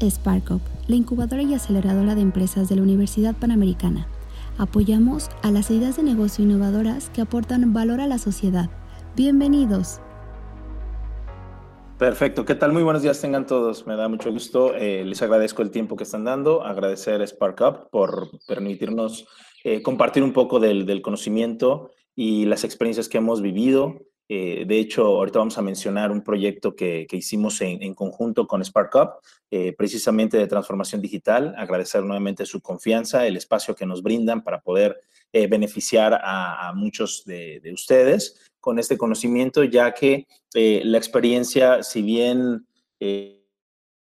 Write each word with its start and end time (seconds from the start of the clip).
SparkUp, 0.00 0.60
la 0.86 0.96
incubadora 0.96 1.42
y 1.42 1.54
aceleradora 1.54 2.14
de 2.14 2.20
empresas 2.20 2.68
de 2.68 2.76
la 2.76 2.82
Universidad 2.82 3.34
Panamericana. 3.36 4.06
Apoyamos 4.58 5.28
a 5.42 5.50
las 5.50 5.70
ideas 5.70 5.96
de 5.96 6.02
negocio 6.02 6.44
innovadoras 6.44 7.10
que 7.10 7.20
aportan 7.20 7.72
valor 7.72 8.00
a 8.00 8.06
la 8.06 8.18
sociedad. 8.18 8.70
Bienvenidos. 9.16 10.00
Perfecto, 11.98 12.44
¿qué 12.44 12.54
tal? 12.54 12.72
Muy 12.72 12.84
buenos 12.84 13.02
días 13.02 13.20
tengan 13.20 13.46
todos. 13.46 13.86
Me 13.86 13.96
da 13.96 14.08
mucho 14.08 14.30
gusto. 14.30 14.74
Eh, 14.74 15.04
les 15.04 15.20
agradezco 15.22 15.62
el 15.62 15.70
tiempo 15.70 15.96
que 15.96 16.04
están 16.04 16.24
dando. 16.24 16.64
Agradecer 16.64 17.20
a 17.20 17.26
SparkUp 17.26 17.90
por 17.90 18.28
permitirnos 18.46 19.26
eh, 19.64 19.82
compartir 19.82 20.22
un 20.22 20.32
poco 20.32 20.60
del, 20.60 20.86
del, 20.86 21.02
conocimiento 21.02 21.90
y 22.14 22.44
las 22.46 22.62
experiencias 22.62 23.08
que 23.08 23.18
hemos 23.18 23.42
vivido 23.42 23.96
eh, 24.28 24.64
de 24.66 24.78
hecho, 24.78 25.06
ahorita 25.06 25.38
vamos 25.38 25.56
a 25.56 25.62
mencionar 25.62 26.10
un 26.10 26.22
proyecto 26.22 26.76
que, 26.76 27.06
que 27.08 27.16
hicimos 27.16 27.60
en, 27.62 27.82
en, 27.82 27.94
conjunto 27.94 28.46
con 28.46 28.62
SparkUp, 28.62 29.14
eh, 29.50 29.72
precisamente 29.72 30.36
de 30.36 30.46
transformación 30.46 31.00
digital. 31.00 31.54
Agradecer 31.56 32.02
nuevamente 32.02 32.44
su 32.44 32.60
confianza, 32.60 33.26
el 33.26 33.38
espacio 33.38 33.74
que 33.74 33.86
nos 33.86 34.02
brindan 34.02 34.44
para 34.44 34.60
poder 34.60 35.00
eh, 35.32 35.46
beneficiar 35.46 36.20
a, 36.22 36.72
muchos 36.74 37.24
de, 37.24 37.60
de, 37.60 37.72
ustedes 37.72 38.50
con 38.60 38.78
este 38.78 38.98
conocimiento, 38.98 39.64
ya 39.64 39.94
que 39.94 40.26
eh, 40.54 40.82
la 40.84 40.98
experiencia, 40.98 41.82
si 41.82 42.02
bien 42.02 42.66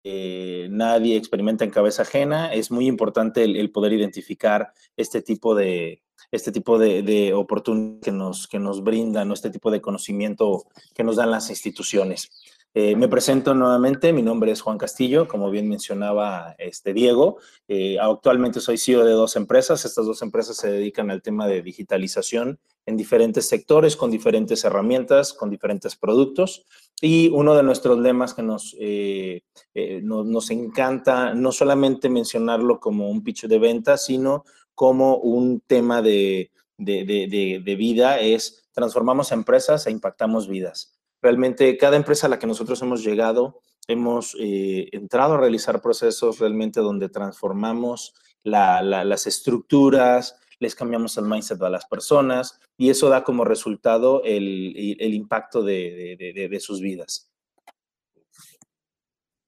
nadie 0.04 1.16
experimenta 1.16 1.64
en 1.64 1.72
cabeza 1.72 2.04
ajena, 2.04 2.54
es 2.54 2.70
muy 2.70 2.86
importante 2.88 3.44
el 3.44 3.72
poder 3.72 3.94
identificar 3.94 4.72
este 4.96 5.22
tipo 5.22 5.56
de, 5.56 6.04
este 6.32 6.52
tipo 6.52 6.80
de, 6.80 7.04
de 7.04 7.34
oportunidades 7.34 8.02
que 8.02 8.12
nos, 8.12 8.48
que 8.48 8.60
nos 8.60 8.84
brindan, 8.84 9.32
este 9.32 9.50
tipo 9.50 9.70
de 9.70 9.82
conocimiento 9.82 10.64
que 10.96 11.04
nos 11.04 11.18
dan 11.18 11.32
las 11.32 11.50
instituciones. 11.50 12.32
Eh, 12.74 12.96
me 12.96 13.10
presento 13.10 13.54
nuevamente, 13.54 14.14
mi 14.14 14.22
nombre 14.22 14.52
es 14.52 14.62
Juan 14.62 14.78
Castillo, 14.78 15.28
como 15.28 15.52
bien 15.52 15.68
mencionaba 15.68 16.56
este 16.58 16.94
Diego. 16.94 17.38
Eh, 17.68 17.98
actualmente 18.00 18.62
soy 18.62 18.78
CEO 18.78 19.04
de 19.04 19.12
dos 19.12 19.36
empresas. 19.36 19.84
Estas 19.84 20.06
dos 20.06 20.22
empresas 20.22 20.56
se 20.56 20.72
dedican 20.72 21.12
al 21.12 21.22
tema 21.22 21.48
de 21.48 21.62
digitalización 21.62 22.60
en 22.86 22.96
diferentes 22.96 23.48
sectores, 23.48 23.98
con 23.98 24.10
diferentes 24.10 24.64
herramientas, 24.64 25.34
con 25.34 25.50
diferentes 25.50 25.98
productos. 25.98 26.66
Y 27.02 27.30
uno 27.30 27.56
de 27.56 27.64
nuestros 27.64 28.00
lemas 28.00 28.34
que 28.34 28.44
nos, 28.44 28.76
eh, 28.80 29.44
eh, 29.74 30.00
nos, 30.02 30.26
nos 30.26 30.50
encanta, 30.50 31.34
no 31.34 31.52
solamente 31.52 32.08
mencionarlo 32.08 32.80
como 32.80 33.10
un 33.10 33.22
pitch 33.22 33.48
de 33.48 33.60
venta, 33.60 33.98
sino 33.98 34.46
como 34.76 35.18
un 35.18 35.62
tema 35.62 36.02
de, 36.02 36.52
de, 36.78 37.06
de, 37.06 37.62
de, 37.64 37.76
vida, 37.76 38.20
es 38.20 38.70
transformamos 38.74 39.32
empresas 39.32 39.86
e 39.88 39.92
impactamos 39.92 40.48
vidas. 40.48 40.98
Realmente 41.22 41.78
cada 41.78 41.98
empresa 41.98 42.28
a 42.28 42.30
la 42.30 42.40
que 42.40 42.48
nosotros 42.48 42.82
hemos 42.82 43.04
llegado, 43.04 43.62
hemos 43.88 44.36
eh, 44.40 44.90
entrado 44.92 45.36
a 45.36 45.40
realizar 45.40 45.82
procesos 45.82 46.40
realmente 46.40 46.80
donde 46.80 47.10
transformamos 47.10 48.14
la, 48.44 48.82
la, 48.82 49.04
las 49.04 49.28
estructuras, 49.28 50.40
les 50.62 50.76
cambiamos 50.76 51.18
el 51.18 51.26
mindset 51.26 51.62
a 51.64 51.70
las 51.70 51.86
personas 51.86 52.60
y 52.78 52.92
eso 52.92 53.10
da 53.10 53.24
como 53.24 53.44
resultado 53.44 54.22
el, 54.24 54.98
el 55.00 55.14
impacto 55.14 55.64
de, 55.64 56.16
de, 56.18 56.48
de, 56.48 56.60
sus 56.60 56.82
vidas. 56.82 57.32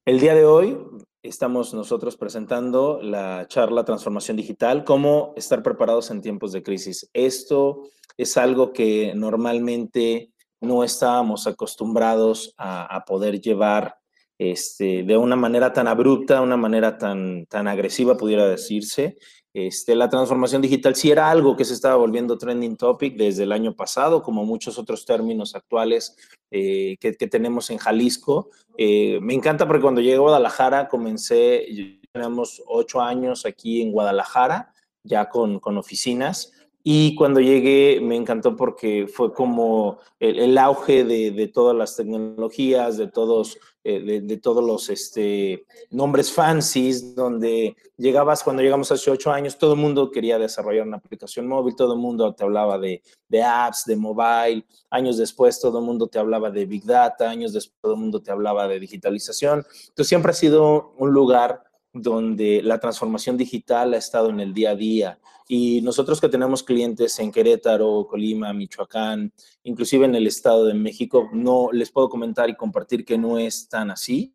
El 0.06 0.19
día 0.19 0.34
de 0.34 0.44
hoy 0.46 0.75
estamos 1.24 1.74
nosotros 1.74 2.18
presentando 2.18 3.00
la 3.02 3.48
charla 3.48 3.86
Transformación 3.86 4.36
Digital, 4.36 4.84
cómo 4.84 5.34
estar 5.38 5.64
preparados 5.64 6.12
en 6.12 6.22
tiempos 6.22 6.52
de 6.52 6.62
crisis. 6.62 7.10
Esto 7.14 7.84
es 8.18 8.36
algo 8.36 8.74
que 8.74 9.14
normalmente 9.16 10.32
no 10.60 10.84
estábamos 10.84 11.48
acostumbrados 11.48 12.54
a, 12.58 13.04
poder 13.08 13.40
llevar 13.40 13.96
este, 14.38 15.04
de 15.04 15.18
una 15.18 15.38
manera 15.38 15.72
tan 15.72 15.88
abrupta, 15.88 16.42
una 16.42 16.58
manera 16.58 16.98
tan, 16.98 17.46
tan 17.46 17.68
agresiva, 17.70 18.18
pudiera 18.18 18.48
decirse. 18.48 19.18
Este, 19.53 19.96
la 19.96 20.09
transformación 20.09 20.64
digital 20.64 20.96
sí 20.96 21.12
era 21.12 21.30
algo 21.30 21.56
que 21.56 21.64
se 21.64 21.75
estaba 21.75 21.96
volviendo 21.96 22.40
trending 22.40 22.75
topic 22.75 23.16
desde 23.16 23.44
el 23.44 23.52
año 23.52 23.75
pasado, 23.75 24.24
como 24.24 24.46
muchos 24.46 24.80
otros 24.80 25.06
términos 25.06 25.53
actuales 25.53 26.18
eh, 26.50 26.97
que, 27.00 27.14
que, 27.14 27.28
tenemos 27.28 27.69
en 27.69 27.78
Jalisco. 27.78 28.50
Eh, 28.78 29.19
me 29.22 29.36
encanta 29.36 29.68
porque 29.68 29.84
cuando 29.84 30.02
llegué 30.02 30.16
a 30.16 30.19
Guadalajara 30.19 30.90
comencé, 30.90 31.68
tenemos 32.12 32.63
ocho 32.66 33.02
años 33.02 33.46
aquí 33.46 33.81
en 33.81 33.92
Guadalajara, 33.92 34.74
ya 35.03 35.30
con, 35.30 35.59
con 35.59 35.78
oficinas. 35.78 36.52
Y 36.84 37.16
cuando 37.16 37.40
llegué 37.40 38.02
me 38.02 38.16
encantó 38.16 38.56
porque 38.56 39.08
fue 39.08 39.34
como 39.34 40.00
el, 40.19 40.40
el 40.40 40.58
auge 40.58 41.06
de, 41.06 41.31
de, 41.31 41.47
todas 41.47 41.75
las 41.75 41.96
tecnologías, 41.96 42.97
de 42.97 43.08
todos, 43.08 43.58
eh, 43.86 44.22
de, 44.22 44.38
todos 44.38 44.64
los 44.64 44.90
este, 44.90 45.66
nombres 45.90 46.32
fancies, 46.32 47.14
donde 47.16 47.76
llegabas, 47.98 48.42
cuando 48.42 48.62
llegamos 48.62 48.92
hace 48.92 49.12
ocho 49.12 49.32
años, 49.32 49.58
todo 49.58 49.74
el 49.74 49.80
mundo 49.80 50.10
quería 50.10 50.40
desarrollar 50.40 50.88
una 50.88 50.98
aplicación 50.98 51.48
móvil, 51.48 51.76
todo 51.76 51.94
el 51.94 52.00
mundo 52.00 52.34
te 52.34 52.46
hablaba 52.46 52.78
de, 52.80 53.02
de 53.28 53.44
apps, 53.44 53.84
de 53.86 53.98
mobile, 53.98 54.66
años 54.90 55.18
después 55.18 55.60
todo 55.60 55.80
el 55.80 55.86
mundo 55.86 56.08
te 56.08 56.18
hablaba 56.18 56.50
de 56.50 56.66
big 56.66 56.86
data, 56.86 57.30
años 57.30 57.52
después 57.52 57.78
todo 57.82 57.94
el 57.96 58.00
mundo 58.00 58.22
te 58.22 58.32
hablaba 58.32 58.68
de 58.70 58.80
digitalización. 58.80 59.66
Entonces 59.90 60.08
siempre 60.08 60.32
ha 60.32 60.36
sido 60.36 60.94
un 60.98 61.12
lugar 61.12 61.64
donde 61.94 62.62
la 62.64 62.80
transformación 62.80 63.38
digital 63.38 63.94
ha 63.94 63.98
estado 63.98 64.30
en 64.30 64.40
el 64.40 64.54
día 64.54 64.72
a 64.72 64.76
día. 64.76 65.20
Y 65.48 65.81
nosotros 65.81 66.22
que 66.22 66.30
tenemos 66.30 66.64
clientes 66.64 67.20
en 67.20 67.31
Querétaro, 67.31 68.08
Colima, 68.09 68.54
Michoacán, 68.54 69.34
inclusive 69.64 70.06
en 70.06 70.16
el 70.16 70.28
Estado 70.28 70.66
de 70.66 70.74
México, 70.74 71.30
no 71.34 71.70
les 71.72 71.92
puedo 71.92 72.09
comentar 72.09 72.50
y 72.50 72.56
compartir 72.56 73.06
que 73.06 73.18
no 73.18 73.38
es 73.38 73.68
tan 73.68 73.92
así. 73.92 74.34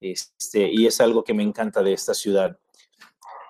Este, 0.00 0.70
y 0.72 0.86
es 0.86 1.00
algo 1.00 1.24
que 1.24 1.34
me 1.34 1.42
encanta 1.42 1.82
de 1.82 1.92
esta 1.92 2.14
ciudad. 2.14 2.58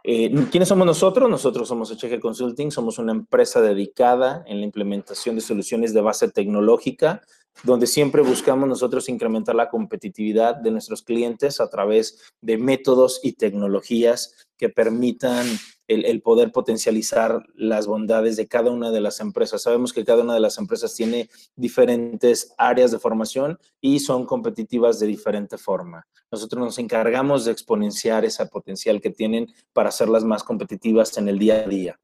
Eh, 0.03 0.33
¿Quiénes 0.51 0.69
somos 0.69 0.87
nosotros? 0.87 1.29
Nosotros 1.29 1.69
somos 1.69 1.91
HG 1.91 2.21
Consulting, 2.21 2.71
somos 2.71 2.99
una 2.99 3.13
empresa 3.13 3.61
dedicada 3.61 4.43
en 4.47 4.59
la 4.59 4.65
implementación 4.65 5.37
de 5.37 5.43
soluciones 5.43 5.93
de 5.93 6.01
base 6.01 6.29
tecnológica 6.29 7.23
donde 7.63 7.87
siempre 7.87 8.23
buscamos 8.23 8.69
nosotros 8.69 9.09
incrementar 9.09 9.55
la 9.55 9.69
competitividad 9.69 10.57
de 10.57 10.71
nuestros 10.71 11.03
clientes 11.03 11.61
a 11.61 11.69
través 11.69 12.33
de 12.41 12.57
métodos 12.57 13.21
y 13.23 13.33
tecnologías 13.33 14.35
que 14.57 14.69
permitan 14.69 15.47
el, 15.91 16.23
poder 16.23 16.53
potencializar 16.53 17.45
las 17.55 17.87
bondades 17.87 18.37
de 18.37 18.47
cada 18.47 18.71
una 18.71 18.91
de 18.91 19.01
las 19.01 19.19
empresas. 19.21 19.63
Sabemos 19.63 19.93
que 19.93 20.05
cada 20.05 20.23
una 20.23 20.35
de 20.35 20.41
las 20.41 20.57
empresas 20.59 20.95
tiene 20.95 21.29
diferentes 21.57 22.55
áreas 22.57 22.93
de 22.93 22.99
formación 22.99 23.59
y 23.81 23.99
son 23.99 24.25
competitivas 24.25 25.01
de 25.01 25.09
diferente 25.09 25.59
forma. 25.59 26.07
Nosotros 26.31 26.63
nos 26.63 26.79
encargamos 26.79 27.45
de 27.45 27.53
exponenciar 27.53 28.25
ese 28.25 28.47
potencial 28.47 29.01
que 29.01 29.11
tienen 29.11 29.53
para 29.73 29.89
hacerlas 29.89 30.25
más 30.25 30.45
competitivas 30.45 31.19
en 31.19 31.29
el 31.29 31.39
día 31.39 31.57
a 31.65 31.69
día. 31.69 32.01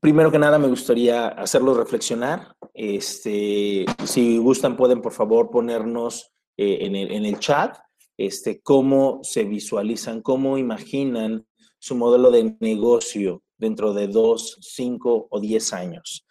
Primero 0.00 0.32
que 0.32 0.38
nada, 0.38 0.58
me 0.58 0.68
gustaría 0.68 1.28
hacerlos 1.28 1.76
reflexionar. 1.76 2.56
Este, 2.72 3.84
si 4.04 4.38
gustan, 4.38 4.76
pueden 4.76 5.02
por 5.02 5.12
favor 5.12 5.50
ponernos 5.50 6.32
eh, 6.56 6.78
en, 6.80 6.96
el, 6.96 7.12
en, 7.12 7.26
el, 7.26 7.38
chat 7.38 7.76
este, 8.16 8.62
cómo 8.62 9.20
se 9.22 9.44
visualizan, 9.44 10.22
cómo 10.22 10.56
imaginan 10.56 11.44
su 11.84 11.94
modelo 11.94 12.30
de 12.30 12.56
negocio 12.60 13.42
dentro 13.58 13.92
de 13.92 14.08
dos, 14.08 14.56
cinco 14.62 15.26
o 15.28 15.38
diez 15.38 15.74
años. 15.74 16.24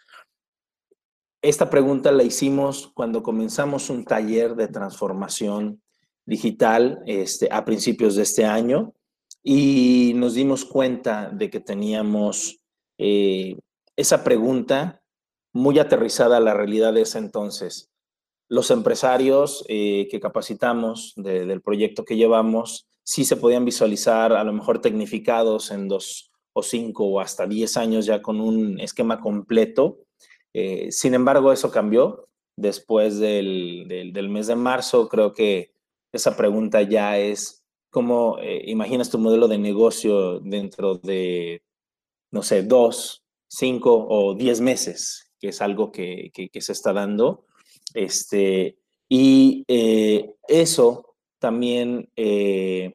Esta 1.43 1.69
pregunta 1.69 2.11
la 2.11 2.23
hicimos 2.23 2.89
cuando 2.95 3.21
comenzamos 3.21 3.91
un 3.91 4.03
taller 4.03 4.55
de 4.55 4.67
transformación 4.67 5.79
digital 6.25 7.03
este, 7.05 7.49
a 7.51 7.63
principios 7.65 8.15
de 8.15 8.23
este 8.23 8.45
año 8.45 8.95
y 9.43 10.13
nos 10.15 10.33
dimos 10.33 10.65
cuenta 10.65 11.29
de 11.29 11.51
que 11.51 11.59
teníamos 11.59 12.59
eh, 12.97 13.55
esa 13.95 14.23
pregunta 14.23 15.03
muy 15.53 15.77
aterrizada 15.77 16.37
a 16.37 16.39
la 16.39 16.55
realidad 16.55 16.93
de 16.93 17.01
ese 17.01 17.19
entonces. 17.19 17.91
Los 18.49 18.71
empresarios 18.71 19.63
eh, 19.67 20.07
que 20.09 20.19
capacitamos 20.19 21.13
de, 21.15 21.45
del 21.45 21.61
proyecto 21.61 22.05
que 22.05 22.15
llevamos 22.15 22.87
sí 23.03 23.25
se 23.25 23.37
podían 23.37 23.65
visualizar 23.65 24.33
a 24.33 24.43
lo 24.43 24.53
mejor 24.53 24.79
tecnificados 24.79 25.71
en 25.71 25.87
dos 25.87 26.31
o 26.53 26.63
cinco 26.63 27.05
o 27.05 27.19
hasta 27.19 27.47
diez 27.47 27.77
años 27.77 28.05
ya 28.05 28.21
con 28.21 28.39
un 28.39 28.79
esquema 28.79 29.19
completo. 29.19 29.99
Eh, 30.53 30.91
sin 30.91 31.13
embargo, 31.13 31.51
eso 31.51 31.71
cambió 31.71 32.29
después 32.55 33.17
del, 33.19 33.85
del, 33.87 34.29
mes 34.29 34.47
de 34.47 34.55
marzo. 34.55 35.09
Creo 35.09 35.33
que 35.33 35.73
esa 36.11 36.37
pregunta 36.37 36.81
ya 36.83 37.17
es 37.17 37.63
cómo 37.89 38.37
eh, 38.39 38.63
imaginas 38.67 39.09
tu 39.09 39.17
modelo 39.17 39.47
de 39.47 39.57
negocio 39.57 40.39
dentro 40.39 40.95
de, 40.95 41.63
no 42.31 42.43
sé, 42.43 42.63
dos, 42.63 43.23
cinco 43.47 44.07
o 44.09 44.35
diez 44.35 44.61
meses, 44.61 45.31
que 45.39 45.49
es 45.49 45.61
algo 45.61 45.91
que, 45.91 46.31
que, 46.33 46.61
se 46.61 46.71
está 46.71 46.93
dando. 46.93 47.45
Este, 47.93 48.77
y 49.09 49.63
eh, 49.67 50.35
eso 50.47 51.12
también 51.43 52.09
eh, 52.15 52.93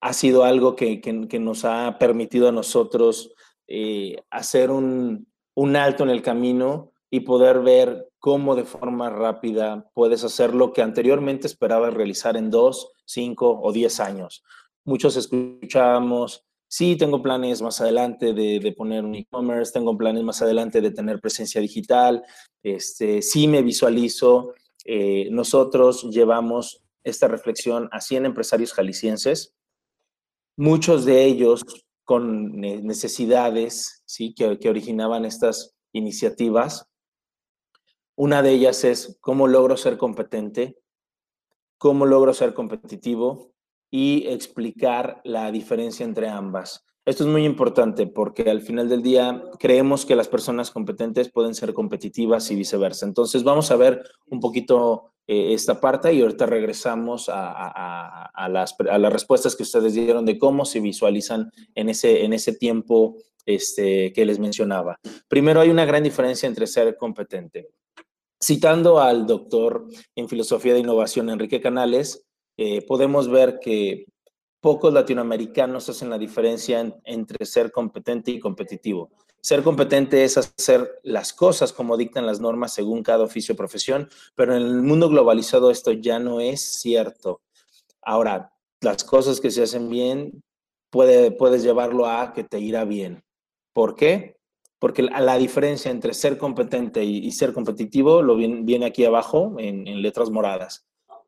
ha 0.00 0.12
sido 0.12 0.44
algo 0.44 0.76
que, 0.76 1.00
que, 1.00 1.38
nos 1.40 1.64
ha 1.64 1.98
permitido 1.98 2.48
a 2.48 2.52
nosotros 2.52 3.34
hacer 4.30 4.70
un, 4.70 5.26
un 5.54 5.76
alto 5.76 6.04
en 6.04 6.10
el 6.10 6.22
camino 6.22 6.92
y 7.10 7.20
poder 7.20 7.60
ver 7.60 8.08
cómo 8.18 8.56
de 8.56 8.64
forma 8.64 9.10
rápida 9.10 9.90
puedes 9.94 10.24
hacer 10.24 10.54
lo 10.54 10.72
que 10.72 10.82
anteriormente 10.82 11.46
esperabas 11.46 11.94
realizar 11.94 12.36
en 12.36 12.50
dos, 12.50 12.92
cinco 13.04 13.60
o 13.62 13.72
diez 13.72 14.00
años. 14.00 14.42
Muchos 14.84 15.16
escuchamos, 15.16 16.44
sí, 16.66 16.96
tengo 16.96 17.22
planes 17.22 17.62
más 17.62 17.80
adelante 17.80 18.34
de, 18.34 18.74
poner 18.76 19.04
un 19.04 19.14
e-commerce, 19.14 19.72
tengo 19.72 19.96
planes 19.96 20.24
más 20.24 20.42
adelante 20.42 20.80
de 20.80 20.90
tener 20.90 21.20
presencia 21.20 21.60
digital, 21.60 22.22
este, 22.62 23.22
sí 23.22 23.46
me 23.46 23.62
visualizo. 23.62 24.54
Eh, 24.84 25.28
nosotros 25.30 26.04
llevamos 26.10 26.83
esta 27.04 27.28
reflexión 27.28 27.88
a 27.92 28.00
100 28.00 28.26
empresarios 28.26 28.72
jaliscienses, 28.72 29.54
muchos 30.56 31.04
de 31.04 31.24
ellos 31.24 31.62
con 32.04 32.60
necesidades 32.60 34.02
¿sí? 34.06 34.34
que, 34.34 34.58
que 34.58 34.68
originaban 34.68 35.24
estas 35.24 35.74
iniciativas 35.92 36.88
una 38.16 38.42
de 38.42 38.52
ellas 38.52 38.84
es 38.84 39.18
cómo 39.20 39.48
logro 39.48 39.76
ser 39.76 39.98
competente, 39.98 40.78
cómo 41.78 42.06
logro 42.06 42.32
ser 42.32 42.54
competitivo 42.54 43.52
y 43.90 44.26
explicar 44.28 45.20
la 45.24 45.50
diferencia 45.50 46.04
entre 46.04 46.28
ambas. 46.28 46.84
Esto 47.04 47.24
es 47.24 47.30
muy 47.30 47.44
importante 47.44 48.06
porque 48.06 48.48
al 48.50 48.62
final 48.62 48.88
del 48.88 49.02
día 49.02 49.42
creemos 49.58 50.06
que 50.06 50.16
las 50.16 50.28
personas 50.28 50.70
competentes 50.70 51.30
pueden 51.30 51.54
ser 51.54 51.74
competitivas 51.74 52.50
y 52.50 52.54
viceversa. 52.54 53.04
Entonces 53.04 53.42
vamos 53.42 53.70
a 53.70 53.76
ver 53.76 54.02
un 54.26 54.38
poquito 54.38 55.13
eh, 55.26 55.54
esta 55.54 55.80
parte 55.80 56.12
y 56.12 56.20
ahorita 56.20 56.44
regresamos 56.44 57.30
a, 57.32 58.48
las, 58.50 58.74
respuestas 59.10 59.56
que 59.56 59.62
ustedes 59.62 59.94
dieron 59.94 60.26
de 60.26 60.38
cómo 60.38 60.64
se 60.64 60.80
visualizan 60.80 61.50
en 61.74 61.88
ese, 61.88 62.24
en 62.24 62.32
ese 62.34 62.52
tiempo 62.52 63.16
este, 63.46 64.12
que 64.12 64.26
les 64.26 64.38
mencionaba. 64.38 65.00
Primero 65.28 65.60
hay 65.60 65.70
una 65.70 65.86
gran 65.86 66.02
diferencia 66.02 66.46
entre 66.46 66.66
ser 66.66 66.96
competente. 66.96 67.68
Citando 68.42 69.00
al 69.00 69.26
doctor 69.26 69.86
en 70.14 70.28
filosofía 70.28 70.74
de 70.74 70.80
innovación 70.80 71.30
Enrique 71.30 71.60
Canales, 71.60 72.26
eh, 72.58 72.84
podemos 72.86 73.28
ver 73.30 73.58
que 73.60 74.04
pocos 74.60 74.92
latinoamericanos 74.92 75.88
hacen 75.88 76.10
la 76.10 76.18
diferencia 76.18 76.94
entre 77.04 77.46
ser 77.46 77.72
competente 77.72 78.30
y 78.30 78.40
competitivo. 78.40 79.10
Ser 79.44 79.62
competente 79.62 80.24
es 80.24 80.38
hacer 80.38 81.00
las 81.02 81.34
cosas 81.34 81.74
como 81.74 81.98
dictan 81.98 82.24
las 82.24 82.40
normas 82.40 82.72
según 82.72 83.02
cada 83.02 83.24
oficio 83.24 83.52
o 83.52 83.58
profesión, 83.58 84.08
pero 84.34 84.56
en 84.56 84.62
el 84.62 84.80
mundo 84.80 85.10
globalizado 85.10 85.70
esto 85.70 85.92
ya 85.92 86.18
no 86.18 86.40
es 86.40 86.62
cierto. 86.80 87.42
Ahora, 88.00 88.54
las 88.80 89.04
cosas 89.04 89.40
que 89.40 89.50
se 89.50 89.64
hacen 89.64 89.90
bien, 89.90 90.42
puede, 90.88 91.30
puedes 91.30 91.62
llevarlo 91.62 92.06
a 92.06 92.32
que 92.32 92.44
te 92.44 92.58
irá 92.58 92.86
bien. 92.86 93.22
¿Por 93.74 93.96
qué? 93.96 94.38
porque 94.84 95.00
la, 95.00 95.38
diferencia 95.38 95.90
entre 95.90 96.12
ser 96.12 96.36
competente 96.36 97.02
y, 97.04 97.32
ser 97.32 97.54
competitivo 97.54 98.20
lo 98.20 98.36
viene, 98.36 98.84
aquí 98.84 99.06
abajo 99.06 99.54
en, 99.56 100.02
letras 100.02 100.28
moradas. 100.28 100.86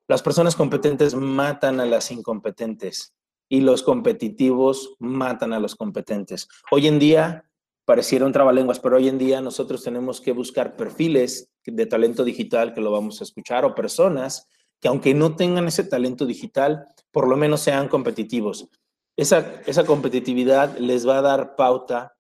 Las 0.08 0.20
personas 0.20 0.54
competentes 0.54 1.14
matan 1.14 1.80
a 1.80 1.86
las 1.86 2.10
incompetentes 2.10 3.14
y 3.48 3.62
los 3.62 3.82
competitivos 3.82 4.94
matan 4.98 5.54
a 5.54 5.58
los 5.58 5.74
competentes. 5.74 6.48
Hoy 6.70 6.86
en 6.86 6.98
día 6.98 7.45
pareciera 7.86 8.26
un 8.26 8.32
trabalenguas, 8.32 8.80
pero 8.80 8.96
hoy 8.96 9.08
en 9.08 9.16
día 9.16 9.40
nosotros 9.40 9.82
tenemos 9.82 10.20
que 10.20 10.32
buscar 10.32 10.76
perfiles 10.76 11.48
de 11.64 11.86
talento 11.86 12.24
digital 12.24 12.74
que 12.74 12.80
lo 12.82 12.90
vamos 12.90 13.20
a 13.20 13.24
escuchar 13.24 13.64
o 13.64 13.74
personas 13.74 14.46
que 14.80 14.88
aunque 14.88 15.14
no 15.14 15.36
tengan 15.36 15.68
ese 15.68 15.84
talento 15.84 16.26
digital, 16.26 16.88
por 17.10 17.28
lo 17.28 17.36
menos 17.36 17.60
sean 17.60 17.88
competitivos. 17.88 18.68
Esa, 19.16 19.62
esa 19.66 19.86
competitividad 19.86 20.76
les 20.76 21.08
va 21.08 21.18
a 21.18 21.22
dar 21.22 21.56
pauta 21.56 22.14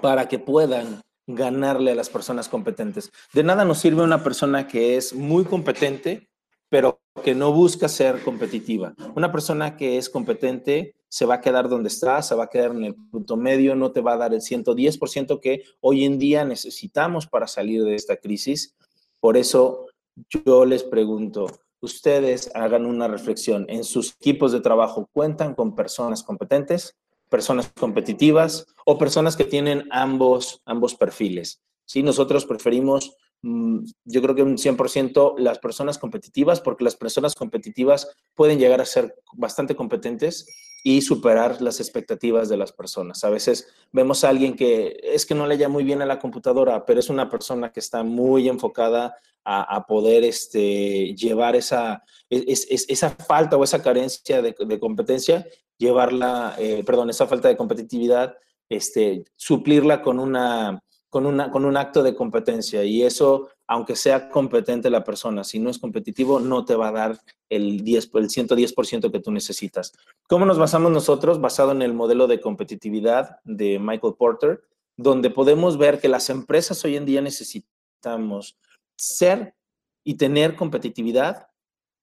para 0.00 0.28
que 0.28 0.38
puedan 0.38 1.00
ganarle 1.26 1.92
a 1.92 1.96
las 1.96 2.10
personas 2.10 2.48
competentes. 2.48 3.10
De 3.32 3.42
nada 3.42 3.64
nos 3.64 3.78
sirve 3.78 4.02
una 4.02 4.22
persona 4.22 4.68
que 4.68 4.96
es 4.96 5.14
muy 5.14 5.44
competente, 5.44 6.28
pero 6.68 7.00
que 7.24 7.34
no 7.34 7.52
busca 7.52 7.88
ser 7.88 8.22
competitiva. 8.22 8.94
Una 9.16 9.32
persona 9.32 9.76
que 9.76 9.98
es 9.98 10.08
competente 10.08 10.94
se 11.08 11.26
va 11.26 11.34
a 11.34 11.40
quedar 11.40 11.68
donde 11.68 11.88
está, 11.88 12.22
se 12.22 12.34
va 12.34 12.44
a 12.44 12.50
quedar 12.50 12.70
en 12.72 12.84
el 12.84 12.94
punto 12.94 13.36
medio, 13.36 13.74
no 13.74 13.92
te 13.92 14.00
va 14.00 14.14
a 14.14 14.18
dar 14.18 14.34
el 14.34 14.40
110% 14.40 15.40
que 15.40 15.62
hoy 15.80 16.04
en 16.04 16.18
día 16.18 16.44
necesitamos 16.44 17.26
para 17.26 17.46
salir 17.46 17.84
de 17.84 17.94
esta 17.94 18.16
crisis. 18.16 18.76
Por 19.20 19.36
eso 19.36 19.86
yo 20.28 20.64
les 20.64 20.84
pregunto, 20.84 21.46
ustedes 21.80 22.50
hagan 22.54 22.86
una 22.86 23.08
reflexión. 23.08 23.66
¿En 23.68 23.84
sus 23.84 24.14
equipos 24.14 24.52
de 24.52 24.60
trabajo 24.60 25.08
cuentan 25.12 25.54
con 25.54 25.74
personas 25.74 26.22
competentes? 26.22 26.96
personas 27.28 27.70
competitivas 27.78 28.66
o 28.84 28.98
personas 28.98 29.36
que 29.36 29.44
tienen 29.44 29.86
ambos, 29.90 30.62
ambos 30.64 30.94
perfiles. 30.94 31.62
¿sí? 31.84 32.02
Nosotros 32.02 32.46
preferimos, 32.46 33.14
mm, 33.42 33.84
yo 34.04 34.22
creo 34.22 34.34
que 34.34 34.42
un 34.42 34.58
100% 34.58 35.34
las 35.38 35.58
personas 35.58 35.98
competitivas, 35.98 36.60
porque 36.60 36.84
las 36.84 36.96
personas 36.96 37.34
competitivas 37.34 38.08
pueden 38.34 38.58
llegar 38.58 38.80
a 38.80 38.86
ser 38.86 39.14
bastante 39.34 39.76
competentes 39.76 40.46
y 40.82 41.02
superar 41.02 41.60
las 41.60 41.80
expectativas 41.80 42.48
de 42.48 42.56
las 42.56 42.72
personas. 42.72 43.24
A 43.24 43.30
veces 43.30 43.68
vemos 43.92 44.24
a 44.24 44.28
alguien 44.28 44.54
que 44.54 44.98
es 45.02 45.26
que 45.26 45.34
no 45.34 45.46
le 45.46 45.54
haya 45.54 45.68
muy 45.68 45.84
bien 45.84 46.02
a 46.02 46.06
la 46.06 46.18
computadora, 46.18 46.86
pero 46.86 47.00
es 47.00 47.10
una 47.10 47.28
persona 47.28 47.72
que 47.72 47.80
está 47.80 48.02
muy 48.02 48.48
enfocada 48.48 49.16
a, 49.50 49.86
poder 49.86 50.24
este, 50.24 51.14
llevar 51.14 51.56
esa, 51.56 52.02
esa 52.28 53.10
falta 53.10 53.56
o 53.56 53.64
esa 53.64 53.82
carencia 53.82 54.42
de, 54.42 54.54
de 54.58 54.78
competencia 54.78 55.46
llevarla, 55.78 56.54
eh, 56.58 56.82
perdón, 56.84 57.08
esa 57.08 57.26
falta 57.26 57.48
de 57.48 57.56
competitividad, 57.56 58.36
este, 58.68 59.24
suplirla 59.36 60.02
con, 60.02 60.18
una, 60.18 60.82
con, 61.08 61.24
una, 61.24 61.50
con 61.50 61.64
un 61.64 61.76
acto 61.76 62.02
de 62.02 62.14
competencia. 62.14 62.84
Y 62.84 63.02
eso, 63.02 63.48
aunque 63.68 63.96
sea 63.96 64.30
competente 64.30 64.88
la 64.88 65.04
persona, 65.04 65.44
si 65.44 65.58
no 65.58 65.68
es 65.68 65.78
competitivo, 65.78 66.40
no 66.40 66.64
te 66.64 66.74
va 66.74 66.88
a 66.88 66.92
dar 66.92 67.20
el, 67.50 67.84
10, 67.84 68.10
el 68.14 68.28
110% 68.28 69.12
que 69.12 69.20
tú 69.20 69.30
necesitas. 69.30 69.92
¿Cómo 70.26 70.46
nos 70.46 70.58
basamos 70.58 70.90
nosotros? 70.90 71.38
Basado 71.38 71.72
en 71.72 71.82
el 71.82 71.92
modelo 71.92 72.26
de 72.26 72.40
competitividad 72.40 73.40
de 73.44 73.78
Michael 73.78 74.14
Porter, 74.18 74.62
donde 74.96 75.28
podemos 75.28 75.76
ver 75.76 76.00
que 76.00 76.08
las 76.08 76.30
empresas 76.30 76.82
hoy 76.84 76.96
en 76.96 77.04
día 77.04 77.20
necesitamos 77.20 78.56
ser 78.96 79.54
y 80.02 80.14
tener 80.14 80.56
competitividad, 80.56 81.48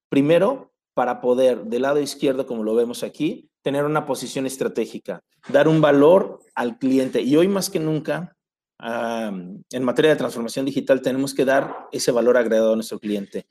primero, 0.07 0.71
para 0.93 1.19
poder, 1.19 1.65
del 1.65 1.81
lado 1.81 1.99
izquierdo, 1.99 2.45
como 2.45 2.63
lo 2.63 2.75
vemos 2.75 3.01
aquí, 3.01 3.49
tener 3.63 3.85
una 3.85 4.05
posición 4.05 4.45
estratégica, 4.45 5.23
dar 5.49 5.67
un 5.67 5.81
valor 5.81 6.39
al 6.53 6.77
cliente. 6.77 7.21
Y 7.23 7.35
hoy 7.35 7.47
más 7.47 7.71
que 7.71 7.79
nunca, 7.79 8.34
en 8.79 9.83
materia 9.83 10.11
de 10.11 10.17
transformación 10.17 10.65
digital, 10.65 11.01
tenemos 11.01 11.33
que 11.33 11.45
dar 11.45 11.87
ese 11.91 12.11
valor 12.11 12.37
agregado 12.37 12.73
a 12.73 12.75
nuestro 12.75 12.99
cliente, 12.99 13.47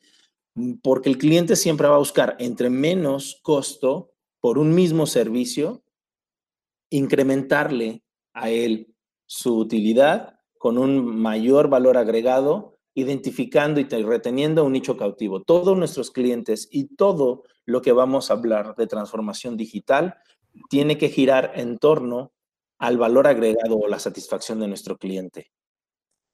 porque 0.83 1.09
el 1.09 1.19
cliente 1.19 1.57
siempre 1.57 1.88
va 1.88 1.97
a 1.97 1.99
buscar 1.99 2.37
entre 2.38 2.71
menos 2.71 3.40
costo 3.43 4.12
por 4.40 4.59
un 4.59 4.75
mismo 4.75 5.07
servicio, 5.07 5.83
incrementarle 6.90 8.02
a 8.35 8.50
él 8.50 8.95
su 9.26 9.57
utilidad 9.57 10.38
con 10.59 10.78
un 10.78 11.04
mayor 11.04 11.69
valor 11.69 11.97
agregado 11.97 12.75
identificando 12.95 13.81
y 13.81 13.85
reteniendo 13.85 14.64
un 14.64 14.73
nicho 14.73 14.97
cautivo. 14.97 15.43
Todos 15.43 15.76
nuestros 15.76 16.11
clientes 16.11 16.69
y 16.71 16.95
todo 16.95 17.43
lo 17.66 17.83
que 17.83 17.93
vamos 17.93 18.31
a 18.31 18.35
hablar 18.35 18.76
de 18.76 18.87
transformación 18.87 19.57
digital 19.57 20.16
tiene 20.71 20.97
que 20.97 21.09
girar 21.09 21.52
en 21.57 21.78
torno 21.78 22.33
al 22.85 22.99
valor 22.99 23.26
agregado 23.26 23.79
o 23.79 23.88
la 23.88 23.99
satisfacción 23.99 24.61
de 24.61 24.69
nuestro 24.69 24.99
cliente. 24.99 25.50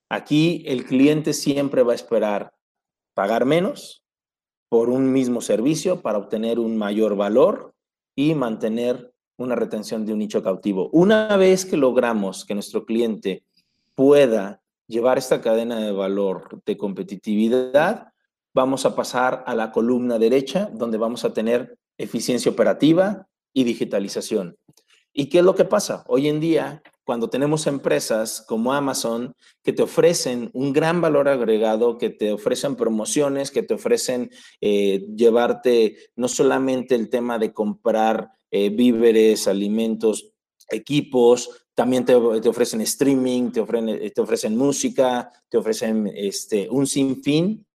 Aquí 0.09 0.65
el 0.67 0.85
cliente 0.85 1.33
siempre 1.33 1.85
va 1.85 1.93
a 1.93 1.95
esperar 1.95 2.53
pagar 3.15 3.45
menos 3.45 4.05
por 4.69 4.91
un 4.91 5.13
mismo 5.13 5.43
servicio 5.43 6.03
para 6.03 6.19
obtener 6.19 6.59
un 6.59 6.77
mayor 6.77 7.15
valor 7.15 7.73
y 8.17 8.35
mantener 8.35 9.13
una 9.37 9.55
retención 9.55 10.05
de 10.05 10.13
un 10.13 10.19
nicho 10.19 10.43
cautivo. 10.43 10.91
Una 10.93 11.37
vez 11.37 11.65
que 11.65 11.77
logramos 11.77 12.45
que 12.45 12.55
nuestro 12.55 12.85
cliente 12.85 13.45
pueda 13.95 14.61
llevar 14.89 15.19
esta 15.19 15.41
cadena 15.41 15.79
de 15.79 15.93
valor 15.93 16.61
de 16.67 16.77
competitividad, 16.77 18.09
vamos 18.53 18.85
a 18.85 18.97
pasar 18.97 19.45
a 19.47 19.55
la 19.55 19.71
columna 19.71 20.19
derecha, 20.19 20.69
donde 20.75 20.99
vamos 20.99 21.25
a 21.25 21.33
tener 21.33 21.79
eficiencia 21.97 22.51
operativa 22.51 23.29
y 23.53 23.63
digitalización. 23.63 24.57
¿Y 25.13 25.29
qué 25.29 25.39
es 25.39 25.45
lo 25.45 25.55
que 25.55 25.65
pasa? 25.65 26.05
Hoy 26.07 26.29
en 26.29 26.41
día 26.41 26.83
cuando 27.11 27.29
tenemos 27.29 27.67
empresas 27.67 28.45
como 28.47 28.73
Amazon 28.73 29.35
que 29.65 29.73
te 29.73 29.83
ofrecen 29.83 30.49
un 30.53 30.73
gran 30.73 31.01
valor 31.01 31.29
agregado, 31.29 31.99
que 31.99 32.11
te 32.11 32.33
ofrecen 32.33 32.77
promociones, 32.77 33.51
que 33.51 33.65
te 33.65 33.75
ofrecen 33.75 34.31
eh, 34.61 35.05
llevarte 35.17 35.97
no 36.15 36.29
solamente 36.29 36.95
el 36.95 37.11
tema 37.11 37.41
de 37.41 37.53
comprar 37.53 38.31
eh, 38.53 38.71
víveres, 38.71 39.49
alimentos, 39.49 40.33
equipos, 40.71 41.67
también 41.75 42.05
te, 42.05 42.15
ofrecen 42.15 42.81
streaming, 42.83 43.51
te 43.51 43.61
ofrecen, 43.61 43.89
eh, 43.89 44.11
te 44.11 44.21
ofrecen 44.21 44.57
música, 44.57 45.33
te 45.49 45.59
ofrecen 45.59 46.13
este, 46.15 46.69
un 46.71 46.87
sinfín 46.87 47.67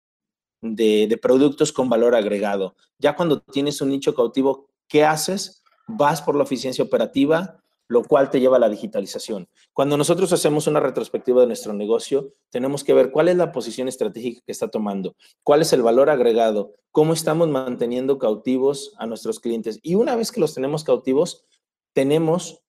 de, 0.62 1.08
de 1.10 1.18
productos 1.18 1.74
con 1.74 1.90
valor 1.90 2.16
agregado. 2.16 2.78
Ya 2.98 3.18
cuando 3.18 3.42
tienes 3.42 3.82
un 3.82 3.90
nicho 3.90 4.16
cautivo, 4.16 4.70
¿qué 4.88 5.04
haces? 5.04 5.65
Vas 5.88 6.22
por 6.22 6.36
la 6.36 6.44
eficiencia 6.44 6.84
operativa, 6.84 7.62
lo 7.88 8.04
cual 8.04 8.30
te 8.30 8.40
lleva 8.40 8.58
a 8.58 8.60
la 8.60 8.70
digitalización. 8.70 9.48
Cuando 9.74 9.98
nosotros 9.98 10.34
hacemos 10.34 10.68
una 10.68 10.80
retrospectiva 10.80 11.42
de 11.42 11.48
nuestro 11.48 11.74
negocio, 11.74 12.34
tenemos 12.50 12.84
que 12.84 12.94
ver 12.94 13.12
cuál 13.12 13.28
es 13.28 13.36
la 13.36 13.52
posición 13.52 13.88
estratégica 13.88 14.42
que 14.46 14.52
está 14.52 14.70
tomando, 14.70 15.16
cuál 15.44 15.62
es 15.62 15.72
el 15.74 15.84
valor 15.84 16.10
agregado, 16.10 16.74
cómo 16.92 17.14
estamos 17.14 17.48
manteniendo 17.50 18.18
cautivos 18.18 18.94
a 18.98 19.06
nuestros 19.06 19.40
clientes. 19.40 19.80
Y 19.84 19.96
una 19.96 20.16
vez 20.16 20.32
que 20.32 20.40
los 20.40 20.56
tenemos 20.56 20.84
cautivos, 20.84 21.46
tenemos 21.94 22.62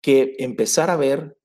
que 0.00 0.36
empezar 0.38 0.90
a 0.90 0.96
ver 0.96 1.38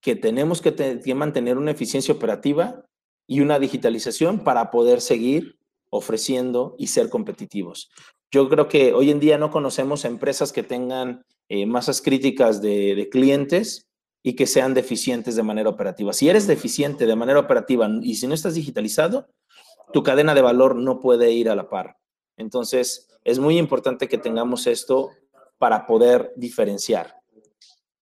que 0.00 0.16
tenemos 0.16 0.62
que, 0.62 1.14
mantener 1.14 1.58
una 1.58 1.70
eficiencia 1.70 2.14
operativa 2.14 2.86
y 3.26 3.40
una 3.40 3.58
digitalización 3.58 4.40
para 4.44 4.70
poder 4.70 5.00
seguir 5.00 5.58
ofreciendo 5.90 6.74
y 6.78 6.88
ser 6.88 7.10
competitivos. 7.10 7.90
Yo 8.32 8.48
creo 8.48 8.68
que 8.68 8.94
hoy 8.94 9.10
en 9.10 9.18
día 9.18 9.38
no 9.38 9.50
conocemos 9.50 10.04
empresas 10.04 10.52
que 10.52 10.62
tengan 10.62 11.24
eh, 11.48 11.66
masas 11.66 12.00
críticas 12.00 12.62
de, 12.62 13.08
clientes 13.10 13.88
y 14.22 14.36
que 14.36 14.46
sean 14.46 14.72
deficientes 14.72 15.34
de 15.34 15.42
manera 15.42 15.68
operativa. 15.68 16.12
Si 16.12 16.28
eres 16.28 16.46
deficiente 16.46 17.06
de 17.06 17.16
manera 17.16 17.40
operativa 17.40 17.88
y 18.02 18.14
si 18.14 18.28
no 18.28 18.34
estás 18.34 18.54
digitalizado, 18.54 19.28
tu 19.92 20.04
cadena 20.04 20.34
de 20.34 20.42
valor 20.42 20.76
no 20.76 21.00
puede 21.00 21.32
ir 21.32 21.50
a 21.50 21.56
la 21.56 21.68
par. 21.68 21.96
Entonces, 22.36 23.08
es 23.24 23.40
muy 23.40 23.58
importante 23.58 24.06
que 24.06 24.18
tengamos 24.18 24.68
esto 24.68 25.10
para 25.58 25.86
poder 25.86 26.32
diferenciar. 26.36 27.16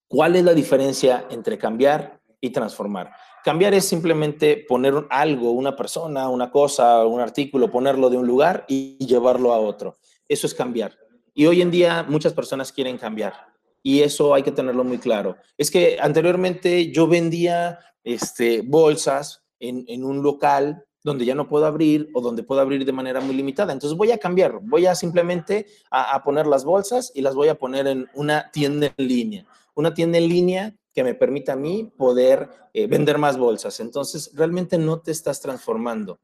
¿Cuál 0.07 0.35
es 0.35 0.43
la 0.43 0.53
diferencia 0.53 1.25
entre 1.31 1.57
cambiar 1.57 2.21
y 2.39 2.51
transformar? 2.51 3.11
Cambiar 3.43 3.73
es 3.73 3.85
simplemente 3.85 4.63
poner 4.67 4.93
algo, 5.09 5.51
una 5.51 5.75
persona, 5.75 6.29
una 6.29 6.51
cosa, 6.51 7.05
un 7.05 7.19
artículo, 7.19 7.71
ponerlo 7.71 8.09
de 8.09 8.17
un 8.17 8.27
lugar 8.27 8.65
y 8.67 9.03
llevarlo 9.05 9.53
a 9.53 9.59
otro. 9.59 9.97
Eso 10.29 10.47
es 10.47 10.53
cambiar. 10.53 10.95
Y 11.33 11.47
hoy 11.47 11.61
en 11.61 11.71
día 11.71 12.05
muchas 12.07 12.33
personas 12.33 12.71
quieren 12.71 12.97
cambiar. 12.97 13.33
Y 13.81 14.01
eso 14.01 14.33
hay 14.33 14.43
que 14.43 14.51
tenerlo 14.51 14.83
muy 14.83 14.99
claro. 14.99 15.37
Es 15.57 15.71
que 15.71 15.97
anteriormente 15.99 16.91
yo 16.91 17.07
vendía 17.07 17.79
este, 18.03 18.61
bolsas 18.61 19.43
en, 19.59 20.03
un 20.03 20.21
local 20.21 20.85
donde 21.03 21.25
ya 21.25 21.33
no 21.33 21.47
puedo 21.47 21.65
abrir 21.65 22.09
o 22.13 22.21
donde 22.21 22.43
puedo 22.43 22.61
abrir 22.61 22.85
de 22.85 22.91
manera 22.91 23.21
muy 23.21 23.35
limitada. 23.35 23.73
Entonces 23.73 23.97
voy 23.97 24.11
a 24.11 24.17
cambiar, 24.17 24.59
voy 24.61 24.85
a 24.85 24.95
simplemente 24.95 25.65
a, 25.89 26.21
poner 26.23 26.45
las 26.45 26.63
bolsas 26.63 27.11
y 27.15 27.21
las 27.21 27.35
voy 27.35 27.47
a 27.47 27.55
poner 27.55 27.87
en 27.87 28.07
una 28.13 28.51
tienda 28.51 28.93
en 28.95 29.07
línea. 29.07 29.45
Una 29.75 29.93
tienda 29.93 30.17
en 30.17 30.27
línea 30.27 30.75
que 30.93 31.03
me 31.03 31.15
permita 31.15 31.53
a 31.53 31.55
mí 31.55 31.91
poder 31.97 32.49
eh, 32.73 32.85
vender 32.87 33.17
más 33.17 33.37
bolsas. 33.37 33.79
Entonces 33.79 34.31
realmente 34.35 34.77
no 34.77 34.99
te 34.99 35.11
estás 35.11 35.39
transformando 35.39 36.19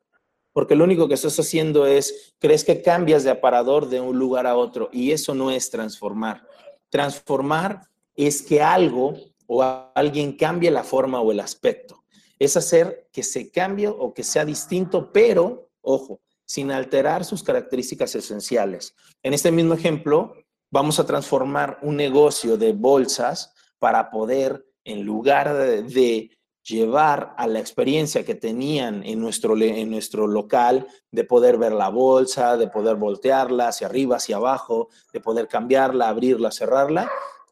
porque 0.55 0.75
lo 0.75 0.85
único 0.85 1.09
que 1.09 1.15
estás 1.15 1.37
haciendo 1.37 1.85
es, 1.85 2.33
crees 2.39 2.63
que 2.63 2.81
cambias 2.81 3.25
de 3.25 3.29
aparador 3.29 3.89
de 3.89 3.99
un 3.99 4.17
lugar 4.17 4.47
a 4.47 4.55
otro 4.55 4.87
y 4.93 5.11
eso 5.11 5.35
no 5.35 5.51
es 5.51 5.69
transformar. 5.69 6.47
Transformar 6.87 7.81
es 8.15 8.41
que 8.41 8.61
algo 8.61 9.15
o 9.47 9.61
alguien 9.93 10.37
cambie 10.37 10.71
la 10.71 10.85
forma 10.85 11.19
o 11.19 11.33
el 11.33 11.41
aspecto. 11.41 12.05
Es 12.39 12.55
hacer 12.55 13.09
que 13.11 13.21
se 13.21 13.51
cambie 13.51 13.89
o 13.89 14.13
que 14.13 14.23
sea 14.23 14.45
distinto, 14.45 15.11
pero, 15.11 15.71
ojo, 15.81 16.21
sin 16.45 16.71
alterar 16.71 17.25
sus 17.25 17.43
características 17.43 18.15
esenciales. 18.15 18.95
En 19.23 19.33
este 19.33 19.51
mismo 19.51 19.73
ejemplo, 19.73 20.35
vamos 20.71 21.01
a 21.01 21.05
transformar 21.05 21.79
un 21.81 21.97
negocio 21.97 22.55
de 22.55 22.71
bolsas 22.71 23.53
para 23.77 24.09
poder, 24.09 24.65
en 24.85 25.03
lugar 25.03 25.53
de, 25.53 26.31
llevar 26.67 27.35
a 27.37 27.47
la 27.47 27.59
experiencia 27.59 28.25
que 28.25 28.35
tenían 28.35 29.03
en 29.05 29.19
nuestro, 29.19 29.55
en 29.57 29.91
nuestro 29.91 30.27
local 30.27 30.87
de 31.11 31.23
poder 31.23 31.57
ver 31.57 31.73
la 31.73 31.89
bolsa, 31.89 32.57
de 32.57 32.67
poder 32.67 32.95
voltearla 32.95 33.67
hacia 33.67 33.87
arriba, 33.87 34.17
hacia 34.17 34.37
abajo, 34.37 34.89
de 35.13 35.19
poder 35.19 35.47
cambiarla, 35.47 36.09
abrirla, 36.09 36.51
cerrarla, 36.51 37.09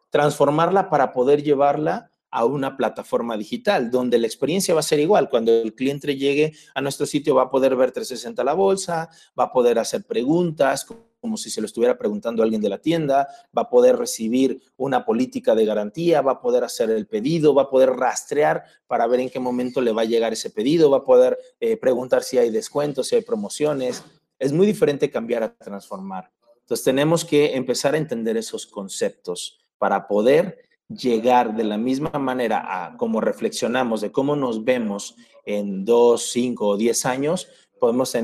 transformarla 0.10 0.89
para 0.89 1.12
poder 1.12 1.43
llevarla 1.43 2.10
a 2.32 2.46
una 2.46 2.75
plataforma 2.75 3.38
digital, 3.38 3.91
donde 3.91 4.17
la 4.17 4.25
experiencia 4.25 4.74
va 4.74 4.79
a 4.79 4.84
ser 4.84 5.00
igual. 5.00 5.29
Cuando 5.29 5.51
el 5.51 5.75
cliente 5.75 6.15
llegue 6.15 6.53
a 6.74 6.82
nuestro 6.82 7.05
sitio 7.05 7.36
va 7.36 7.43
a 7.43 7.50
poder 7.51 7.75
ver 7.75 7.91
360 7.91 8.43
la 8.43 8.53
bolsa, 8.53 9.10
va 9.39 9.46
a 9.46 9.51
poder 9.51 9.77
hacer 9.77 10.03
preguntas 10.03 10.88
como 11.24 11.38
si 11.38 11.50
se 11.50 11.62
lo 11.62 11.68
estuviera 11.68 11.98
preguntando 11.98 12.44
a 12.44 12.44
alguien 12.44 12.60
de 12.60 12.68
la 12.68 12.80
tienda, 12.80 13.30
va 13.58 13.62
a 13.62 13.70
poder 13.70 13.96
recibir 13.96 14.62
una 14.75 15.06
política 15.06 15.56
de 15.56 15.63
garantía, 15.63 16.22
va 16.22 16.34
a 16.34 16.42
poder 16.42 16.65
hacer 16.65 16.89
el 16.89 17.08
pedido, 17.08 17.56
va 17.56 17.62
a 17.62 17.70
poder 17.70 17.92
rastrear 17.92 18.65
para 18.88 19.08
ver 19.08 19.22
en 19.22 19.30
qué 19.30 19.39
momento 19.39 19.80
le 19.80 19.94
va 19.94 20.01
a 20.01 20.06
llegar 20.06 20.34
ese 20.34 20.50
pedido, 20.50 20.89
va 20.89 20.98
a 20.98 21.06
poder 21.06 21.39
eh, 21.62 21.77
preguntar 21.77 22.24
si 22.24 22.38
hay 22.38 22.50
descuentos, 22.50 23.08
si 23.08 23.15
hay 23.15 23.22
promociones. 23.22 24.03
Es 24.38 24.51
muy 24.51 24.68
diferente 24.68 25.10
cambiar 25.10 25.44
a 25.44 25.56
transformar. 25.56 26.30
Entonces 26.60 26.84
tenemos 26.84 27.24
que 27.24 27.56
empezar 27.56 27.94
a 27.94 28.00
entender 28.00 28.36
esos 28.36 28.65
conceptos 28.65 29.62
para 29.77 30.06
poder 30.10 30.58
llegar 30.89 31.56
de 31.56 31.63
la 31.63 31.77
misma 31.77 32.12
manera 32.20 32.65
a 32.68 32.98
cómo 32.98 33.22
reflexionamos 33.22 34.01
de 34.01 34.12
cómo 34.12 34.36
nos 34.36 34.65
vemos 34.65 35.15
en 35.46 35.86
dos, 35.86 36.32
cinco 36.32 36.68
o 36.68 36.77
diez 36.77 37.06
años, 37.06 37.48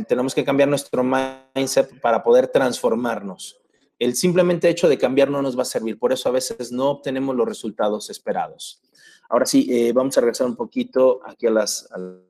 tenemos 0.08 0.36
que 0.36 0.44
cambiar 0.44 0.70
nuestro 0.70 1.04
mindset 1.04 2.00
para 2.01 2.24
poder 2.24 2.48
transformarnos. 2.48 3.60
El 3.98 4.16
simplemente 4.16 4.70
hecho 4.70 4.88
de 4.88 4.98
cambiar 4.98 5.30
no 5.30 5.42
nos 5.42 5.58
va 5.58 5.63
a 5.63 5.66
servir, 5.66 6.00
por 6.00 6.13
eso 6.13 6.30
a 6.30 6.32
veces 6.32 6.72
no 6.72 6.89
obtenemos 6.89 7.36
los 7.36 7.48
resultados 7.48 8.10
esperados. 8.10 8.82
Ahora 9.30 9.46
sí, 9.46 9.68
eh, 9.70 9.92
vamos 9.92 10.18
a 10.18 10.22
regresar 10.22 10.48
un 10.48 10.56
poquito 10.56 11.20
aquí 11.25 11.48
a 11.48 11.51
las, 11.51 11.89
al 11.92 12.24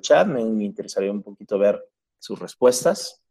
chat, 0.00 0.26
me, 0.26 0.44
me 0.44 0.64
interesaría 0.64 1.12
un 1.12 1.22
poquito 1.22 1.58
ver 1.58 1.88
sus 2.18 2.38
respuestas. 2.38 3.22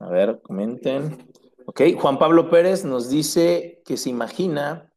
A 0.00 0.08
ver, 0.08 0.40
comenten. 0.42 1.32
Ok, 1.66 1.82
Juan 1.98 2.18
Pablo 2.18 2.50
Pérez 2.50 2.84
nos 2.84 3.08
dice 3.08 3.82
que 3.84 3.96
se 3.96 4.10
imagina 4.10 4.92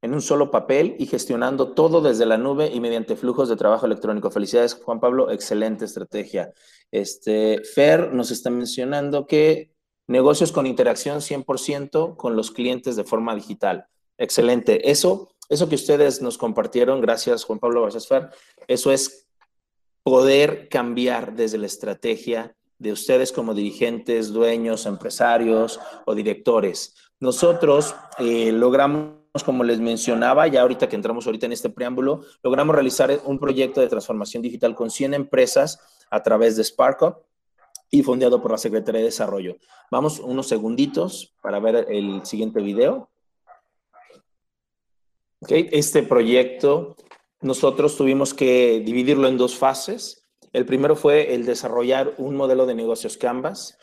en 0.00 0.14
un 0.14 0.22
solo 0.22 0.50
papel 0.50 0.94
y 0.98 1.06
gestionando 1.06 1.72
todo 1.72 2.00
desde 2.00 2.26
la 2.26 2.38
nube 2.38 2.70
y 2.72 2.80
mediante 2.80 3.16
flujos 3.16 3.48
de 3.48 3.56
trabajo 3.56 3.86
electrónico. 3.86 4.30
Felicidades, 4.30 4.74
Juan 4.74 5.00
Pablo, 5.00 5.30
excelente 5.30 5.84
estrategia. 5.84 6.52
Este, 6.90 7.62
Fer 7.64 8.12
nos 8.12 8.30
está 8.30 8.50
mencionando 8.50 9.26
que 9.26 9.72
negocios 10.06 10.52
con 10.52 10.66
interacción 10.66 11.18
100% 11.18 12.16
con 12.16 12.36
los 12.36 12.50
clientes 12.50 12.96
de 12.96 13.04
forma 13.04 13.34
digital. 13.34 13.86
Excelente. 14.16 14.90
Eso, 14.90 15.30
eso 15.48 15.68
que 15.68 15.74
ustedes 15.74 16.22
nos 16.22 16.38
compartieron, 16.38 17.00
gracias 17.00 17.44
Juan 17.44 17.58
Pablo, 17.58 17.82
gracias 17.82 18.06
Fer, 18.06 18.30
eso 18.66 18.92
es 18.92 19.26
poder 20.02 20.68
cambiar 20.68 21.34
desde 21.34 21.58
la 21.58 21.66
estrategia 21.66 22.54
de 22.78 22.92
ustedes 22.92 23.32
como 23.32 23.54
dirigentes, 23.54 24.32
dueños, 24.32 24.86
empresarios 24.86 25.80
o 26.06 26.14
directores. 26.14 26.94
Nosotros 27.20 27.94
eh, 28.18 28.52
logramos 28.52 29.17
como 29.44 29.64
les 29.64 29.80
mencionaba, 29.80 30.46
ya 30.46 30.62
ahorita 30.62 30.88
que 30.88 30.96
entramos 30.96 31.26
ahorita 31.26 31.46
en 31.46 31.52
este 31.52 31.70
preámbulo, 31.70 32.22
logramos 32.42 32.74
realizar 32.74 33.20
un 33.24 33.38
proyecto 33.38 33.80
de 33.80 33.88
transformación 33.88 34.42
digital 34.42 34.74
con 34.74 34.90
100 34.90 35.14
empresas 35.14 35.80
a 36.10 36.22
través 36.22 36.56
de 36.56 36.64
SparkUp 36.64 37.18
y 37.90 38.02
fundado 38.02 38.42
por 38.42 38.50
la 38.50 38.58
Secretaría 38.58 39.00
de 39.00 39.06
Desarrollo. 39.06 39.56
Vamos 39.90 40.18
unos 40.18 40.48
segunditos 40.48 41.34
para 41.42 41.58
ver 41.60 41.86
el 41.88 42.24
siguiente 42.26 42.60
video. 42.60 43.08
Este 45.48 46.02
proyecto 46.02 46.96
nosotros 47.40 47.96
tuvimos 47.96 48.34
que 48.34 48.82
dividirlo 48.84 49.28
en 49.28 49.38
dos 49.38 49.56
fases. 49.56 50.26
El 50.52 50.66
primero 50.66 50.96
fue 50.96 51.34
el 51.34 51.46
desarrollar 51.46 52.14
un 52.18 52.36
modelo 52.36 52.66
de 52.66 52.74
negocios 52.74 53.16
Canvas 53.16 53.77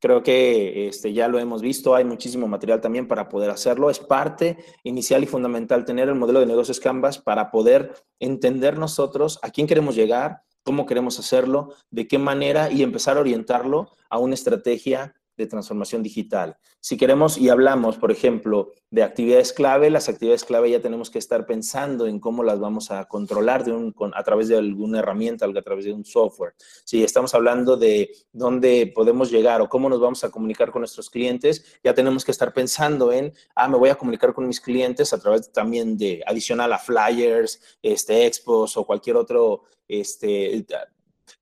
Creo 0.00 0.22
que 0.22 0.88
este, 0.88 1.12
ya 1.12 1.28
lo 1.28 1.38
hemos 1.38 1.60
visto, 1.60 1.94
hay 1.94 2.04
muchísimo 2.04 2.48
material 2.48 2.80
también 2.80 3.06
para 3.06 3.28
poder 3.28 3.50
hacerlo. 3.50 3.90
Es 3.90 3.98
parte 3.98 4.56
inicial 4.82 5.22
y 5.22 5.26
fundamental 5.26 5.84
tener 5.84 6.08
el 6.08 6.14
modelo 6.14 6.40
de 6.40 6.46
negocios 6.46 6.80
Canvas 6.80 7.18
para 7.18 7.50
poder 7.50 7.92
entender 8.18 8.78
nosotros 8.78 9.38
a 9.42 9.50
quién 9.50 9.66
queremos 9.66 9.94
llegar, 9.94 10.42
cómo 10.62 10.86
queremos 10.86 11.18
hacerlo, 11.18 11.74
de 11.90 12.08
qué 12.08 12.18
manera 12.18 12.70
y 12.70 12.82
empezar 12.82 13.18
a 13.18 13.20
orientarlo 13.20 13.90
a 14.08 14.18
una 14.18 14.34
estrategia 14.34 15.14
de 15.40 15.46
transformación 15.46 16.02
digital. 16.02 16.56
Si 16.80 16.96
queremos 16.96 17.38
y 17.38 17.48
hablamos, 17.48 17.96
por 17.96 18.12
ejemplo, 18.12 18.72
de 18.90 19.02
actividades 19.02 19.52
clave, 19.52 19.90
las 19.90 20.08
actividades 20.08 20.44
clave 20.44 20.70
ya 20.70 20.80
tenemos 20.80 21.10
que 21.10 21.18
estar 21.18 21.46
pensando 21.46 22.06
en 22.06 22.20
cómo 22.20 22.42
las 22.42 22.60
vamos 22.60 22.90
a 22.90 23.06
controlar 23.06 23.64
de 23.64 23.72
un, 23.72 23.94
a 24.14 24.22
través 24.22 24.48
de 24.48 24.56
alguna 24.56 24.98
herramienta, 24.98 25.46
a 25.46 25.62
través 25.62 25.84
de 25.84 25.92
un 25.92 26.04
software. 26.04 26.54
Si 26.84 27.02
estamos 27.02 27.34
hablando 27.34 27.76
de 27.76 28.10
dónde 28.32 28.92
podemos 28.94 29.30
llegar 29.30 29.60
o 29.60 29.68
cómo 29.68 29.88
nos 29.88 30.00
vamos 30.00 30.22
a 30.24 30.30
comunicar 30.30 30.70
con 30.70 30.80
nuestros 30.80 31.08
clientes, 31.08 31.64
ya 31.82 31.94
tenemos 31.94 32.24
que 32.24 32.32
estar 32.32 32.52
pensando 32.52 33.12
en, 33.12 33.32
ah, 33.54 33.68
me 33.68 33.78
voy 33.78 33.88
a 33.90 33.94
comunicar 33.94 34.34
con 34.34 34.46
mis 34.46 34.60
clientes 34.60 35.12
a 35.12 35.18
través 35.18 35.50
también 35.52 35.96
de 35.96 36.22
adicional 36.26 36.72
a 36.72 36.78
flyers, 36.78 37.60
este, 37.82 38.26
expos 38.26 38.76
o 38.76 38.84
cualquier 38.84 39.16
otro, 39.16 39.62
este, 39.88 40.66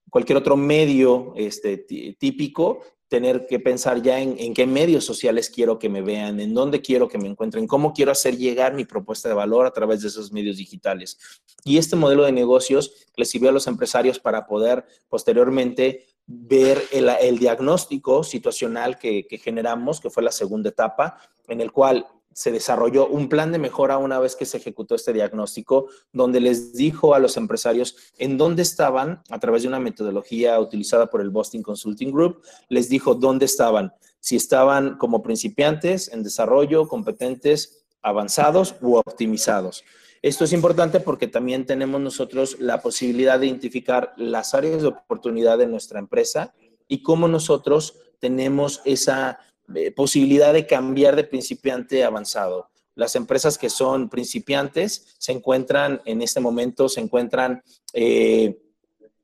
cualquier 0.09 0.37
otro 0.37 0.57
medio 0.57 1.33
este, 1.35 1.77
típico, 1.77 2.81
tener 3.09 3.47
que 3.47 3.59
pensar 3.59 4.01
ya 4.01 4.19
en, 4.19 4.53
qué 4.53 4.67
medios 4.67 5.03
sociales 5.03 5.49
quiero 5.49 5.79
que 5.79 5.89
me 5.89 6.01
vean, 6.01 6.39
en 6.39 6.53
dónde 6.53 6.79
quiero 6.79 7.07
que 7.07 7.17
me 7.17 7.27
encuentren, 7.27 7.65
cómo 7.65 7.91
quiero 7.91 8.11
hacer 8.11 8.37
llegar 8.37 8.75
mi 8.75 8.85
propuesta 8.85 9.27
de 9.27 9.35
valor 9.35 9.65
a 9.65 9.73
través 9.73 10.01
de 10.01 10.09
esos 10.09 10.31
medios 10.31 10.57
digitales. 10.57 11.17
Y 11.65 11.79
este 11.79 11.95
modelo 11.95 12.23
de 12.23 12.31
negocios 12.31 13.07
le 13.17 13.25
sirvió 13.25 13.49
a 13.49 13.51
los 13.51 13.65
empresarios 13.65 14.19
para 14.19 14.45
poder 14.45 14.85
posteriormente 15.09 16.05
ver 16.27 16.79
el, 16.91 17.39
diagnóstico 17.39 18.23
situacional 18.23 18.99
que 18.99 19.25
generamos, 19.43 19.99
que 19.99 20.11
fue 20.11 20.21
la 20.21 20.31
segunda 20.31 20.69
etapa, 20.69 21.17
en 21.47 21.61
el 21.61 21.71
cual 21.71 22.05
se 22.33 22.51
desarrolló 22.51 23.07
un 23.07 23.29
plan 23.29 23.51
de 23.51 23.59
mejora 23.59 23.97
una 23.97 24.19
vez 24.19 24.35
que 24.35 24.45
se 24.45 24.57
ejecutó 24.57 24.95
este 24.95 25.13
diagnóstico, 25.13 25.87
donde 26.13 26.39
les 26.39 26.73
dijo 26.73 27.13
a 27.13 27.19
los 27.19 27.37
empresarios 27.37 27.95
en 28.17 28.37
dónde 28.37 28.61
estaban, 28.61 29.21
a 29.29 29.39
través 29.39 29.63
de 29.63 29.67
una 29.67 29.79
metodología 29.79 30.59
utilizada 30.59 31.09
por 31.09 31.21
el 31.21 31.29
Boston 31.29 31.63
Consulting 31.63 32.11
Group, 32.11 32.41
les 32.69 32.89
dijo 32.89 33.15
dónde 33.15 33.45
estaban, 33.45 33.93
si 34.19 34.35
estaban 34.35 34.97
como 34.97 35.23
principiantes 35.23 36.11
en 36.13 36.23
desarrollo, 36.23 36.87
competentes, 36.87 37.85
avanzados 38.01 38.75
u 38.81 38.95
optimizados. 38.95 39.83
Esto 40.21 40.43
es 40.43 40.51
importante 40.51 40.99
porque 40.99 41.27
también 41.27 41.65
tenemos 41.65 42.01
nosotros 42.01 42.57
la 42.59 42.81
posibilidad 42.81 43.39
de 43.39 43.47
identificar 43.47 44.13
las 44.17 44.53
áreas 44.53 44.81
de 44.81 44.89
oportunidad 44.89 45.57
de 45.57 45.67
nuestra 45.67 45.99
empresa 45.99 46.53
y 46.87 47.03
cómo 47.03 47.27
nosotros 47.29 47.95
tenemos 48.19 48.81
esa 48.83 49.39
eh, 49.75 49.91
posibilidad 49.91 50.53
de 50.53 50.65
cambiar 50.65 51.15
de 51.15 51.23
principiante 51.23 52.03
avanzado. 52.03 52.69
Las 52.95 53.15
empresas 53.15 53.57
que 53.57 53.69
son 53.69 54.09
principiantes 54.09 55.15
se 55.17 55.31
encuentran 55.31 56.01
en 56.05 56.21
este 56.21 56.39
momento, 56.39 56.89
se 56.89 56.99
encuentran 56.99 57.63
eh, 57.93 58.61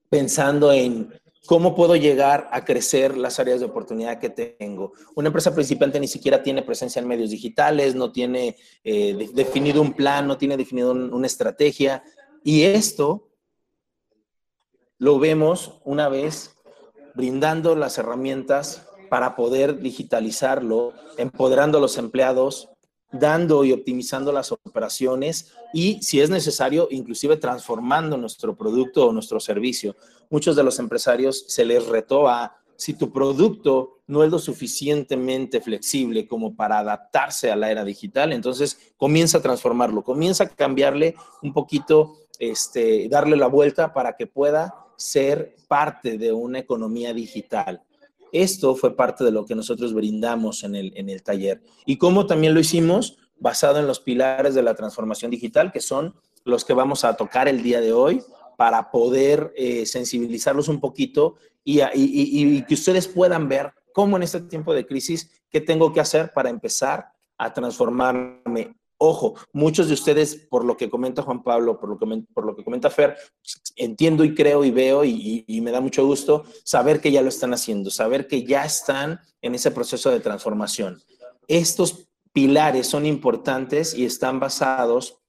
pensando 0.10 0.72
en 0.72 1.14
cómo 1.46 1.76
puedo 1.76 1.96
llegar 1.96 2.50
a 2.52 2.64
crecer 2.66 3.18
las 3.18 3.40
áreas 3.40 3.60
de 3.60 3.66
oportunidad 3.66 4.20
que 4.20 4.30
tengo. 4.30 4.94
Una 5.16 5.28
empresa 5.28 5.54
principiante 5.54 6.00
ni 6.00 6.08
siquiera 6.08 6.42
tiene 6.42 6.62
presencia 6.62 7.02
en 7.02 7.08
medios 7.08 7.30
digitales, 7.30 7.96
no 7.96 8.12
tiene 8.12 8.56
eh, 8.84 9.30
definido 9.34 9.82
un 9.82 9.94
plan, 9.94 10.28
no 10.28 10.38
tiene 10.38 10.58
definido 10.58 10.92
una 10.92 11.28
estrategia. 11.28 12.04
Y 12.44 12.64
esto 12.64 13.30
lo 14.98 15.20
vemos 15.20 15.80
una 15.84 16.10
vez 16.10 16.56
brindando 17.14 17.76
las 17.76 17.98
herramientas 17.98 18.88
para 19.10 19.36
poder 19.36 19.80
digitalizarlo, 19.80 20.94
empoderando 21.18 21.78
a 21.78 21.82
los 21.82 21.98
empleados, 21.98 22.70
dando 23.12 23.64
y 23.64 23.72
optimizando 23.72 24.32
las 24.32 24.52
operaciones 24.52 25.54
y, 25.74 26.02
si 26.02 26.22
es 26.22 26.30
necesario, 26.30 26.88
inclusive 26.92 27.38
transformando 27.38 28.18
nuestro 28.18 28.56
producto 28.56 29.08
o 29.08 29.14
nuestro 29.14 29.40
servicio. 29.40 29.96
Muchos 30.30 30.56
de 30.56 30.64
los 30.64 30.80
empresarios 30.80 31.46
se 31.48 31.66
les 31.66 31.86
retó 31.88 32.28
a, 32.28 32.58
si 32.76 32.94
tu 32.94 33.12
producto 33.12 34.02
no 34.08 34.24
es 34.24 34.32
lo 34.32 34.40
suficientemente 34.40 35.62
flexible 35.62 36.28
como 36.28 36.56
para 36.56 36.80
adaptarse 36.80 37.52
a 37.52 37.56
la 37.56 37.72
era 37.72 37.84
digital, 37.84 38.34
entonces 38.34 38.94
comienza 38.98 39.38
a 39.38 39.42
transformarlo, 39.42 40.04
comienza 40.04 40.44
a 40.44 40.50
cambiarle 40.50 41.16
un 41.42 41.54
poquito, 41.54 42.18
este, 42.40 43.08
darle 43.10 43.38
la 43.38 43.48
vuelta 43.48 43.94
para 43.94 44.16
que 44.16 44.28
pueda 44.28 44.76
ser 44.98 45.56
parte 45.68 46.18
de 46.18 46.32
una 46.32 46.60
economía 46.60 47.14
digital. 47.14 47.82
Esto 48.36 48.76
fue 48.76 48.96
parte 48.96 49.24
de 49.24 49.32
lo 49.32 49.46
que 49.46 49.56
nosotros 49.56 49.94
brindamos 49.94 50.64
en 50.66 50.76
el, 50.76 50.92
en 50.98 51.10
el 51.10 51.24
taller. 51.24 51.62
Y 51.86 51.98
cómo 51.98 52.26
también 52.26 52.54
lo 52.54 52.60
hicimos 52.60 53.18
basado 53.38 53.80
en 53.80 53.88
los 53.88 54.02
pilares 54.02 54.56
de 54.56 54.62
la 54.62 54.76
transformación 54.76 55.32
digital, 55.32 55.72
que 55.72 55.80
son 55.80 56.16
los 56.44 56.66
que 56.66 56.74
vamos 56.74 57.06
a 57.06 57.16
tocar 57.16 57.48
el 57.48 57.64
día 57.64 57.80
de 57.80 57.94
hoy 57.94 58.22
para 58.58 58.92
poder 58.92 59.54
eh, 59.56 59.86
sensibilizarlos 59.86 60.68
un 60.68 60.82
poquito 60.82 61.36
y, 61.64 61.82
y, 61.94 62.62
que 62.64 62.74
ustedes 62.74 63.08
puedan 63.08 63.48
ver 63.48 63.72
cómo 63.94 64.18
en 64.18 64.24
este 64.24 64.42
tiempo 64.42 64.74
de 64.74 64.86
crisis, 64.86 65.32
qué 65.50 65.62
tengo 65.62 65.94
que 65.94 66.02
hacer 66.02 66.34
para 66.34 66.50
empezar 66.50 67.14
a 67.38 67.54
transformarme 67.54 68.76
Ojo, 68.98 69.36
muchos 69.52 69.88
de 69.88 69.94
ustedes, 69.94 70.36
por 70.50 70.64
lo 70.64 70.78
que 70.78 70.90
comenta 70.90 71.22
Juan 71.22 71.44
Pablo, 71.44 71.80
por 71.80 71.90
lo 71.90 71.98
que, 71.98 72.24
por 72.34 72.46
lo 72.46 72.56
que 72.56 72.64
comenta 72.64 72.90
Fer, 72.90 73.18
entiendo 73.76 74.24
y 74.24 74.34
creo 74.34 74.64
y 74.64 74.72
veo 74.72 75.04
y, 75.04 75.44
me 75.62 75.72
da 75.72 75.82
mucho 75.82 76.06
gusto 76.06 76.46
saber 76.64 77.02
que 77.02 77.12
ya 77.12 77.22
lo 77.22 77.28
están 77.28 77.54
haciendo, 77.54 77.90
saber 77.90 78.28
que 78.28 78.46
ya 78.46 78.64
están 78.64 79.20
en 79.42 79.56
ese 79.56 79.72
proceso 79.72 80.12
de 80.12 80.22
transformación. 80.22 81.02
Estos 81.48 82.08
pilares 82.32 82.88
son 82.88 83.06
importantes 83.06 83.94
y 83.94 84.06
están 84.06 84.40
basados 84.40 85.20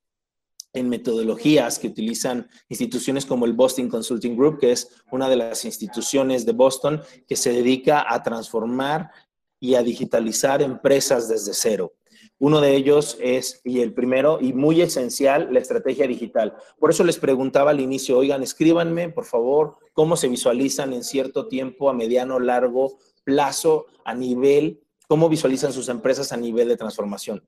en 0.73 0.89
metodologías 0.89 1.79
que 1.79 1.89
utilizan 1.89 2.49
instituciones 2.69 3.27
como 3.27 3.47
el 3.47 3.55
Boston 3.55 3.89
Consulting 3.89 4.37
Group, 4.37 4.61
que 4.61 4.73
es 4.73 4.89
una 5.11 5.29
de 5.29 5.37
las 5.37 5.65
instituciones 5.65 6.47
de 6.47 6.53
Boston 6.53 7.03
que 7.27 7.35
se 7.35 7.51
dedica 7.51 8.05
a 8.09 8.23
transformar 8.23 9.11
y 9.59 9.75
a 9.75 9.83
digitalizar 9.83 10.63
empresas 10.63 11.29
desde 11.29 11.55
cero. 11.55 11.95
Uno 12.39 12.61
de 12.61 12.77
ellos 12.77 13.17
es, 13.21 13.61
y 13.65 13.81
el 13.81 13.95
primero, 13.95 14.39
y 14.41 14.53
muy 14.53 14.83
esencial, 14.83 15.49
la 15.53 15.59
estrategia 15.59 16.07
digital. 16.07 16.55
Por 16.79 16.91
eso 16.91 17.03
les 17.03 17.19
preguntaba 17.19 17.71
al 17.71 17.81
inicio, 17.81 18.19
oigan, 18.19 18.43
escríbanme, 18.43 19.09
por 19.09 19.25
favor, 19.25 19.77
cómo 19.95 20.17
se 20.17 20.29
visualizan 20.29 20.93
en 20.93 21.03
cierto 21.03 21.49
tiempo, 21.49 21.89
a 21.89 21.95
mediano, 21.95 22.39
largo 22.39 22.99
plazo, 23.25 23.87
a 24.05 24.15
nivel, 24.15 24.83
cómo 25.09 25.29
visualizan 25.29 25.73
sus 25.73 25.89
empresas 25.89 26.33
a 26.33 26.37
nivel 26.37 26.69
de 26.69 26.77
transformación. 26.77 27.43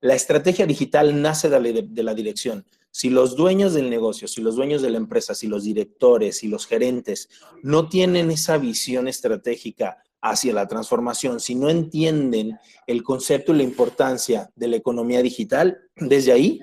La 0.00 0.14
estrategia 0.14 0.64
digital 0.64 1.20
nace 1.20 1.50
de 1.50 2.02
la, 2.02 2.14
dirección. 2.14 2.64
Si 2.90 3.10
los 3.10 3.36
dueños 3.36 3.74
del 3.74 3.90
negocio, 3.90 4.28
si 4.28 4.40
los 4.40 4.56
dueños 4.56 4.80
de 4.80 4.90
la 4.90 4.96
empresa, 4.96 5.34
si 5.34 5.46
los 5.46 5.64
directores, 5.64 6.38
si 6.38 6.48
los 6.48 6.66
gerentes 6.66 7.28
no 7.62 7.88
tienen 7.88 8.30
esa 8.30 8.56
visión 8.56 9.08
estratégica 9.08 10.02
hacia 10.22 10.52
la 10.52 10.68
transformación, 10.68 11.40
si 11.40 11.54
no 11.54 11.70
entienden 11.70 12.58
el 12.86 13.02
concepto 13.02 13.52
y 13.52 13.58
la 13.58 13.62
importancia 13.62 14.50
de 14.54 14.68
la 14.68 14.76
economía 14.76 15.22
digital, 15.22 15.78
desde 15.96 16.32
ahí 16.32 16.60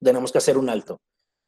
tenemos 0.00 0.32
que 0.32 0.38
hacer 0.38 0.58
un 0.58 0.68
alto. 0.68 1.00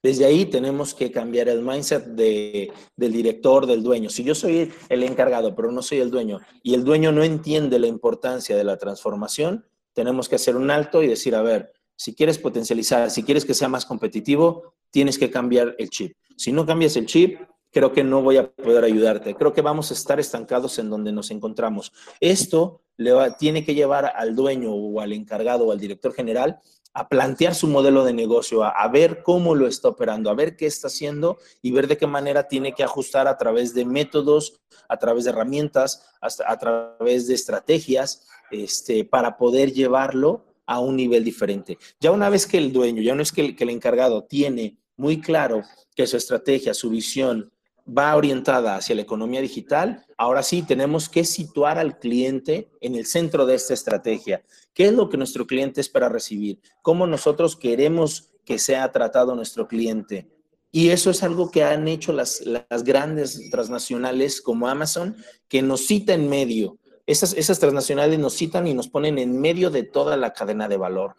Desde 0.02 0.26
ahí 0.26 0.44
tenemos 0.44 0.92
que 0.92 1.10
cambiar 1.10 1.48
el 1.48 1.62
mindset 1.62 2.04
de, 2.04 2.70
del 2.94 3.12
director, 3.12 3.66
del 3.66 3.82
dueño. 3.82 4.10
Si 4.10 4.22
yo 4.22 4.34
soy 4.34 4.70
el 4.90 5.02
encargado, 5.02 5.54
pero 5.56 5.72
no 5.72 5.80
soy 5.80 6.00
el 6.00 6.10
dueño, 6.10 6.40
y 6.62 6.74
el 6.74 6.84
dueño 6.84 7.10
no 7.10 7.24
entiende 7.24 7.78
la 7.78 7.86
importancia 7.86 8.54
de 8.54 8.64
la 8.64 8.76
transformación, 8.76 9.64
tenemos 9.94 10.28
que 10.28 10.36
hacer 10.36 10.56
un 10.56 10.70
alto 10.70 11.02
y 11.02 11.06
decir, 11.06 11.34
a 11.34 11.40
ver, 11.40 11.72
si 11.96 12.14
quieres 12.14 12.38
potencializar, 12.38 13.10
si 13.10 13.22
quieres 13.22 13.46
que 13.46 13.54
sea 13.54 13.68
más 13.68 13.86
competitivo, 13.86 14.74
tienes 14.90 15.18
que 15.18 15.30
cambiar 15.30 15.74
el 15.78 15.88
chip. 15.88 16.16
Si 16.36 16.52
no 16.52 16.66
cambias 16.66 16.96
el 16.96 17.06
chip, 17.06 17.40
creo 17.74 17.92
que 17.92 18.04
no 18.04 18.22
voy 18.22 18.36
a 18.36 18.50
poder 18.50 18.84
ayudarte. 18.84 19.34
Creo 19.34 19.52
que 19.52 19.60
vamos 19.60 19.90
a 19.90 19.94
estar 19.94 20.20
estancados 20.20 20.78
en 20.78 20.88
donde 20.88 21.10
nos 21.10 21.32
encontramos. 21.32 21.92
Esto 22.20 22.80
le 22.96 23.12
tiene 23.36 23.64
que 23.64 23.74
llevar 23.74 24.12
al 24.14 24.36
dueño 24.36 24.72
o 24.72 25.00
al 25.00 25.12
encargado 25.12 25.66
o 25.66 25.72
al 25.72 25.80
director 25.80 26.14
general 26.14 26.60
a 26.96 27.08
plantear 27.08 27.56
su 27.56 27.66
modelo 27.66 28.04
de 28.04 28.12
negocio, 28.12 28.62
a, 28.62 28.86
ver 28.86 29.24
cómo 29.24 29.56
lo 29.56 29.66
está 29.66 29.88
operando, 29.88 30.30
a 30.30 30.34
ver 30.34 30.56
qué 30.56 30.66
está 30.66 30.86
haciendo 30.86 31.38
y 31.60 31.72
ver 31.72 31.88
de 31.88 31.98
qué 31.98 32.06
manera 32.06 32.46
tiene 32.46 32.72
que 32.72 32.84
ajustar 32.84 33.26
a 33.26 33.36
través 33.36 33.74
de 33.74 33.84
métodos, 33.84 34.60
a 34.88 34.96
través 34.96 35.24
de 35.24 35.30
herramientas, 35.30 36.06
hasta 36.20 36.48
a 36.48 36.56
través 36.56 37.26
de 37.26 37.34
estrategias, 37.34 38.28
este, 38.52 39.04
para 39.04 39.36
poder 39.36 39.72
llevarlo 39.72 40.44
a 40.66 40.78
un 40.78 40.94
nivel 40.94 41.24
diferente. 41.24 41.78
Ya 41.98 42.12
una 42.12 42.30
vez 42.30 42.46
que 42.46 42.58
el 42.58 42.72
dueño, 42.72 43.02
ya 43.02 43.16
no 43.16 43.22
es 43.22 43.32
que 43.32 43.40
el, 43.40 43.56
que 43.56 43.64
el 43.64 43.70
encargado 43.70 44.22
tiene 44.22 44.78
muy 44.96 45.20
claro 45.20 45.62
que 45.96 46.06
su 46.06 46.16
estrategia, 46.16 46.74
su 46.74 46.90
visión, 46.90 47.50
va 47.86 48.16
orientada 48.16 48.76
hacia 48.76 48.94
la 48.94 49.02
economía 49.02 49.40
digital, 49.40 50.06
ahora 50.16 50.42
sí 50.42 50.62
tenemos 50.62 51.08
que 51.08 51.24
situar 51.24 51.78
al 51.78 51.98
cliente 51.98 52.70
en 52.80 52.94
el 52.94 53.06
centro 53.06 53.46
de 53.46 53.54
esta 53.54 53.74
estrategia. 53.74 54.42
¿Qué 54.72 54.86
es 54.86 54.92
lo 54.92 55.08
que 55.08 55.16
nuestro 55.16 55.46
cliente 55.46 55.80
espera 55.80 56.08
recibir? 56.08 56.60
¿Cómo 56.82 57.06
nosotros 57.06 57.56
queremos 57.56 58.30
que 58.44 58.58
sea 58.58 58.90
tratado 58.90 59.34
nuestro 59.34 59.68
cliente? 59.68 60.28
Y 60.72 60.88
eso 60.90 61.10
es 61.10 61.22
algo 61.22 61.50
que 61.50 61.62
han 61.62 61.86
hecho 61.86 62.12
las, 62.12 62.40
las 62.40 62.82
grandes 62.82 63.48
transnacionales 63.50 64.40
como 64.40 64.66
Amazon, 64.66 65.16
que 65.46 65.62
nos 65.62 65.86
cita 65.86 66.14
en 66.14 66.28
medio. 66.28 66.78
Esas, 67.06 67.34
esas 67.34 67.60
transnacionales 67.60 68.18
nos 68.18 68.34
citan 68.34 68.66
y 68.66 68.74
nos 68.74 68.88
ponen 68.88 69.18
en 69.18 69.40
medio 69.40 69.70
de 69.70 69.84
toda 69.84 70.16
la 70.16 70.32
cadena 70.32 70.66
de 70.68 70.78
valor. 70.78 71.16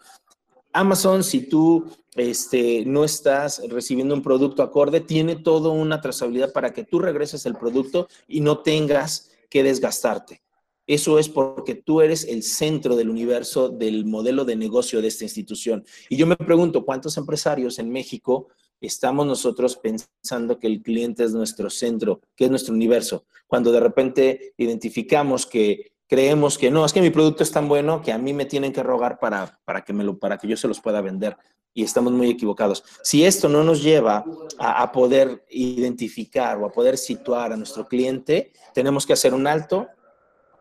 Amazon, 0.75 1.23
si 1.23 1.47
tú 1.47 1.85
este, 2.15 2.83
no 2.85 3.05
estás 3.05 3.61
recibiendo 3.69 4.13
un 4.13 4.21
producto 4.21 4.61
acorde, 4.61 4.99
tiene 4.99 5.37
toda 5.37 5.69
una 5.69 6.01
trazabilidad 6.01 6.51
para 6.51 6.73
que 6.73 6.83
tú 6.83 6.99
regreses 6.99 7.45
el 7.45 7.55
producto 7.55 8.09
y 8.27 8.41
no 8.41 8.59
tengas 8.59 9.31
que 9.49 9.63
desgastarte. 9.63 10.41
eso 10.85 11.17
es 11.17 11.29
porque 11.29 11.75
tú 11.75 12.01
eres 12.01 12.25
el 12.25 12.43
centro 12.43 12.97
del 12.97 13.09
universo 13.09 13.69
del 13.69 14.05
modelo 14.05 14.43
de 14.43 14.57
negocio 14.57 15.01
de 15.01 15.07
esta 15.07 15.23
institución. 15.23 15.85
Y 16.09 16.17
yo 16.17 16.27
me 16.27 16.35
pregunto, 16.35 16.83
¿cuántos 16.83 17.15
empresarios 17.15 17.79
en 17.79 17.89
México 17.89 18.49
estamos 18.81 19.25
nosotros 19.25 19.77
pensando 19.77 20.59
que 20.59 20.67
el 20.67 20.83
cliente 20.83 21.23
es 21.23 21.31
nuestro 21.31 21.69
centro, 21.69 22.19
que 22.35 22.45
es 22.45 22.49
nuestro 22.51 22.73
universo? 22.73 23.25
Cuando 23.47 23.71
de 23.71 23.79
repente 23.79 24.53
identificamos 24.57 25.45
que 25.45 25.94
creemos 26.07 26.57
que 26.57 26.71
no, 26.71 26.85
es 26.85 26.93
que 26.93 27.01
mi 27.01 27.09
producto 27.09 27.43
es 27.43 27.51
tan 27.51 27.67
bueno 27.67 28.01
que 28.01 28.11
a 28.11 28.17
mí 28.17 28.33
me 28.33 28.45
tienen 28.45 28.71
que 28.71 28.83
rogar 28.83 29.19
para, 29.19 29.59
para, 29.65 29.83
que, 29.83 29.93
me 29.93 30.03
lo, 30.03 30.17
para 30.17 30.37
que 30.37 30.47
yo 30.47 30.57
se 30.57 30.67
los 30.67 30.79
pueda 30.79 31.01
vender. 31.01 31.37
Y 31.73 31.83
estamos 31.83 32.13
muy 32.13 32.29
equivocados. 32.29 32.83
Si 33.03 33.25
esto 33.25 33.49
no 33.49 33.63
nos 33.63 33.83
lleva 33.83 34.23
a, 34.57 34.81
a 34.81 34.91
poder 34.91 35.45
identificar 35.49 36.57
o 36.57 36.65
a 36.65 36.71
poder 36.71 36.97
situar 36.97 37.51
a 37.51 37.57
nuestro 37.57 37.87
cliente, 37.87 38.53
tenemos 38.73 39.05
que 39.05 39.13
hacer 39.13 39.33
un 39.33 39.45
alto 39.45 39.87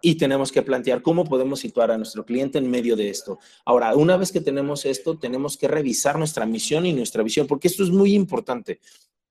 y 0.04 0.16
tenemos 0.16 0.52
que 0.52 0.60
plantear 0.60 1.00
cómo 1.00 1.24
podemos 1.24 1.60
situar 1.60 1.90
a 1.90 1.96
nuestro 1.96 2.26
cliente 2.26 2.58
en 2.58 2.70
medio 2.70 2.94
de 2.94 3.08
esto. 3.08 3.38
Ahora, 3.64 3.94
una 3.94 4.18
vez 4.18 4.32
que 4.32 4.42
tenemos 4.42 4.84
esto, 4.84 5.18
tenemos 5.18 5.56
que 5.56 5.66
revisar 5.66 6.18
nuestra 6.18 6.44
misión 6.44 6.84
y 6.84 6.92
nuestra 6.92 7.22
visión, 7.22 7.46
porque 7.46 7.68
esto 7.68 7.82
es 7.82 7.88
muy 7.88 8.12
importante. 8.14 8.80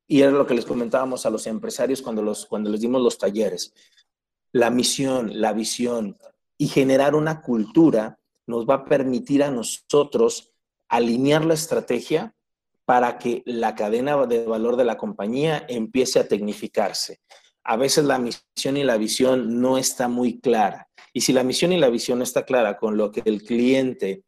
Y 0.08 0.21
era 0.21 0.32
lo 0.32 0.47
que 0.47 0.56
les 0.56 0.65
comentábamos 0.65 1.28
a 1.28 1.30
los 1.30 1.45
empresarios 1.45 2.02
cuando, 2.02 2.23
los, 2.23 2.47
cuando 2.47 2.71
les 2.71 2.82
dimos 2.82 3.04
los 3.04 3.19
talleres. 3.19 3.71
La 4.53 4.69
misión, 4.69 5.41
la 5.41 5.51
visión 5.51 6.17
y 6.57 6.67
generar 6.67 7.13
una 7.15 7.41
cultura 7.41 8.19
nos 8.47 8.65
va 8.65 8.75
a 8.75 8.85
permitir 8.85 9.43
a 9.43 9.51
nosotros 9.51 10.53
alinear 10.87 11.43
la 11.43 11.55
estrategia 11.55 12.33
para 12.85 13.17
que 13.17 13.43
la 13.45 13.75
cadena 13.75 14.25
de 14.25 14.45
valor 14.45 14.77
de 14.77 14.85
la 14.85 14.97
compañía 14.97 15.65
empiece 15.67 16.19
a 16.19 16.27
tecnificarse 16.27 17.19
a 17.63 17.77
veces 17.77 18.05
la 18.05 18.19
misión 18.19 18.77
y 18.77 18.83
la 18.83 18.97
visión 18.97 19.61
no 19.61 19.77
está 19.77 20.07
muy 20.07 20.39
clara. 20.39 20.89
Y 21.13 21.21
si 21.21 21.33
la 21.33 21.43
misión 21.43 21.71
y 21.71 21.79
la 21.79 21.89
visión 21.89 22.17
no 22.17 22.23
está 22.23 22.43
clara 22.43 22.77
con 22.77 22.97
lo 22.97 23.11
que 23.11 23.21
el 23.25 23.43
cliente 23.43 24.23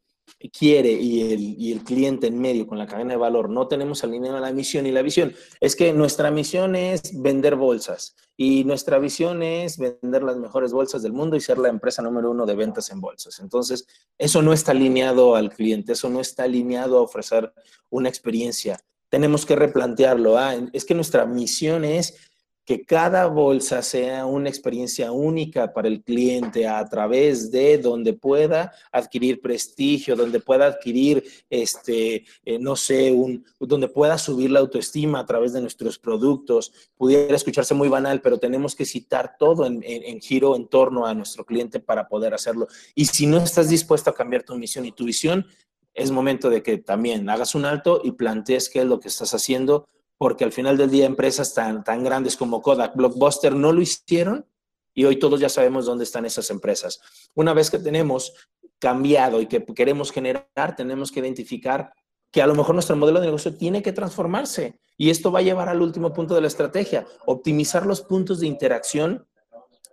quiere 0.50 0.92
y 0.92 1.70
el, 1.72 1.84
cliente 1.84 2.28
en 2.28 2.40
medio 2.40 2.68
con 2.68 2.78
la 2.78 2.88
cadena 2.88 3.12
de 3.12 3.18
valor, 3.18 3.50
no 3.50 3.68
tenemos 3.68 4.04
alineada 4.04 4.40
la 4.40 4.52
misión 4.52 4.86
y 4.86 4.92
la 4.92 5.02
visión. 5.02 5.34
Es 5.60 5.76
que 5.76 5.94
nuestra 5.94 6.32
misión 6.32 6.76
es 6.76 7.22
vender 7.22 7.56
bolsas 7.56 8.16
y 8.38 8.64
nuestra 8.64 9.00
visión 9.00 9.44
es 9.44 9.78
vender 9.78 10.24
las 10.24 10.38
mejores 10.38 10.72
bolsas 10.74 11.04
del 11.04 11.14
mundo 11.14 11.36
y 11.36 11.42
ser 11.42 11.58
la 11.58 11.70
empresa 11.70 12.02
número 12.02 12.32
uno 12.32 12.46
de 12.46 12.56
ventas 12.56 12.90
en 12.92 13.02
bolsas. 13.02 13.40
Entonces, 13.40 13.88
eso 14.18 14.42
no 14.42 14.54
está 14.54 14.72
alineado 14.72 15.36
al 15.36 15.52
cliente, 15.52 15.94
eso 15.94 16.10
no 16.10 16.22
está 16.22 16.44
alineado 16.44 16.98
a 16.98 17.02
ofrecer 17.02 17.54
una 17.90 18.10
experiencia. 18.10 18.80
Tenemos 19.10 19.46
que 19.46 19.56
replantearlo. 19.56 20.38
Ah, 20.38 20.56
es 20.74 20.86
que 20.86 20.96
nuestra 20.96 21.26
misión 21.26 21.86
es 21.86 22.18
que 22.66 22.84
cada 22.84 23.28
bolsa 23.28 23.84
sea 23.84 24.26
una 24.26 24.50
experiencia 24.50 25.12
única 25.12 25.72
para 25.72 25.88
el 25.88 26.02
cliente 26.02 26.68
a 26.68 26.84
través 26.86 27.52
de 27.52 27.78
donde 27.78 28.14
pueda 28.14 28.74
adquirir 28.92 29.40
prestigio, 29.40 30.16
donde 30.16 30.40
pueda 30.40 30.66
adquirir, 30.66 31.24
este, 31.50 32.26
eh, 32.44 32.58
no 32.60 32.76
sé, 32.76 33.12
un, 33.12 33.46
donde 33.60 33.88
pueda 33.88 34.18
subir 34.18 34.50
la 34.50 34.62
autoestima 34.62 35.20
a 35.20 35.26
través 35.26 35.54
de 35.54 35.62
nuestros 35.62 36.00
productos. 36.00 36.74
Pudiera 36.98 37.36
escucharse 37.36 37.76
muy 37.76 37.88
banal, 37.88 38.20
pero 38.22 38.40
tenemos 38.40 38.76
que 38.76 38.86
citar 38.86 39.36
todo 39.38 39.68
en, 39.68 39.84
en 39.84 40.20
giro 40.20 40.56
en 40.56 40.68
torno 40.68 41.06
a 41.06 41.14
nuestro 41.14 41.46
cliente 41.46 41.80
para 41.80 42.08
poder 42.08 42.34
hacerlo. 42.34 42.68
Y 42.96 43.06
si 43.06 43.28
no 43.28 43.38
estás 43.38 43.70
dispuesto 43.70 44.10
a 44.10 44.16
cambiar 44.16 44.42
tu 44.42 44.56
misión 44.56 44.86
y 44.86 44.92
tu 44.92 45.06
visión, 45.06 45.46
es 45.94 46.10
momento 46.10 46.50
de 46.50 46.64
que 46.64 46.80
también 46.80 47.30
hagas 47.30 47.54
un 47.54 47.66
alto 47.66 48.02
y 48.04 48.12
plantees 48.14 48.70
qué 48.70 48.80
es 48.80 48.86
lo 48.86 49.00
que 49.00 49.08
estás 49.08 49.34
haciendo 49.36 49.88
porque 50.18 50.44
al 50.44 50.52
final 50.52 50.78
del 50.78 50.90
día 50.90 51.06
empresas 51.06 51.54
tan, 51.54 51.84
tan 51.84 52.04
grandes 52.04 52.38
como 52.38 52.62
Kodak, 52.62 52.96
Blockbuster 52.96 53.56
no 53.56 53.72
lo 53.72 53.82
hicieron 53.82 54.46
y 54.94 55.06
hoy 55.06 55.18
todos 55.18 55.40
ya 55.40 55.50
sabemos 55.50 55.86
dónde 55.86 56.06
están 56.06 56.26
esas 56.26 56.50
empresas. 56.50 57.02
Una 57.34 57.54
vez 57.54 57.70
que 57.70 57.80
tenemos 57.80 58.34
cambiado 58.80 59.42
y 59.42 59.48
que 59.48 59.64
queremos 59.66 60.12
generar, 60.12 60.76
tenemos 60.76 61.12
que 61.12 61.20
identificar 61.20 61.94
que 62.32 62.42
a 62.42 62.48
lo 62.48 62.56
mejor 62.56 62.76
nuestro 62.76 62.96
modelo 62.96 63.20
de 63.20 63.28
negocio 63.28 63.56
tiene 63.56 63.82
que 63.82 63.94
transformarse 63.94 64.80
y 64.98 65.10
esto 65.10 65.32
va 65.32 65.40
a 65.40 65.44
llevar 65.44 65.70
al 65.70 65.82
último 65.82 66.14
punto 66.14 66.36
de 66.36 66.42
la 66.42 66.48
estrategia, 66.48 67.06
optimizar 67.26 67.86
los 67.86 68.02
puntos 68.02 68.40
de 68.40 68.48
interacción 68.48 69.28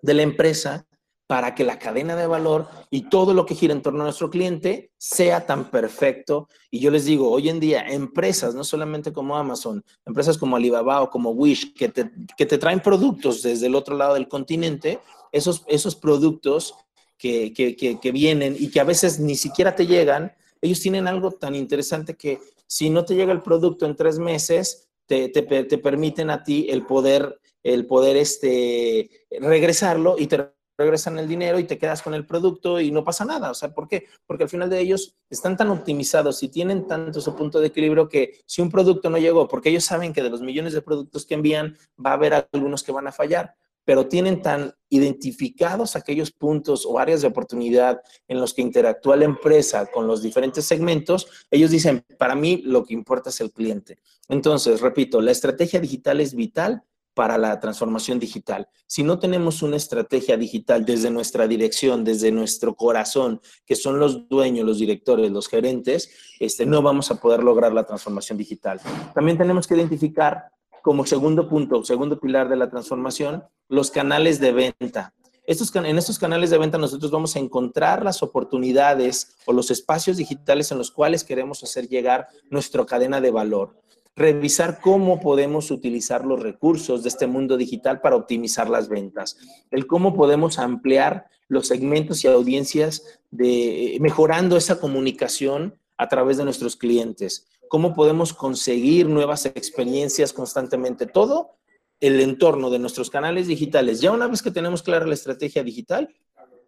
de 0.03 0.15
la 0.15 0.23
empresa 0.23 0.87
para 1.27 1.55
que 1.55 1.65
la 1.65 1.79
cadena 1.79 2.15
de 2.17 2.27
valor 2.27 2.69
y 2.91 3.09
todo 3.09 3.33
lo 3.33 3.47
que 3.47 3.55
gira 3.55 3.73
en 3.73 3.83
torno 3.83 4.01
a 4.01 4.05
nuestro 4.05 4.29
cliente 4.29 4.91
sea 4.99 5.47
tan 5.47 5.71
perfecto. 5.71 6.49
Y 6.71 6.81
yo 6.81 6.91
les 6.91 7.05
digo, 7.05 7.31
hoy 7.31 7.49
en 7.49 7.59
día, 7.59 7.87
empresas, 7.89 8.55
no 8.55 8.65
solamente 8.65 9.13
como 9.13 9.37
Amazon, 9.37 9.83
empresas 10.05 10.37
como 10.37 10.57
Alibaba 10.57 11.01
o 11.01 11.11
como 11.11 11.31
Wish, 11.31 11.75
que 11.75 11.89
te, 11.89 12.11
que 12.37 12.47
te 12.47 12.59
traen 12.59 12.81
productos 12.81 13.43
desde 13.43 13.67
el 13.67 13.75
otro 13.75 13.97
lado 13.97 14.15
del 14.15 14.29
continente, 14.29 15.01
esos, 15.33 15.65
esos 15.69 15.97
productos 15.97 16.75
que, 17.17 17.53
que, 17.55 17.77
que, 17.77 18.13
vienen 18.13 18.57
y 18.59 18.69
que 18.71 18.81
a 18.81 18.85
veces 18.85 19.21
ni 19.21 19.37
siquiera 19.37 19.75
te 19.75 19.87
llegan, 19.87 20.33
ellos 20.61 20.81
tienen 20.81 21.07
algo 21.07 21.31
tan 21.31 21.55
interesante 21.55 22.15
que 22.15 22.41
si 22.67 22.91
no 22.91 23.05
te 23.05 23.15
llega 23.15 23.33
el 23.33 23.43
producto 23.43 23.87
en 23.87 23.97
tres 23.97 24.19
meses, 24.19 24.89
te, 25.07 25.29
te, 25.29 25.43
te 25.43 25.79
permiten 25.79 26.31
a 26.31 26.43
ti 26.43 26.67
el 26.69 26.85
poder, 26.85 27.41
el 27.63 27.87
poder 27.87 28.17
este, 28.17 29.09
regresarlo 29.31 30.17
y 30.19 30.27
te 30.27 30.53
regresan 30.77 31.19
el 31.19 31.29
dinero 31.29 31.59
y 31.59 31.65
te 31.65 31.79
quedas 31.79 32.03
con 32.03 32.15
el 32.15 32.27
producto 32.27 32.81
y 32.81 32.91
no 32.91 33.05
pasa 33.05 33.25
nada. 33.25 33.51
O 33.51 33.55
sea, 33.55 33.73
¿por 33.73 33.89
qué? 33.89 34.07
Porque 34.27 34.45
al 34.45 34.51
final 34.51 34.71
de 34.71 34.81
ellos 34.81 35.17
están 35.31 35.57
tan 35.57 35.71
optimizados 35.71 36.43
y 36.43 36.49
tienen 36.49 36.87
tanto 36.87 37.21
su 37.21 37.35
punto 37.35 37.61
de 37.61 37.69
equilibrio 37.69 38.09
que 38.09 38.41
si 38.47 38.63
un 38.63 38.71
producto 38.71 39.11
no 39.11 39.19
llegó, 39.19 39.49
porque 39.49 39.71
ellos 39.71 39.85
saben 39.85 40.13
que 40.13 40.23
de 40.23 40.31
los 40.31 40.41
millones 40.41 40.73
de 40.73 40.83
productos 40.83 41.27
que 41.27 41.35
envían 41.35 41.77
va 42.05 42.11
a 42.11 42.15
haber 42.15 42.49
algunos 42.53 42.83
que 42.83 42.93
van 42.93 43.07
a 43.07 43.13
fallar, 43.13 43.55
pero 43.85 44.07
tienen 44.07 44.43
tan 44.43 44.75
identificados 44.89 45.97
aquellos 45.97 46.31
puntos 46.31 46.87
o 46.87 46.99
áreas 46.99 47.23
de 47.23 47.29
oportunidad 47.29 48.01
en 48.29 48.41
los 48.41 48.55
que 48.55 48.63
interactúa 48.63 49.17
la 49.17 49.25
empresa 49.25 49.87
con 49.87 50.07
los 50.07 50.23
diferentes 50.23 50.65
segmentos, 50.65 51.27
ellos 51.51 51.71
dicen, 51.71 52.05
para 52.19 52.35
mí 52.35 52.63
lo 52.65 52.85
que 52.85 52.95
importa 52.95 53.31
es 53.31 53.41
el 53.41 53.53
cliente. 53.53 53.99
Entonces, 54.29 54.81
repito, 54.81 55.21
la 55.21 55.33
estrategia 55.33 55.81
digital 55.81 56.21
es 56.21 56.35
vital 56.35 56.85
para 57.15 57.39
la 57.39 57.61
transformación 57.61 58.19
digital. 58.19 58.69
Si 58.87 59.03
no 59.03 59.19
tenemos 59.19 59.63
una 59.63 59.77
estrategia 59.77 60.37
digital 60.37 60.85
desde 60.85 61.11
nuestra 61.11 61.47
dirección, 61.47 62.05
desde 62.05 62.33
nuestro 62.33 62.75
corazón, 62.75 63.41
que 63.67 63.77
son 63.77 63.99
los 63.99 64.29
dueños, 64.29 64.67
los 64.67 64.79
directores, 64.79 65.31
los 65.31 65.49
gerentes, 65.49 66.11
este, 66.41 66.67
no 66.67 66.83
vamos 66.83 67.11
a 67.11 67.21
poder 67.21 67.43
lograr 67.43 67.73
la 67.73 67.85
transformación 67.85 68.39
digital. 68.39 68.81
También 69.15 69.39
tenemos 69.39 69.67
que 69.67 69.75
identificar 69.75 70.51
como 70.83 71.07
segundo 71.07 71.49
punto, 71.49 71.85
segundo 71.85 72.19
pilar 72.19 72.49
de 72.49 72.57
la 72.57 72.69
transformación, 72.69 73.45
los 73.69 73.91
canales 73.91 74.41
de 74.41 74.53
venta. 74.53 75.15
Estos, 75.45 75.75
en 75.75 75.99
estos 75.99 76.19
canales 76.19 76.51
de 76.51 76.59
venta 76.59 76.79
nosotros 76.79 77.11
vamos 77.11 77.35
a 77.35 77.39
encontrar 77.39 78.05
las 78.05 78.23
oportunidades 78.23 79.37
o 79.45 79.53
los 79.53 79.71
espacios 79.71 80.17
digitales 80.17 80.71
en 80.71 80.79
los 80.79 80.91
cuales 80.91 81.25
queremos 81.25 81.63
hacer 81.63 81.89
llegar 81.89 82.29
nuestra 82.51 82.85
cadena 82.85 83.21
de 83.21 83.31
valor 83.31 83.83
revisar 84.15 84.81
cómo 84.81 85.21
podemos 85.21 85.71
utilizar 85.71 86.25
los 86.25 86.43
recursos 86.43 87.03
de 87.03 87.09
este 87.09 87.27
mundo 87.27 87.57
digital 87.57 88.01
para 88.01 88.17
optimizar 88.17 88.69
las 88.69 88.89
ventas, 88.89 89.39
el 89.71 89.87
cómo 89.87 90.15
podemos 90.15 90.59
ampliar 90.59 91.27
los 91.49 91.69
segmentos 91.69 92.25
y 92.25 92.29
audiencias 92.29 93.21
de 93.31 93.97
mejorando 94.01 94.57
esa 94.57 94.81
comunicación 94.81 95.77
a 95.97 96.09
través 96.09 96.37
de 96.37 96.45
nuestros 96.45 96.77
clientes, 96.77 97.47
cómo 97.69 97.95
podemos 97.95 98.33
conseguir 98.35 99.09
nuevas 99.09 99.47
experiencias 99.47 100.33
constantemente, 100.33 101.07
todo 101.07 101.57
el 102.01 102.21
entorno 102.21 102.69
de 102.69 102.79
nuestros 102.79 103.11
canales 103.11 103.47
digitales. 103.47 104.01
Ya 104.01 104.11
una 104.11 104.27
vez 104.27 104.43
que 104.43 104.51
tenemos 104.51 104.83
clara 104.83 105.07
la 105.07 105.15
estrategia 105.15 105.63
digital, 105.63 106.09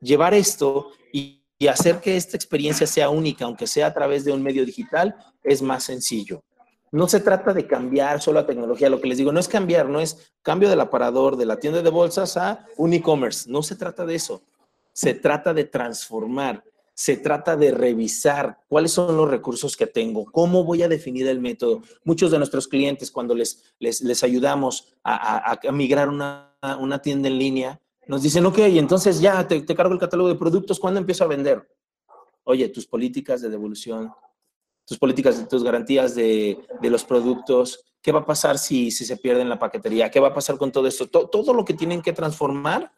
llevar 0.01 0.33
esto 0.33 0.93
y, 1.13 1.43
y 1.59 1.67
hacer 1.67 2.01
que 2.01 2.17
esta 2.17 2.37
experiencia 2.37 2.87
sea 2.87 3.11
única, 3.11 3.45
aunque 3.45 3.67
sea 3.67 3.89
a 3.89 3.95
través 3.95 4.25
de 4.25 4.33
un 4.33 4.43
medio 4.43 4.65
digital, 4.65 5.15
es 5.43 5.61
más 5.61 5.85
sencillo. 5.85 6.43
No 6.95 7.09
se 7.09 7.19
trata 7.19 7.53
de 7.53 7.67
cambiar 7.67 8.23
solo 8.23 8.39
la 8.39 8.47
tecnología, 8.47 8.89
lo 8.89 9.01
que 9.01 9.09
les 9.09 9.19
digo, 9.19 9.33
no 9.33 9.41
es 9.41 9.49
cambiar, 9.49 9.89
no 9.89 9.99
es 9.99 10.33
cambio 10.43 10.71
del 10.71 10.79
aparador 10.79 11.37
de 11.37 11.45
la 11.45 11.59
tienda 11.59 11.83
de 11.83 11.91
bolsas 11.91 12.37
a 12.37 12.67
un 12.77 12.93
e-commerce, 12.93 13.51
no 13.51 13.65
se 13.65 13.75
trata 13.75 14.07
de 14.07 14.15
eso, 14.15 14.45
se 14.93 15.13
trata 15.13 15.53
de 15.53 15.65
transformar, 15.65 16.63
se 16.95 17.17
trata 17.17 17.57
de 17.57 17.73
revisar 17.73 18.61
cuáles 18.69 18.93
son 18.93 19.17
los 19.17 19.29
recursos 19.29 19.77
que 19.77 19.89
tengo, 19.89 20.25
cómo 20.27 20.63
voy 20.63 20.85
a 20.85 20.89
definir 20.89 21.27
el 21.27 21.41
método. 21.41 21.83
Muchos 22.05 22.31
de 22.31 22.39
nuestros 22.39 22.69
clientes 22.69 23.11
cuando 23.11 23.35
les, 23.35 23.75
les, 23.81 24.23
ayudamos 24.23 24.95
a, 25.03 25.59
migrar 25.73 26.09
una, 26.09 26.55
una, 26.79 27.03
tienda 27.03 27.27
en 27.27 27.41
línea, 27.41 27.81
nos 28.07 28.23
dicen, 28.23 28.47
ok, 28.47 28.59
entonces 28.59 29.21
ya 29.21 29.49
te, 29.49 29.63
te 29.63 29.75
cargo 29.75 29.95
el 29.95 29.99
catálogo 29.99 30.29
de 30.29 30.37
productos, 30.37 30.79
¿cuándo 30.79 31.01
empiezo 31.01 31.25
a 31.25 31.27
vender? 31.27 31.69
Oye, 32.45 32.69
tus 32.69 32.87
políticas 32.87 33.43
de 33.43 33.49
devolución, 33.49 34.13
tus 34.85 34.99
políticas, 34.99 35.49
tus 35.49 35.65
garantías 35.65 36.15
de, 36.15 36.59
los 36.83 37.05
productos, 37.05 37.85
qué 38.03 38.13
va 38.13 38.21
a 38.21 38.27
pasar 38.27 38.59
si, 38.59 38.91
se 38.91 39.17
pierde 39.17 39.43
en 39.43 39.49
la 39.49 39.59
paquetería, 39.59 40.11
qué 40.11 40.21
va 40.21 40.29
a 40.29 40.35
pasar 40.35 40.59
con 40.59 40.73
todo 40.73 40.87
esto, 40.87 41.09
todo 41.09 41.55
lo 41.55 41.65
que 41.65 41.75
tienen 41.75 42.03
que 42.03 42.13
transformar 42.13 42.93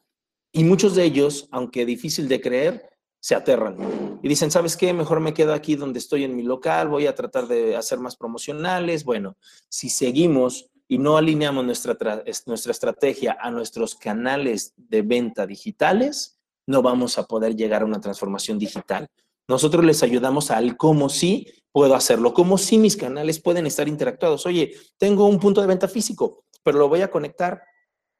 y 0.52 0.64
muchos 0.64 0.94
de 0.94 1.04
ellos, 1.04 1.48
aunque 1.50 1.84
difícil 1.84 2.28
de 2.28 2.40
creer, 2.40 2.90
se 3.20 3.34
aterran 3.34 3.76
y 4.22 4.28
dicen, 4.28 4.50
¿sabes 4.50 4.76
qué? 4.76 4.92
Mejor 4.92 5.20
me 5.20 5.34
quedo 5.34 5.52
aquí 5.52 5.74
donde 5.74 5.98
estoy 5.98 6.24
en 6.24 6.36
mi 6.36 6.42
local, 6.42 6.88
voy 6.88 7.06
a 7.06 7.14
tratar 7.14 7.48
de 7.48 7.76
hacer 7.76 7.98
más 7.98 8.16
promocionales. 8.16 9.04
Bueno, 9.04 9.36
si 9.68 9.88
seguimos 9.88 10.70
y 10.88 10.98
no 10.98 11.16
alineamos 11.16 11.64
nuestra 11.64 12.22
estrategia 12.24 13.36
a 13.40 13.50
nuestros 13.50 13.96
canales 13.96 14.74
de 14.76 15.02
venta 15.02 15.46
digitales, 15.46 16.38
no 16.66 16.82
vamos 16.82 17.18
a 17.18 17.24
poder 17.24 17.56
llegar 17.56 17.82
a 17.82 17.86
una 17.86 18.00
transformación 18.00 18.58
digital. 18.58 19.08
Nosotros 19.48 19.84
les 19.84 20.02
ayudamos 20.02 20.50
al 20.50 20.76
cómo 20.76 21.08
sí 21.08 21.46
puedo 21.72 21.94
hacerlo, 21.94 22.34
cómo 22.34 22.58
sí 22.58 22.78
mis 22.78 22.96
canales 22.96 23.40
pueden 23.40 23.66
estar 23.66 23.86
interactuados. 23.86 24.46
Oye, 24.46 24.74
tengo 24.98 25.26
un 25.26 25.38
punto 25.38 25.60
de 25.60 25.66
venta 25.66 25.88
físico, 25.88 26.44
pero 26.62 26.78
lo 26.78 26.88
voy 26.88 27.02
a 27.02 27.10
conectar 27.10 27.62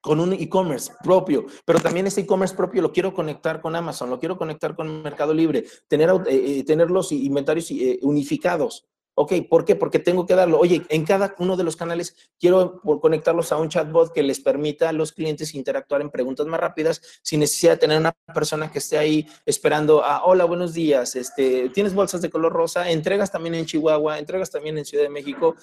con 0.01 0.21
un 0.21 0.35
e-commerce 0.35 0.93
propio, 1.03 1.47
pero 1.65 1.81
también 1.81 2.07
ese 2.07 2.21
e-commerce 2.21 2.55
propio 2.55 2.81
lo 2.81 2.93
quiero 2.93 3.13
conectar 3.13 3.61
con 3.61 3.75
Amazon, 3.75 4.09
lo 4.09 4.21
quiero 4.21 4.39
conectar 4.39 4.77
con 4.77 5.03
Mercado 5.03 5.35
Libre, 5.35 5.65
tener, 5.89 6.11
eh, 6.29 6.59
eh, 6.59 6.65
tener 6.65 6.91
los 6.93 7.11
inventarios 7.11 7.71
eh, 7.73 7.99
unificados. 8.03 8.87
Ok, 9.19 9.33
¿por 9.49 9.65
qué? 9.65 9.75
Porque 9.77 9.99
tengo 9.99 10.27
que 10.27 10.35
darlo. 10.35 10.59
Oye, 10.59 10.85
en 10.91 11.07
cada 11.07 11.35
uno 11.39 11.57
de 11.57 11.65
los 11.65 11.75
canales 11.75 12.15
quiero 12.39 12.83
conectarlos 13.01 13.51
a 13.51 13.57
un 13.57 13.71
chatbot 13.71 14.13
que 14.13 14.23
les 14.23 14.41
permita 14.41 14.91
a 14.91 14.93
los 14.93 15.13
clientes 15.13 15.55
interactuar 15.55 16.03
en 16.03 16.11
preguntas 16.11 16.47
más 16.47 16.61
rápidas 16.61 17.01
sin 17.23 17.41
necesidad 17.41 17.73
de 17.73 17.79
tener 17.79 17.99
una 17.99 18.13
persona 18.35 18.71
que 18.71 18.79
esté 18.79 18.99
ahí 18.99 19.27
esperando 19.47 20.05
a, 20.05 20.27
hola, 20.27 20.45
buenos 20.45 20.75
días, 20.75 21.17
este, 21.17 21.71
¿tienes 21.71 21.95
bolsas 21.95 22.21
de 22.21 22.29
color 22.29 22.53
rosa? 22.53 22.91
¿Entregas 22.91 23.33
también 23.33 23.55
en 23.55 23.65
Chihuahua? 23.65 24.19
¿Entregas 24.19 24.51
también 24.51 24.77
en 24.77 24.85
Ciudad 24.85 25.05
de 25.05 25.11
México? 25.11 25.57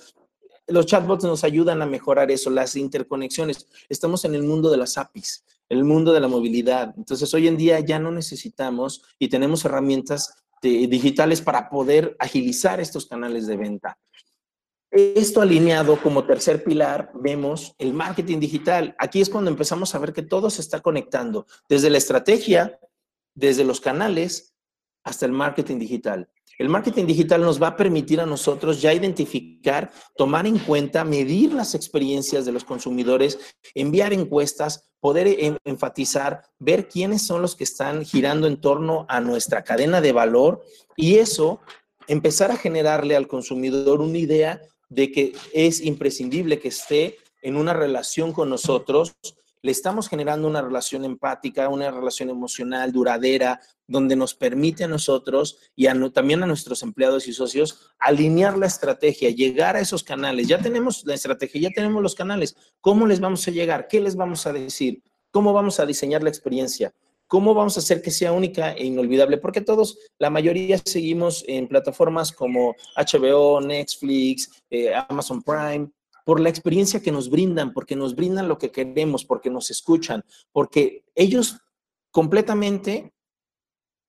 Los 0.66 0.88
chatbots 0.88 1.24
nos 1.24 1.44
ayudan 1.44 1.84
a 1.84 1.86
mejorar 1.86 2.32
eso, 2.32 2.50
las 2.50 2.76
interconexiones. 2.76 3.68
Estamos 3.88 4.26
en 4.26 4.34
el 4.34 4.42
mundo 4.42 4.72
de 4.72 4.78
las 4.78 4.98
APIs, 4.98 5.46
el 5.70 5.84
mundo 5.84 6.12
de 6.12 6.22
la 6.22 6.28
movilidad. 6.28 6.96
Entonces, 6.98 7.32
hoy 7.36 7.48
en 7.48 7.58
día 7.58 7.80
ya 7.82 8.00
no 8.00 8.12
necesitamos 8.12 9.04
y 9.20 9.28
tenemos 9.28 9.64
herramientas 9.64 10.43
digitales 10.70 11.42
para 11.42 11.70
poder 11.70 12.16
agilizar 12.20 12.80
estos 12.80 13.06
canales 13.06 13.48
de 13.48 13.58
venta. 13.58 13.98
Esto 14.92 15.42
alineado 15.42 16.00
como 16.02 16.24
tercer 16.26 16.64
pilar, 16.64 17.12
vemos 17.16 17.74
el 17.80 17.94
marketing 17.94 18.40
digital. 18.40 18.96
Aquí 19.00 19.22
es 19.22 19.30
cuando 19.30 19.50
empezamos 19.50 19.96
a 19.96 20.00
ver 20.00 20.14
que 20.14 20.22
todo 20.22 20.50
se 20.50 20.62
está 20.62 20.82
conectando, 20.82 21.48
desde 21.68 21.90
la 21.90 21.98
estrategia, 21.98 22.80
desde 23.34 23.64
los 23.64 23.82
canales, 23.82 24.54
hasta 25.04 25.26
el 25.26 25.32
marketing 25.32 25.80
digital. 25.80 26.30
El 26.58 26.70
marketing 26.70 27.06
digital 27.06 27.42
nos 27.42 27.62
va 27.62 27.68
a 27.68 27.76
permitir 27.76 28.22
a 28.22 28.26
nosotros 28.26 28.82
ya 28.82 28.94
identificar, 28.94 29.92
tomar 30.16 30.46
en 30.46 30.60
cuenta, 30.60 31.04
medir 31.04 31.54
las 31.54 31.74
experiencias 31.74 32.46
de 32.46 32.52
los 32.52 32.64
consumidores, 32.64 33.40
enviar 33.74 34.14
encuestas, 34.14 34.90
poder 35.00 35.60
enfatizar, 35.66 36.44
ver 36.60 36.88
quiénes 36.88 37.26
son 37.26 37.42
los 37.42 37.56
que 37.56 37.64
están 37.64 38.06
girando 38.06 38.48
en 38.48 38.62
torno 38.62 39.06
a 39.10 39.20
nuestra 39.20 39.64
cadena 39.64 40.00
de 40.00 40.12
valor 40.12 40.64
y 40.96 41.16
eso 41.16 41.60
empezar 42.08 42.52
a 42.52 42.58
generarle 42.58 43.16
al 43.16 43.28
consumidor 43.28 44.02
una 44.02 44.18
idea 44.18 44.62
de 44.90 45.12
que 45.12 45.34
es 45.54 45.82
imprescindible 45.82 46.60
que 46.60 46.68
esté 46.68 47.18
en 47.42 47.58
una 47.58 47.74
relación 47.74 48.32
con 48.32 48.50
nosotros 48.50 49.16
le 49.64 49.72
estamos 49.72 50.10
generando 50.10 50.48
una 50.48 50.62
relación 50.62 51.06
empática, 51.06 51.70
una 51.70 51.90
relación 51.90 52.30
emocional 52.30 52.92
duradera, 52.92 53.62
donde 53.88 54.16
nos 54.18 54.36
permite 54.36 54.84
a 54.84 54.90
nosotros 54.90 55.58
y 55.74 55.88
también 56.12 56.44
a 56.44 56.48
nuestros 56.48 56.84
empleados 56.84 57.28
y 57.30 57.34
socios 57.34 57.94
alinear 57.98 58.58
la 58.58 58.68
estrategia, 58.68 59.30
llegar 59.30 59.78
a 59.78 59.80
esos 59.80 60.04
canales. 60.04 60.50
Ya 60.50 60.60
tenemos 60.60 61.06
la 61.06 61.14
estrategia, 61.14 61.62
ya 61.62 61.70
tenemos 61.70 62.04
los 62.04 62.14
canales. 62.14 62.58
¿Cómo 62.82 63.08
les 63.08 63.22
vamos 63.22 63.48
a 63.48 63.52
llegar? 63.52 63.88
¿Qué 63.88 64.02
les 64.02 64.18
vamos 64.18 64.46
a 64.46 64.52
decir? 64.52 65.02
¿Cómo 65.32 65.54
vamos 65.54 65.80
a 65.80 65.86
diseñar 65.86 66.22
la 66.24 66.30
experiencia? 66.30 66.94
¿Cómo 67.28 67.54
vamos 67.54 67.78
a 67.78 67.80
hacer 67.80 68.02
que 68.02 68.12
sea 68.12 68.34
única 68.34 68.74
e 68.74 68.86
inolvidable? 68.86 69.38
Porque 69.38 69.62
todos, 69.62 69.98
la 70.20 70.30
mayoría 70.30 70.78
seguimos 70.84 71.44
en 71.48 71.70
plataformas 71.70 72.34
como 72.34 72.76
HBO, 72.98 73.62
Netflix, 73.62 74.52
eh, 74.70 74.94
Amazon 75.08 75.42
Prime, 75.42 75.90
por 76.24 76.40
la 76.40 76.50
experiencia 76.50 77.02
que 77.02 77.12
nos 77.12 77.30
brindan, 77.30 77.74
porque 77.74 77.96
nos 77.96 78.16
brindan 78.16 78.48
lo 78.48 78.58
que 78.58 78.72
queremos, 78.72 79.26
porque 79.26 79.50
nos 79.50 79.70
escuchan, 79.70 80.24
porque 80.52 81.06
ellos 81.16 81.58
completamente 82.12 83.14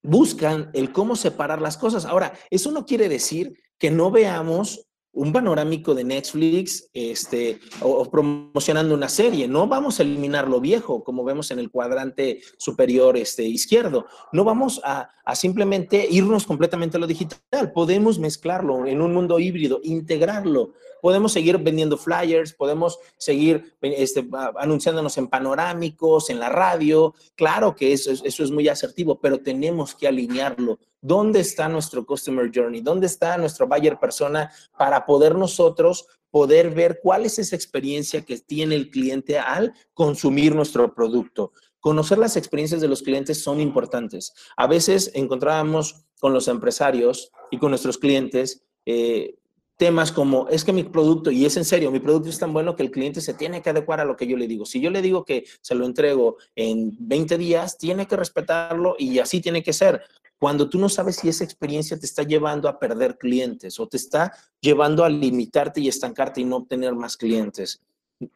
buscan 0.02 0.70
el 0.74 0.92
cómo 0.92 1.16
separar 1.16 1.60
las 1.60 1.76
cosas. 1.76 2.04
Ahora, 2.04 2.34
eso 2.50 2.70
no 2.70 2.84
quiere 2.84 3.08
decir 3.08 3.58
que 3.78 3.90
no 3.90 4.10
veamos 4.10 4.86
un 5.14 5.32
panorámico 5.32 5.94
de 5.94 6.04
Netflix 6.04 6.90
este, 6.92 7.60
o, 7.80 8.10
promocionando 8.10 8.94
una 8.94 9.08
serie. 9.08 9.46
No 9.46 9.66
vamos 9.66 9.98
a 9.98 10.02
eliminar 10.02 10.48
lo 10.48 10.60
viejo, 10.60 11.04
como 11.04 11.24
vemos 11.24 11.50
en 11.50 11.60
el 11.60 11.70
cuadrante 11.70 12.40
superior 12.58 13.16
este, 13.16 13.44
izquierdo. 13.44 14.06
No 14.32 14.44
vamos 14.44 14.80
a, 14.84 15.08
a 15.24 15.36
simplemente 15.36 16.06
irnos 16.10 16.46
completamente 16.46 16.96
a 16.96 17.00
lo 17.00 17.06
digital. 17.06 17.72
Podemos 17.72 18.18
mezclarlo 18.18 18.86
en 18.86 19.00
un 19.00 19.14
mundo 19.14 19.38
híbrido, 19.38 19.80
integrarlo 19.84 20.72
podemos 21.04 21.32
seguir 21.32 21.58
vendiendo 21.58 21.98
flyers, 21.98 22.54
podemos 22.54 22.98
seguir 23.18 23.76
este, 23.82 24.26
anunciándonos 24.56 25.18
en 25.18 25.28
panorámicos, 25.28 26.30
en 26.30 26.40
la 26.40 26.48
radio. 26.48 27.14
Claro 27.36 27.76
que 27.76 27.92
eso, 27.92 28.10
eso 28.10 28.42
es 28.42 28.50
muy 28.50 28.68
asertivo, 28.68 29.20
pero 29.20 29.38
tenemos 29.38 29.94
que 29.94 30.08
alinearlo. 30.08 30.78
¿Dónde 31.02 31.40
está 31.40 31.68
nuestro 31.68 32.06
Customer 32.06 32.50
Journey? 32.50 32.80
¿Dónde 32.80 33.06
está 33.06 33.36
nuestro 33.36 33.68
buyer 33.68 33.98
persona 33.98 34.50
para 34.78 35.04
poder 35.04 35.34
nosotros 35.34 36.06
poder 36.30 36.70
ver 36.70 37.00
cuál 37.02 37.26
es 37.26 37.38
esa 37.38 37.54
experiencia 37.54 38.22
que 38.22 38.38
tiene 38.38 38.74
el 38.74 38.88
cliente 38.90 39.38
al 39.38 39.74
consumir 39.92 40.54
nuestro 40.54 40.94
producto? 40.94 41.52
Conocer 41.80 42.16
las 42.16 42.38
experiencias 42.38 42.80
de 42.80 42.88
los 42.88 43.02
clientes 43.02 43.42
son 43.42 43.60
importantes. 43.60 44.32
A 44.56 44.66
veces 44.66 45.10
encontrábamos 45.12 46.06
con 46.18 46.32
los 46.32 46.48
empresarios 46.48 47.30
y 47.50 47.58
con 47.58 47.68
nuestros 47.72 47.98
clientes 47.98 48.64
eh, 48.86 49.36
temas 49.76 50.12
como, 50.12 50.48
es 50.48 50.64
que 50.64 50.72
mi 50.72 50.84
producto, 50.84 51.30
y 51.30 51.44
es 51.44 51.56
en 51.56 51.64
serio, 51.64 51.90
mi 51.90 51.98
producto 51.98 52.28
es 52.28 52.38
tan 52.38 52.52
bueno 52.52 52.76
que 52.76 52.82
el 52.82 52.90
cliente 52.90 53.20
se 53.20 53.34
tiene 53.34 53.60
que 53.60 53.70
adecuar 53.70 54.00
a 54.00 54.04
lo 54.04 54.16
que 54.16 54.26
yo 54.26 54.36
le 54.36 54.46
digo. 54.46 54.64
Si 54.64 54.80
yo 54.80 54.90
le 54.90 55.02
digo 55.02 55.24
que 55.24 55.44
se 55.60 55.74
lo 55.74 55.84
entrego 55.84 56.36
en 56.54 56.96
20 56.98 57.36
días, 57.38 57.76
tiene 57.76 58.06
que 58.06 58.16
respetarlo 58.16 58.94
y 58.98 59.18
así 59.18 59.40
tiene 59.40 59.62
que 59.62 59.72
ser. 59.72 60.02
Cuando 60.38 60.68
tú 60.68 60.78
no 60.78 60.88
sabes 60.88 61.16
si 61.16 61.28
esa 61.28 61.44
experiencia 61.44 61.98
te 61.98 62.06
está 62.06 62.22
llevando 62.22 62.68
a 62.68 62.78
perder 62.78 63.18
clientes 63.18 63.80
o 63.80 63.88
te 63.88 63.96
está 63.96 64.32
llevando 64.60 65.04
a 65.04 65.08
limitarte 65.08 65.80
y 65.80 65.88
estancarte 65.88 66.40
y 66.40 66.44
no 66.44 66.56
obtener 66.56 66.94
más 66.94 67.16
clientes. 67.16 67.80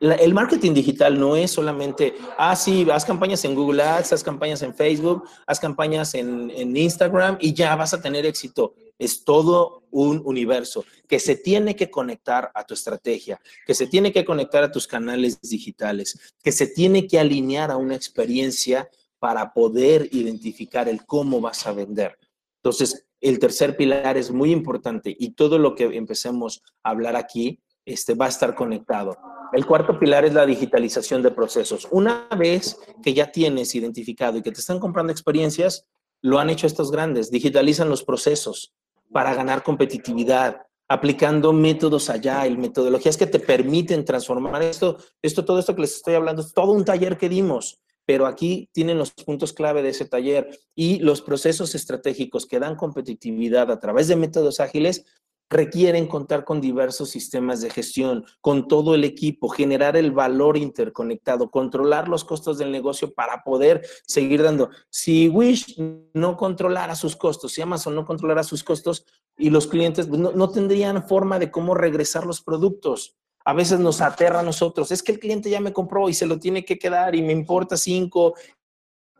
el 0.01 0.35
marketing 0.35 0.74
digital 0.74 1.18
no 1.18 1.37
es 1.37 1.53
solamente, 1.53 2.14
ah, 2.37 2.57
sí, 2.57 2.87
haz 2.90 3.05
campañas 3.05 3.44
en 3.44 3.55
Google 3.55 3.83
Ads, 3.83 4.12
haz 4.12 4.24
campañas 4.24 4.62
en 4.62 4.74
Facebook, 4.74 5.22
haz 5.46 5.61
campañas 5.61 6.14
en, 6.14 6.51
en 6.51 6.77
Instagram 6.77 7.38
y 7.40 7.53
ya 7.55 7.77
vas 7.77 7.94
a 7.94 8.01
tener 8.01 8.27
éxito 8.27 8.74
es 8.99 9.25
todo 9.25 9.85
un 9.91 10.21
universo 10.25 10.85
que 11.07 11.19
se 11.19 11.37
tiene 11.37 11.77
que 11.77 11.91
conectar 11.91 12.51
a 12.55 12.65
tu 12.65 12.75
estrategia, 12.75 13.41
que 13.67 13.75
se 13.75 13.87
tiene 13.87 14.13
que 14.13 14.25
conectar 14.25 14.63
a 14.63 14.73
tus 14.73 14.87
canales 14.87 15.41
digitales, 15.41 16.19
que 16.43 16.53
se 16.53 16.67
tiene 16.67 17.07
que 17.07 17.19
alinear 17.19 17.71
a 17.71 17.77
una 17.77 17.95
experiencia 17.95 18.89
para 19.19 19.53
poder 19.53 20.09
identificar 20.13 20.89
el 20.89 21.05
cómo 21.07 21.41
vas 21.41 21.67
a 21.67 21.73
vender. 21.73 22.19
Entonces, 22.63 23.07
el 23.21 23.39
tercer 23.39 23.77
pilar 23.77 24.17
es 24.17 24.31
muy 24.31 24.53
importante 24.53 25.15
y 25.19 25.31
todo 25.31 25.59
lo 25.59 25.75
que 25.75 25.85
empecemos 25.85 26.63
a 26.83 26.91
hablar 26.91 27.17
aquí 27.17 27.61
este, 27.85 28.15
va 28.15 28.27
a 28.27 28.29
estar 28.29 28.55
conectado. 28.55 29.17
El 29.53 29.65
cuarto 29.65 29.99
pilar 29.99 30.25
es 30.25 30.35
la 30.35 30.45
digitalización 30.45 31.23
de 31.23 31.31
procesos. 31.31 31.89
Una 31.91 32.29
vez 32.39 32.79
que 33.03 33.15
ya 33.15 33.33
tienes 33.33 33.75
identificado 33.75 34.39
y 34.39 34.43
que 34.43 34.53
te 34.53 34.61
están 34.61 34.79
comprando 34.79 35.11
experiencias, 35.11 35.87
lo 36.21 36.39
han 36.39 36.51
hecho 36.51 36.67
estos 36.67 36.91
grandes, 36.91 37.31
digitalizan 37.31 37.89
los 37.89 38.05
procesos, 38.05 38.75
para 39.12 39.35
ganar 39.35 39.62
competitividad, 39.62 40.62
aplicando 40.88 41.53
métodos 41.53 42.09
allá, 42.09 42.47
el 42.47 42.59
metodologías 42.59 43.16
que 43.16 43.27
te 43.27 43.38
permiten 43.38 44.05
transformar 44.05 44.62
esto, 44.62 44.97
esto, 45.23 45.44
todo 45.44 45.59
esto 45.59 45.75
que 45.75 45.83
les 45.83 45.97
estoy 45.97 46.14
hablando, 46.14 46.42
es 46.42 46.53
todo 46.53 46.73
un 46.73 46.85
taller 46.85 47.18
que 47.18 47.29
dimos, 47.29 47.81
pero 48.07 48.27
aquí 48.27 48.71
tienen 48.73 48.97
los 48.97 49.12
puntos 49.12 49.53
clave 49.53 49.83
de 49.83 49.90
ese 49.90 50.07
taller 50.07 50.49
y 50.75 50.99
los 51.01 51.21
procesos 51.21 51.75
estratégicos 51.75 52.47
que 52.47 52.59
dan 52.59 52.75
competitividad 52.75 53.71
a 53.71 53.81
través 53.81 54.09
de 54.09 54.16
métodos 54.16 54.61
ágiles 54.61 55.05
requieren 55.51 56.07
contar 56.07 56.45
con 56.45 56.61
diversos 56.61 57.11
sistemas 57.11 57.61
de 57.61 57.71
gestión, 57.71 58.25
con 58.41 58.69
todo 58.69 58.95
el 58.95 59.05
equipo, 59.05 59.49
generar 59.49 59.97
el 59.97 60.13
valor 60.13 60.57
interconectado, 60.57 61.51
controlar 61.51 62.09
los 62.09 62.25
costos 62.25 62.59
del 62.59 62.71
negocio 62.71 63.15
para 63.15 63.43
poder 63.43 63.87
seguir 64.07 64.43
dando. 64.43 64.71
Si 64.91 65.29
Wish 65.29 65.77
no 66.13 66.37
controlara 66.37 66.95
sus 66.95 67.17
costos, 67.17 67.53
si 67.53 67.63
Amazon 67.63 67.95
no 67.95 68.05
controlara 68.05 68.45
sus 68.45 68.63
costos 68.63 69.05
y 69.37 69.51
los 69.51 69.67
clientes 69.67 70.07
pues, 70.07 70.21
no, 70.21 70.51
tendrían 70.51 71.07
forma 71.07 71.39
de 71.39 71.51
cómo 71.51 71.75
regresar 71.75 72.27
los 72.27 72.43
productos. 72.43 73.17
A 73.45 73.55
veces 73.55 73.81
nos 73.81 74.03
aterra 74.03 74.41
a 74.41 74.43
nosotros, 74.43 74.91
es 74.91 75.03
que 75.03 75.13
el 75.13 75.19
cliente 75.19 75.49
ya 75.49 75.61
me 75.61 75.73
compró 75.73 76.11
y 76.11 76.15
se 76.15 76.27
lo 76.27 76.39
tiene 76.39 76.67
que 76.67 76.79
quedar 76.79 77.15
y 77.15 77.23
me 77.23 77.33
importa 77.33 77.79
cinco 77.79 78.35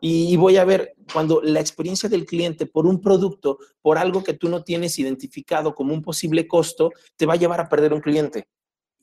y, 0.01 0.35
voy 0.37 0.57
a 0.57 0.65
ver 0.65 0.95
cuando 1.11 1.41
la 1.41 1.59
experiencia 1.59 2.07
del 2.07 2.25
cliente 2.25 2.65
por 2.65 2.85
un 2.85 3.01
producto, 3.01 3.59
por 3.81 3.97
algo 3.97 4.23
que 4.23 4.33
tú 4.33 4.49
no 4.49 4.63
tienes 4.63 4.97
identificado 4.99 5.75
como 5.75 5.93
un 5.93 6.01
posible 6.01 6.47
costo, 6.47 6.91
te 7.17 7.25
va 7.25 7.33
a 7.33 7.37
llevar 7.37 7.59
a 7.59 7.69
perder 7.69 7.93
un 7.93 8.01
cliente. 8.01 8.47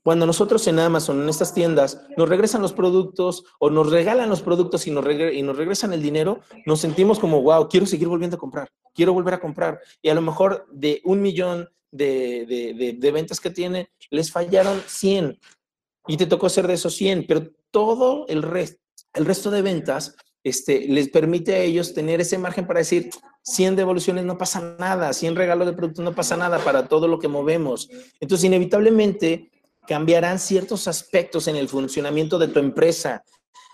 Cuando 0.03 0.25
nosotros 0.25 0.67
en 0.69 0.79
Amazon, 0.79 1.21
en 1.21 1.29
estas 1.29 1.53
tiendas, 1.53 2.07
nos 2.17 2.29
regresan 2.29 2.63
los 2.63 2.73
productos 2.73 3.45
o 3.59 3.71
nos 3.71 3.91
regalan 3.91 4.31
los 4.31 4.41
productos 4.41 4.87
y 4.87 4.93
nos, 4.93 5.05
regresan 5.05 5.93
el 5.93 6.03
dinero, 6.03 6.41
nos 6.65 6.81
sentimos 6.81 7.19
como, 7.19 7.43
wow, 7.43 7.69
quiero 7.69 7.87
seguir 7.87 8.07
volviendo 8.07 8.37
a 8.37 8.41
comprar, 8.41 8.69
quiero 8.95 9.13
volver 9.13 9.35
a 9.35 9.41
comprar. 9.41 9.81
Y 10.01 10.09
a 10.09 10.15
lo 10.15 10.23
mejor 10.23 10.67
de 10.71 11.03
un 11.05 11.21
millón 11.21 11.69
de 11.91 13.11
ventas 13.13 13.41
que 13.41 13.51
tiene, 13.51 13.91
les 14.11 14.31
fallaron 14.31 14.81
100 14.87 15.39
y 16.07 16.17
te 16.17 16.27
tocó 16.27 16.49
ser 16.49 16.67
de 16.67 16.75
esos 16.75 16.95
100, 16.95 17.27
pero 17.27 17.51
todo 17.71 18.27
el 18.29 18.43
resto, 18.43 18.81
el 19.15 19.27
resto 19.27 19.51
de 19.51 19.63
ventas 19.63 20.17
este, 20.47 20.87
les 20.87 21.09
permite 21.09 21.57
a 21.57 21.59
ellos 21.59 21.93
tener 21.93 22.21
ese 22.21 22.39
margen 22.39 22.69
para 22.69 22.79
decir, 22.79 23.11
100 23.43 23.75
devoluciones 23.75 24.25
no 24.25 24.39
pasa 24.39 24.77
nada, 24.79 25.13
100 25.13 25.35
regalos 25.35 25.67
de 25.67 25.73
productos 25.73 26.05
no 26.05 26.15
pasa 26.15 26.37
nada 26.37 26.61
para 26.61 26.87
todo 26.87 27.09
lo 27.09 27.19
que 27.19 27.27
movemos. 27.27 27.89
Entonces, 28.21 28.45
inevitablemente 28.45 29.51
cambiarán 29.89 30.39
ciertos 30.39 30.87
aspectos 30.87 31.49
en 31.49 31.57
el 31.57 31.69
funcionamiento 31.69 32.39
de 32.39 32.47
tu 32.47 32.61
empresa. 32.61 33.25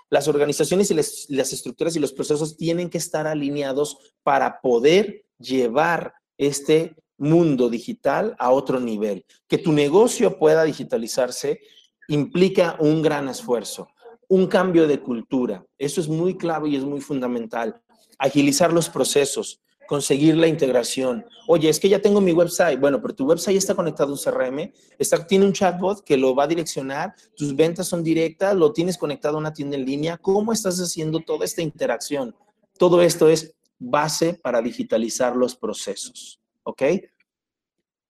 Las 0.08 0.28
organizaciones 0.28 0.90
y 0.90 0.94
las 0.94 1.52
estructuras 1.52 1.94
y 1.94 2.00
los 2.00 2.14
procesos 2.14 2.56
tienen 2.56 2.88
que 2.88 2.96
estar 2.96 3.26
alineados 3.26 3.98
para 4.22 4.62
poder 4.62 5.26
llevar 5.38 6.14
este 6.38 6.96
mundo 7.18 7.68
digital 7.68 8.35
a 8.38 8.50
otro 8.50 8.80
nivel. 8.80 9.26
Que 9.46 9.58
tu 9.58 9.72
negocio 9.72 10.38
pueda 10.38 10.64
digitalizarse 10.64 11.61
implica 12.08 12.76
un 12.78 13.02
gran 13.02 13.28
esfuerzo, 13.28 13.88
un 14.33 14.47
cambio 14.47 14.88
de 14.88 14.99
cultura. 14.99 15.62
Eso 15.77 16.01
es 16.01 16.09
muy 16.09 16.38
clave 16.38 16.71
y 16.71 16.77
es 16.77 16.85
muy 16.85 17.03
fundamental. 17.03 17.83
Agilizar 18.16 18.73
los 18.73 18.88
procesos, 18.88 19.61
conseguir 19.87 20.38
la 20.38 20.47
integración. 20.47 21.27
Oye, 21.47 21.68
es 21.68 21.79
que 21.79 21.90
ya 21.90 22.01
tengo 22.01 22.18
mi 22.18 22.33
website. 22.33 22.81
Bueno, 22.81 23.03
pero 23.03 23.14
tu 23.14 23.27
website 23.27 23.59
está 23.59 23.75
conectado 23.75 24.09
a 24.09 24.12
un 24.14 24.18
CRM, 24.18 24.73
está, 24.99 25.27
tiene 25.27 25.45
un 25.45 25.53
chatbot 25.53 26.03
que 26.03 26.16
lo 26.16 26.35
va 26.35 26.45
a 26.45 26.47
direccionar, 26.47 27.14
tus 27.37 27.55
ventas 27.55 27.88
son 27.88 28.03
directas, 28.03 28.57
lo 28.57 28.73
tienes 28.73 28.97
conectado 28.97 29.37
a 29.37 29.40
una 29.40 29.53
tienda 29.53 29.77
en 29.77 29.85
línea. 29.85 30.16
¿Cómo 30.16 30.55
estás 30.55 30.81
haciendo 30.81 31.21
toda 31.21 31.45
esta 31.45 31.61
interacción? 31.61 32.35
Todo 32.79 33.03
esto 33.03 33.29
es 33.29 33.55
base 33.79 34.33
para 34.33 34.62
digitalizar 34.62 35.37
los 35.37 35.55
procesos. 35.55 36.40
¿Ok? 36.62 36.85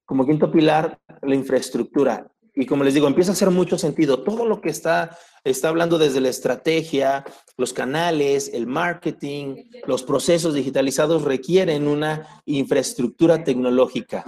Como 0.05 0.25
quinto 0.25 0.53
pilar, 0.53 1.01
la 1.21 1.35
infraestructura. 1.35 2.32
Y 2.55 2.67
como 2.67 2.85
les 2.85 2.95
digo, 2.95 3.07
empieza 3.07 3.33
a 3.33 3.35
hacer 3.35 3.51
mucho 3.51 3.79
sentido. 3.79 4.23
Todo 4.23 4.45
lo 4.47 4.61
que 4.61 4.69
está, 4.69 5.17
está 5.43 5.69
hablando 5.69 5.99
desde 5.99 6.21
la 6.21 6.29
estrategia, 6.29 7.25
los 7.57 7.73
canales, 7.73 8.51
el 8.53 8.67
marketing, 8.67 9.65
los 9.87 10.03
procesos 10.03 10.53
digitalizados 10.53 11.23
requieren 11.23 11.88
una 11.88 12.43
infraestructura 12.45 13.43
tecnológica. 13.43 14.25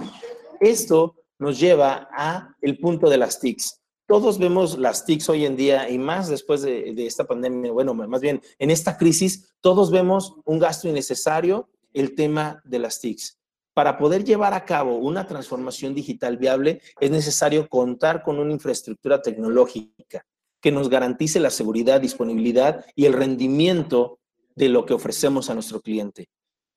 Esto 0.59 1.15
nos 1.37 1.59
lleva 1.59 2.09
a 2.11 2.55
el 2.61 2.79
punto 2.79 3.09
de 3.09 3.17
las 3.17 3.39
TICs. 3.39 3.81
Todos 4.07 4.39
vemos 4.39 4.77
las 4.77 5.05
TICs 5.05 5.29
hoy 5.29 5.45
en 5.45 5.55
día 5.55 5.89
y 5.89 5.97
más 5.97 6.29
después 6.29 6.61
de, 6.61 6.93
de 6.93 7.05
esta 7.05 7.25
pandemia, 7.25 7.71
bueno, 7.71 7.93
más 7.93 8.21
bien 8.21 8.41
en 8.59 8.71
esta 8.71 8.97
crisis, 8.97 9.55
todos 9.61 9.91
vemos 9.91 10.35
un 10.45 10.59
gasto 10.59 10.87
innecesario, 10.87 11.69
el 11.93 12.13
tema 12.13 12.61
de 12.65 12.79
las 12.79 12.99
TICs. 12.99 13.39
Para 13.75 13.97
poder 13.97 14.23
llevar 14.23 14.53
a 14.53 14.63
cabo 14.63 14.95
una 14.95 15.27
transformación 15.27 15.93
digital 15.93 16.37
viable, 16.37 16.81
es 16.97 17.11
necesario 17.11 17.67
contar 17.67 18.23
con 18.23 18.39
una 18.39 18.53
infraestructura 18.53 19.21
tecnológica 19.21 20.25
que 20.61 20.71
nos 20.71 20.87
garantice 20.87 21.41
la 21.41 21.49
seguridad, 21.49 21.99
disponibilidad 21.99 22.85
y 22.95 23.03
el 23.03 23.11
rendimiento 23.11 24.19
de 24.55 24.69
lo 24.69 24.85
que 24.85 24.93
ofrecemos 24.93 25.49
a 25.49 25.55
nuestro 25.55 25.81
cliente. 25.81 26.29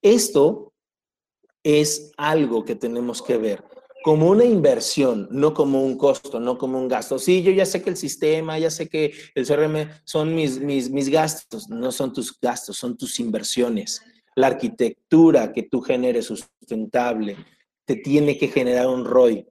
Esto 0.02 0.72
es 1.62 2.10
algo 2.16 2.64
que 2.64 2.74
tenemos 2.74 3.22
que 3.22 3.38
ver 3.38 3.62
como 4.02 4.28
una 4.28 4.44
inversión, 4.44 5.28
no 5.30 5.54
como 5.54 5.84
un 5.84 5.96
costo, 5.96 6.40
no 6.40 6.58
como 6.58 6.78
un 6.80 6.88
gasto. 6.88 7.20
Sí, 7.20 7.44
yo 7.44 7.52
ya 7.52 7.64
sé 7.64 7.80
que 7.80 7.90
el 7.90 7.96
sistema, 7.96 8.58
ya 8.58 8.72
sé 8.72 8.88
que 8.88 9.12
el 9.36 9.46
CRM 9.46 9.88
son 10.02 10.34
mis, 10.34 10.58
mis, 10.58 10.90
mis 10.90 11.08
gastos, 11.08 11.68
no 11.68 11.92
son 11.92 12.12
tus 12.12 12.36
gastos, 12.40 12.76
son 12.76 12.96
tus 12.96 13.20
inversiones 13.20 14.02
la 14.38 14.46
arquitectura 14.46 15.52
que 15.52 15.64
tú 15.64 15.80
generes 15.80 16.26
sustentable 16.26 17.36
te 17.84 17.96
tiene 17.96 18.38
que 18.38 18.46
generar 18.46 18.86
un 18.86 19.04
ROI 19.04 19.44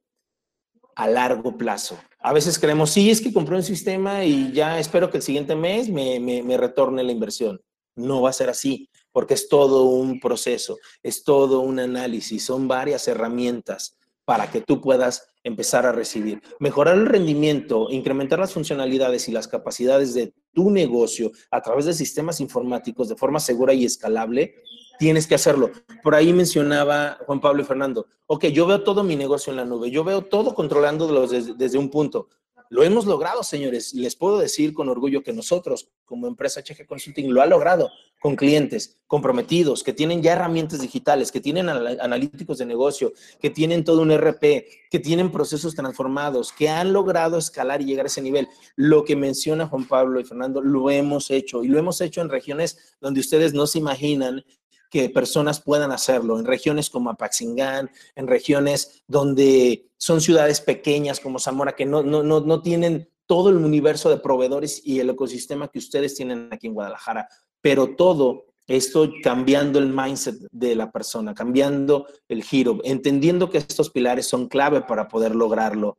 a 0.96 1.08
largo 1.10 1.58
plazo. 1.58 2.00
A 2.20 2.32
veces 2.32 2.58
creemos, 2.58 2.92
sí, 2.92 3.10
es 3.10 3.20
que 3.20 3.34
compré 3.34 3.58
un 3.58 3.64
sistema 3.64 4.24
y 4.24 4.54
ya 4.54 4.80
espero 4.80 5.10
que 5.12 5.18
el 5.18 5.24
siguiente 5.24 5.58
mes 5.58 5.90
me, 5.90 6.22
me 6.22 6.58
retorne 6.58 7.04
la 7.04 7.12
inversión. 7.12 7.60
No 7.98 8.22
va 8.22 8.30
a 8.30 8.34
ser 8.34 8.50
así, 8.50 8.90
porque 9.12 9.34
es 9.34 9.50
todo 9.50 9.84
un 9.84 10.22
proceso, 10.22 10.78
es 11.04 11.26
todo 11.26 11.60
un 11.60 11.80
análisis, 11.80 12.46
son 12.46 12.70
varias 12.70 13.10
herramientas 13.10 13.98
para 14.24 14.50
que 14.50 14.62
tú 14.62 14.80
puedas 14.80 15.28
empezar 15.48 15.86
a 15.86 15.92
recibir. 15.92 16.42
Mejorar 16.60 16.96
el 16.96 17.06
rendimiento, 17.06 17.88
incrementar 17.90 18.40
las 18.40 18.54
funcionalidades 18.54 19.28
y 19.28 19.32
las 19.32 19.48
capacidades 19.48 20.14
de 20.14 20.34
tu 20.54 20.70
negocio 20.70 21.32
a 21.52 21.62
través 21.62 21.86
de 21.86 21.94
sistemas 21.94 22.40
informáticos 22.42 23.10
de 23.10 23.16
forma 23.16 23.40
segura 23.40 23.74
y 23.74 23.86
escalable 23.86 24.56
tienes 25.00 25.28
que 25.28 25.36
hacerlo. 25.36 25.72
Por 26.04 26.16
ahí 26.16 26.34
mencionaba 26.34 27.18
Juan 27.26 27.40
Pablo 27.40 27.62
y 27.62 27.66
Fernando, 27.66 28.08
ok, 28.26 28.46
yo 28.48 28.66
veo 28.66 28.84
todo 28.84 29.04
mi 29.04 29.16
negocio 29.16 29.52
en 29.52 29.58
la 29.58 29.66
nube, 29.66 29.92
yo 29.92 30.04
veo 30.04 30.24
todo 30.24 30.54
controlándolo 30.54 31.28
desde, 31.28 31.54
desde 31.54 31.78
un 31.78 31.90
punto. 31.90 32.28
Lo 32.70 32.84
hemos 32.84 33.06
logrado, 33.06 33.44
señores. 33.44 33.94
Les 33.94 34.16
puedo 34.16 34.40
decir 34.40 34.74
con 34.74 34.90
orgullo 34.90 35.24
que 35.24 35.34
nosotros, 35.34 35.90
como 36.06 36.28
empresa 36.28 36.64
Cheque 36.64 36.86
Consulting, 36.86 37.34
lo 37.34 37.42
ha 37.42 37.46
logrado 37.46 37.90
con 38.20 38.36
clientes 38.36 38.98
comprometidos, 39.06 39.84
que 39.84 39.94
tienen 39.94 40.22
ya 40.22 40.34
herramientas 40.34 40.82
digitales, 40.82 41.32
que 41.32 41.40
tienen 41.40 41.70
analíticos 41.70 42.58
de 42.58 42.66
negocio, 42.66 43.14
que 43.40 43.50
tienen 43.50 43.84
todo 43.84 44.02
un 44.02 44.12
RP, 44.12 44.66
que 44.90 45.00
tienen 45.00 45.32
procesos 45.32 45.76
transformados, 45.76 46.52
que 46.52 46.68
han 46.68 46.92
logrado 46.92 47.38
escalar 47.38 47.82
y 47.82 47.86
llegar 47.86 48.06
a 48.06 48.08
ese 48.08 48.22
nivel. 48.22 48.48
Lo 48.76 49.06
que 49.06 49.16
menciona 49.16 49.68
Juan 49.68 49.88
Pablo 49.88 50.20
y 50.20 50.26
Fernando, 50.26 50.62
lo 50.62 50.90
hemos 50.90 51.32
hecho 51.32 51.64
y 51.64 51.68
lo 51.68 51.80
hemos 51.80 52.02
hecho 52.02 52.22
en 52.22 52.30
regiones 52.30 52.96
donde 53.00 53.20
ustedes 53.20 53.54
no 53.54 53.68
se 53.68 53.80
imaginan 53.80 54.44
que 54.90 55.10
personas 55.10 55.62
puedan 55.62 55.92
hacerlo, 55.92 56.40
en 56.40 56.46
regiones 56.46 56.90
como 56.90 57.10
Apaxingán, 57.10 57.90
en 58.16 58.28
regiones 58.28 59.04
donde 59.08 59.90
son 59.98 60.22
ciudades 60.22 60.62
pequeñas 60.62 61.20
como 61.20 61.40
Zamora, 61.40 61.76
que 61.76 61.86
no, 61.86 62.04
no, 62.04 62.24
no, 62.24 62.40
no 62.42 62.62
tienen 62.62 63.10
todo 63.26 63.50
el 63.50 63.58
universo 63.58 64.10
de 64.10 64.18
proveedores 64.18 64.82
y 64.86 65.00
el 65.00 65.10
ecosistema 65.10 65.68
que 65.68 65.80
ustedes 65.80 66.16
tienen 66.16 66.50
aquí 66.52 66.68
en 66.68 66.74
Guadalajara, 66.74 67.28
pero 67.62 67.96
todo 67.96 68.46
esto 68.68 69.10
cambiando 69.24 69.80
el 69.80 69.88
mindset 69.88 70.36
de 70.52 70.76
la 70.76 70.92
persona, 70.92 71.34
cambiando 71.34 72.08
el 72.28 72.44
giro, 72.44 72.80
entendiendo 72.84 73.50
que 73.50 73.58
estos 73.58 73.90
pilares 73.90 74.28
son 74.28 74.48
clave 74.48 74.82
para 74.82 75.08
poder 75.08 75.36
lograrlo. 75.36 75.98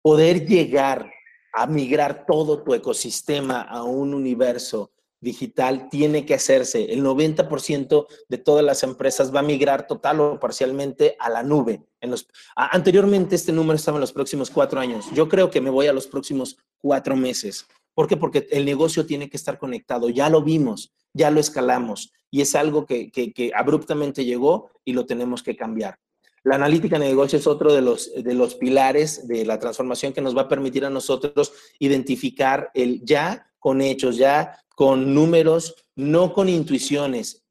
Poder 0.00 0.46
llegar 0.46 1.12
a 1.52 1.66
migrar 1.66 2.24
todo 2.26 2.62
tu 2.62 2.74
ecosistema 2.74 3.62
a 3.62 3.82
un 3.82 4.14
universo 4.14 4.91
digital 5.22 5.88
tiene 5.88 6.26
que 6.26 6.34
hacerse. 6.34 6.92
El 6.92 7.02
90% 7.02 8.06
de 8.28 8.38
todas 8.38 8.64
las 8.64 8.82
empresas 8.82 9.34
va 9.34 9.40
a 9.40 9.44
migrar 9.44 9.86
total 9.86 10.20
o 10.20 10.38
parcialmente 10.38 11.16
a 11.18 11.30
la 11.30 11.42
nube. 11.42 11.82
En 12.00 12.10
los, 12.10 12.28
anteriormente 12.54 13.36
este 13.36 13.52
número 13.52 13.76
estaba 13.76 13.96
en 13.96 14.02
los 14.02 14.12
próximos 14.12 14.50
cuatro 14.50 14.80
años. 14.80 15.06
Yo 15.14 15.28
creo 15.28 15.50
que 15.50 15.60
me 15.60 15.70
voy 15.70 15.86
a 15.86 15.92
los 15.92 16.08
próximos 16.08 16.58
cuatro 16.78 17.16
meses. 17.16 17.66
¿Por 17.94 18.08
qué? 18.08 18.16
Porque 18.16 18.48
el 18.50 18.64
negocio 18.64 19.06
tiene 19.06 19.30
que 19.30 19.36
estar 19.36 19.58
conectado. 19.58 20.08
Ya 20.08 20.28
lo 20.28 20.42
vimos, 20.42 20.92
ya 21.14 21.30
lo 21.30 21.40
escalamos 21.40 22.12
y 22.30 22.40
es 22.40 22.54
algo 22.56 22.84
que, 22.84 23.10
que, 23.10 23.52
abruptamente 23.54 24.24
llegó 24.24 24.70
y 24.84 24.92
lo 24.92 25.06
tenemos 25.06 25.42
que 25.42 25.54
cambiar. 25.54 25.98
La 26.42 26.56
analítica 26.56 26.98
de 26.98 27.06
negocio 27.06 27.38
es 27.38 27.46
otro 27.46 27.72
de 27.72 27.82
los, 27.82 28.10
de 28.12 28.34
los 28.34 28.56
pilares 28.56 29.28
de 29.28 29.44
la 29.44 29.60
transformación 29.60 30.12
que 30.12 30.20
nos 30.20 30.36
va 30.36 30.42
a 30.42 30.48
permitir 30.48 30.84
a 30.84 30.90
nosotros 30.90 31.52
identificar 31.78 32.70
el 32.74 33.04
ya 33.04 33.51
con 33.62 33.80
hechos, 33.80 34.16
ya 34.16 34.58
con 34.74 35.14
números, 35.14 35.76
no 35.94 36.32
con 36.32 36.48
intuiciones. 36.48 37.44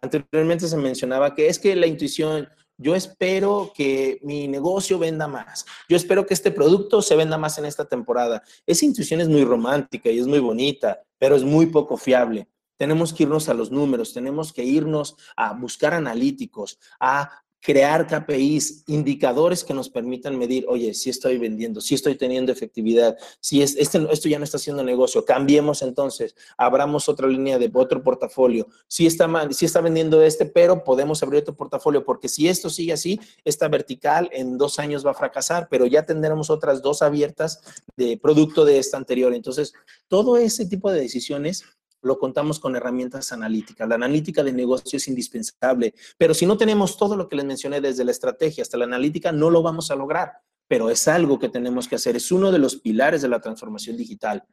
Anteriormente 0.00 0.68
se 0.68 0.76
mencionaba 0.76 1.34
que 1.34 1.48
es 1.48 1.58
que 1.58 1.74
la 1.74 1.88
intuición, 1.88 2.48
yo 2.76 2.94
espero 2.94 3.72
que 3.74 4.20
mi 4.22 4.46
negocio 4.46 5.00
venda 5.00 5.26
más, 5.26 5.66
yo 5.88 5.96
espero 5.96 6.24
que 6.24 6.34
este 6.34 6.52
producto 6.52 7.02
se 7.02 7.16
venda 7.16 7.36
más 7.38 7.58
en 7.58 7.64
esta 7.64 7.84
temporada. 7.84 8.40
Esa 8.66 8.84
intuición 8.84 9.20
es 9.20 9.28
muy 9.28 9.44
romántica 9.44 10.08
y 10.10 10.20
es 10.20 10.28
muy 10.28 10.38
bonita, 10.38 11.02
pero 11.18 11.34
es 11.34 11.42
muy 11.42 11.66
poco 11.66 11.96
fiable. 11.96 12.46
Tenemos 12.76 13.12
que 13.12 13.24
irnos 13.24 13.48
a 13.48 13.54
los 13.54 13.72
números, 13.72 14.14
tenemos 14.14 14.52
que 14.52 14.62
irnos 14.62 15.16
a 15.36 15.54
buscar 15.54 15.92
analíticos, 15.92 16.78
a 17.00 17.42
crear 17.60 18.06
KPIs, 18.06 18.84
indicadores 18.86 19.64
que 19.64 19.74
nos 19.74 19.88
permitan 19.90 20.38
medir, 20.38 20.64
oye, 20.68 20.94
si 20.94 21.10
estoy 21.10 21.38
vendiendo, 21.38 21.80
si 21.80 21.94
estoy 21.94 22.14
teniendo 22.14 22.52
efectividad, 22.52 23.16
si 23.40 23.62
es, 23.62 23.76
este, 23.76 24.06
esto 24.10 24.28
ya 24.28 24.38
no 24.38 24.44
está 24.44 24.58
haciendo 24.58 24.84
negocio, 24.84 25.24
cambiemos 25.24 25.82
entonces, 25.82 26.34
abramos 26.56 27.08
otra 27.08 27.26
línea 27.26 27.58
de 27.58 27.70
otro 27.74 28.02
portafolio. 28.02 28.68
Si 28.86 29.06
está, 29.06 29.28
si 29.50 29.66
está 29.66 29.80
vendiendo 29.80 30.22
este, 30.22 30.46
pero 30.46 30.84
podemos 30.84 31.22
abrir 31.22 31.42
otro 31.42 31.56
portafolio, 31.56 32.04
porque 32.04 32.28
si 32.28 32.48
esto 32.48 32.70
sigue 32.70 32.92
así, 32.92 33.20
esta 33.44 33.68
vertical 33.68 34.28
en 34.32 34.56
dos 34.56 34.78
años 34.78 35.04
va 35.04 35.10
a 35.10 35.14
fracasar, 35.14 35.68
pero 35.70 35.86
ya 35.86 36.04
tendremos 36.04 36.50
otras 36.50 36.82
dos 36.82 37.02
abiertas 37.02 37.60
de 37.96 38.16
producto 38.16 38.64
de 38.64 38.78
esta 38.78 38.96
anterior. 38.96 39.34
Entonces, 39.34 39.72
todo 40.08 40.36
ese 40.36 40.66
tipo 40.66 40.90
de 40.90 41.00
decisiones 41.00 41.64
lo 42.02 42.18
contamos 42.18 42.60
con 42.60 42.76
herramientas 42.76 43.32
analíticas. 43.32 43.88
La 43.88 43.96
analítica 43.96 44.42
de 44.42 44.52
negocio 44.52 44.96
es 44.96 45.08
indispensable, 45.08 45.94
pero 46.16 46.34
si 46.34 46.46
no 46.46 46.56
tenemos 46.56 46.96
todo 46.96 47.16
lo 47.16 47.28
que 47.28 47.36
les 47.36 47.44
mencioné 47.44 47.80
desde 47.80 48.04
la 48.04 48.10
estrategia 48.10 48.62
hasta 48.62 48.78
la 48.78 48.84
analítica, 48.84 49.32
no 49.32 49.50
lo 49.50 49.62
vamos 49.62 49.90
a 49.90 49.96
lograr, 49.96 50.32
pero 50.68 50.90
es 50.90 51.08
algo 51.08 51.38
que 51.38 51.48
tenemos 51.48 51.88
que 51.88 51.96
hacer, 51.96 52.16
es 52.16 52.30
uno 52.30 52.52
de 52.52 52.58
los 52.58 52.76
pilares 52.76 53.22
de 53.22 53.28
la 53.28 53.40
transformación 53.40 53.96
digital. 53.96 54.44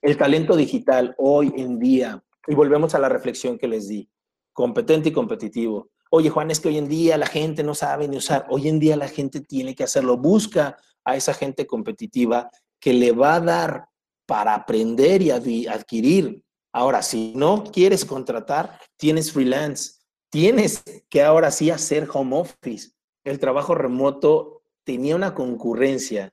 El 0.00 0.16
talento 0.16 0.56
digital 0.56 1.14
hoy 1.18 1.52
en 1.56 1.78
día, 1.78 2.22
y 2.46 2.54
volvemos 2.54 2.94
a 2.94 2.98
la 2.98 3.08
reflexión 3.08 3.58
que 3.58 3.68
les 3.68 3.88
di, 3.88 4.08
competente 4.52 5.10
y 5.10 5.12
competitivo. 5.12 5.90
Oye, 6.10 6.28
Juan, 6.28 6.50
es 6.50 6.60
que 6.60 6.68
hoy 6.68 6.76
en 6.76 6.88
día 6.88 7.16
la 7.16 7.26
gente 7.26 7.62
no 7.62 7.74
sabe 7.74 8.08
ni 8.08 8.16
usar, 8.16 8.46
hoy 8.50 8.68
en 8.68 8.78
día 8.78 8.96
la 8.96 9.08
gente 9.08 9.40
tiene 9.40 9.74
que 9.74 9.84
hacerlo, 9.84 10.18
busca 10.18 10.76
a 11.04 11.16
esa 11.16 11.32
gente 11.32 11.66
competitiva 11.66 12.50
que 12.78 12.92
le 12.92 13.12
va 13.12 13.36
a 13.36 13.40
dar 13.40 13.88
para 14.26 14.54
aprender 14.54 15.22
y 15.22 15.30
adquirir 15.66 16.44
Ahora, 16.72 17.02
si 17.02 17.34
no 17.36 17.64
quieres 17.64 18.04
contratar, 18.04 18.80
tienes 18.96 19.32
freelance, 19.32 20.00
tienes 20.30 20.82
que 21.10 21.22
ahora 21.22 21.50
sí 21.50 21.70
hacer 21.70 22.08
home 22.12 22.40
office. 22.40 22.92
El 23.24 23.38
trabajo 23.38 23.74
remoto 23.74 24.62
tenía 24.84 25.14
una 25.14 25.34
concurrencia 25.34 26.32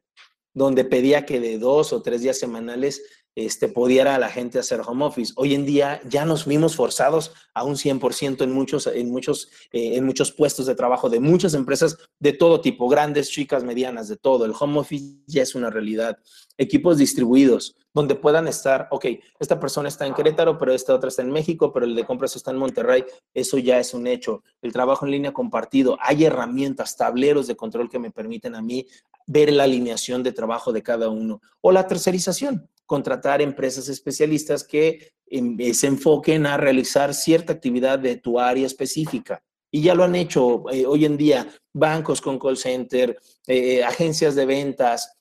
donde 0.54 0.86
pedía 0.86 1.26
que 1.26 1.40
de 1.40 1.60
dos 1.60 1.94
o 1.94 2.02
tres 2.02 2.22
días 2.22 2.40
semanales 2.40 3.04
este, 3.36 3.68
pudiera 3.68 4.18
la 4.18 4.30
gente 4.30 4.60
hacer 4.60 4.82
home 4.86 5.06
office. 5.06 5.34
Hoy 5.36 5.54
en 5.54 5.66
día 5.66 6.02
ya 6.10 6.26
nos 6.26 6.46
vimos 6.46 6.76
forzados 6.76 7.34
a 7.54 7.64
un 7.64 7.76
100% 7.76 8.44
en 8.44 8.52
muchos, 8.52 8.88
en, 8.88 9.12
muchos, 9.12 9.50
eh, 9.72 9.96
en 9.96 10.06
muchos 10.06 10.32
puestos 10.32 10.66
de 10.66 10.76
trabajo 10.76 11.10
de 11.10 11.20
muchas 11.20 11.54
empresas 11.54 11.98
de 12.20 12.34
todo 12.34 12.62
tipo, 12.62 12.90
grandes, 12.90 13.30
chicas, 13.30 13.64
medianas, 13.64 14.08
de 14.08 14.18
todo. 14.18 14.46
El 14.46 14.54
home 14.60 14.80
office 14.80 15.18
ya 15.28 15.44
es 15.44 15.56
una 15.56 15.70
realidad. 15.70 16.18
Equipos 16.58 16.98
distribuidos, 16.98 17.76
donde 17.94 18.16
puedan 18.16 18.48
estar, 18.48 18.88
ok, 18.92 19.06
esta 19.40 19.60
persona 19.60 19.88
está 19.88 20.06
en 20.06 20.14
Querétaro, 20.14 20.58
pero 20.58 20.74
esta 20.74 20.94
otra 20.94 21.10
está 21.10 21.22
en 21.22 21.32
México, 21.32 21.72
pero 21.72 21.86
el 21.86 21.96
de 21.96 22.06
compras 22.06 22.36
está 22.36 22.52
en 22.52 22.58
Monterrey, 22.58 23.04
eso 23.34 23.58
ya 23.58 23.80
es 23.80 23.94
un 23.94 24.08
hecho. 24.08 24.44
El 24.62 24.74
trabajo 24.74 25.06
en 25.06 25.12
línea 25.12 25.34
compartido, 25.34 25.98
hay 26.02 26.26
herramientas, 26.26 26.98
tableros 26.98 27.48
de 27.48 27.56
control 27.56 27.90
que 27.90 28.00
me 28.00 28.12
permiten 28.12 28.56
a 28.56 28.62
mí 28.62 28.86
ver 29.26 29.52
la 29.54 29.64
alineación 29.64 30.24
de 30.24 30.32
trabajo 30.32 30.72
de 30.72 30.84
cada 30.84 31.10
uno. 31.10 31.42
O 31.62 31.72
la 31.72 31.88
tercerización, 31.88 32.70
contratar 32.90 33.40
empresas 33.40 33.88
especialistas 33.88 34.64
que 34.64 35.12
em, 35.28 35.56
eh, 35.60 35.76
se 35.76 35.86
enfoquen 35.86 36.48
a 36.48 36.58
realizar 36.58 37.14
cierta 37.14 37.54
actividad 37.54 38.00
de 38.00 38.18
tu 38.18 38.40
área 38.40 38.66
específica. 38.66 39.44
Y 39.72 39.84
ya 39.84 39.94
lo 39.94 40.04
han 40.04 40.16
hecho 40.16 40.64
eh, 40.72 40.88
hoy 40.88 41.06
en 41.06 41.16
día 41.16 41.48
bancos 41.72 42.20
con 42.20 42.40
call 42.40 42.58
center, 42.58 43.16
eh, 43.46 43.84
agencias 43.84 44.34
de 44.34 44.48
ventas, 44.48 45.16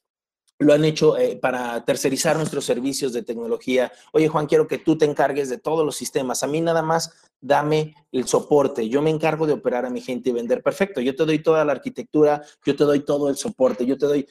lo 0.58 0.72
han 0.72 0.84
hecho 0.84 1.14
para 1.40 1.84
tercerizar 1.84 2.36
nuestros 2.36 2.64
servicios 2.64 3.12
de 3.12 3.22
tecnología. 3.22 3.92
Oye, 4.12 4.26
Juan, 4.26 4.46
quiero 4.46 4.66
que 4.66 4.78
tú 4.78 4.98
te 4.98 5.04
encargues 5.04 5.48
de 5.48 5.58
todos 5.58 5.86
los 5.86 5.94
sistemas. 5.94 6.42
A 6.42 6.48
mí 6.48 6.60
nada 6.60 6.82
más 6.82 7.12
dame 7.40 7.94
el 8.10 8.26
soporte. 8.26 8.88
Yo 8.88 9.00
me 9.00 9.10
encargo 9.10 9.46
de 9.46 9.52
operar 9.52 9.86
a 9.86 9.90
mi 9.90 10.00
gente 10.00 10.30
y 10.30 10.32
vender. 10.32 10.60
Perfecto, 10.60 11.00
yo 11.00 11.14
te 11.14 11.24
doy 11.24 11.38
toda 11.40 11.64
la 11.64 11.72
arquitectura, 11.72 12.42
yo 12.66 12.74
te 12.74 12.82
doy 12.82 13.04
todo 13.04 13.28
el 13.28 13.36
soporte, 13.36 13.86
yo 13.86 13.96
te 13.96 14.06
doy 14.06 14.26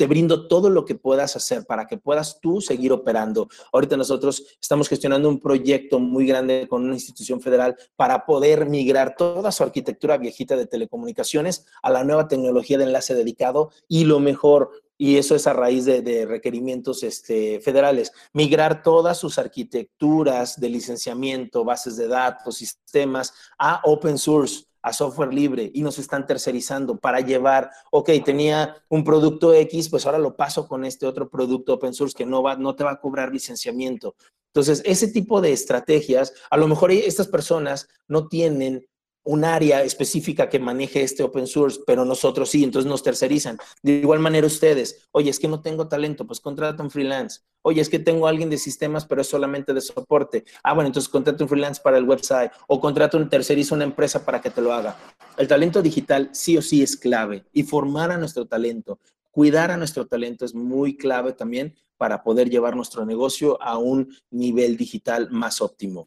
te 0.00 0.06
brindo 0.06 0.48
todo 0.48 0.70
lo 0.70 0.86
que 0.86 0.94
puedas 0.94 1.36
hacer 1.36 1.66
para 1.66 1.86
que 1.86 1.98
puedas 1.98 2.40
tú 2.40 2.62
seguir 2.62 2.90
operando. 2.90 3.50
Ahorita 3.70 3.98
nosotros 3.98 4.46
estamos 4.58 4.88
gestionando 4.88 5.28
un 5.28 5.40
proyecto 5.40 5.98
muy 5.98 6.24
grande 6.24 6.66
con 6.70 6.84
una 6.84 6.94
institución 6.94 7.42
federal 7.42 7.76
para 7.96 8.24
poder 8.24 8.64
migrar 8.64 9.14
toda 9.14 9.52
su 9.52 9.62
arquitectura 9.62 10.16
viejita 10.16 10.56
de 10.56 10.66
telecomunicaciones 10.66 11.66
a 11.82 11.90
la 11.90 12.02
nueva 12.02 12.28
tecnología 12.28 12.78
de 12.78 12.84
enlace 12.84 13.14
dedicado 13.14 13.72
y 13.88 14.04
lo 14.04 14.20
mejor, 14.20 14.70
y 14.96 15.18
eso 15.18 15.34
es 15.34 15.46
a 15.46 15.52
raíz 15.52 15.84
de, 15.84 16.24
requerimientos 16.24 17.02
este, 17.02 17.60
federales, 17.60 18.10
migrar 18.32 18.82
todas 18.82 19.18
sus 19.18 19.36
arquitecturas 19.36 20.58
de 20.58 20.70
licenciamiento, 20.70 21.62
bases 21.62 21.98
de 21.98 22.08
datos, 22.08 22.56
sistemas 22.56 23.34
a 23.58 23.82
open 23.84 24.16
source 24.16 24.64
a 24.82 24.92
software 24.92 25.32
libre 25.32 25.70
y 25.74 25.82
nos 25.82 25.98
están 25.98 26.26
tercerizando 26.26 26.98
para 26.98 27.20
llevar, 27.20 27.70
ok, 27.90 28.10
tenía 28.24 28.76
un 28.88 29.04
producto 29.04 29.52
X, 29.54 29.88
pues 29.88 30.06
ahora 30.06 30.18
lo 30.18 30.36
paso 30.36 30.66
con 30.66 30.84
este 30.84 31.06
otro 31.06 31.28
producto 31.28 31.74
open 31.74 31.94
source 31.94 32.16
que 32.16 32.26
no, 32.26 32.42
va, 32.42 32.56
no 32.56 32.74
te 32.74 32.84
va 32.84 32.92
a 32.92 33.00
cobrar 33.00 33.32
licenciamiento. 33.32 34.14
Entonces, 34.52 34.82
ese 34.84 35.08
tipo 35.08 35.40
de 35.40 35.52
estrategias, 35.52 36.32
a 36.50 36.56
lo 36.56 36.66
mejor 36.66 36.90
estas 36.90 37.28
personas 37.28 37.88
no 38.08 38.26
tienen 38.26 38.86
un 39.24 39.44
área 39.44 39.82
específica 39.82 40.48
que 40.48 40.58
maneje 40.58 41.02
este 41.02 41.22
open 41.22 41.46
source, 41.46 41.80
pero 41.86 42.04
nosotros 42.04 42.50
sí, 42.50 42.64
entonces 42.64 42.88
nos 42.88 43.02
tercerizan. 43.02 43.58
De 43.82 43.92
igual 43.92 44.20
manera 44.20 44.46
ustedes, 44.46 45.08
oye, 45.12 45.30
es 45.30 45.38
que 45.38 45.48
no 45.48 45.60
tengo 45.60 45.88
talento, 45.88 46.26
pues 46.26 46.40
contrata 46.40 46.82
un 46.82 46.90
freelance. 46.90 47.40
Oye, 47.62 47.82
es 47.82 47.90
que 47.90 47.98
tengo 47.98 48.26
a 48.26 48.30
alguien 48.30 48.48
de 48.48 48.56
sistemas, 48.56 49.04
pero 49.04 49.20
es 49.20 49.28
solamente 49.28 49.74
de 49.74 49.82
soporte. 49.82 50.44
Ah, 50.62 50.72
bueno, 50.72 50.86
entonces 50.86 51.10
contrata 51.10 51.44
un 51.44 51.48
freelance 51.48 51.80
para 51.82 51.98
el 51.98 52.04
website 52.04 52.50
o 52.68 52.80
contrata 52.80 53.18
un 53.18 53.28
tercerizo 53.28 53.74
una 53.74 53.84
empresa 53.84 54.24
para 54.24 54.40
que 54.40 54.50
te 54.50 54.62
lo 54.62 54.72
haga. 54.72 54.96
El 55.36 55.46
talento 55.46 55.82
digital 55.82 56.30
sí 56.32 56.56
o 56.56 56.62
sí 56.62 56.82
es 56.82 56.96
clave 56.96 57.44
y 57.52 57.62
formar 57.62 58.10
a 58.10 58.18
nuestro 58.18 58.46
talento, 58.46 58.98
cuidar 59.30 59.70
a 59.70 59.76
nuestro 59.76 60.06
talento 60.06 60.44
es 60.44 60.54
muy 60.54 60.96
clave 60.96 61.32
también 61.34 61.74
para 61.98 62.22
poder 62.22 62.48
llevar 62.48 62.76
nuestro 62.76 63.04
negocio 63.04 63.62
a 63.62 63.76
un 63.76 64.08
nivel 64.30 64.78
digital 64.78 65.28
más 65.30 65.60
óptimo. 65.60 66.06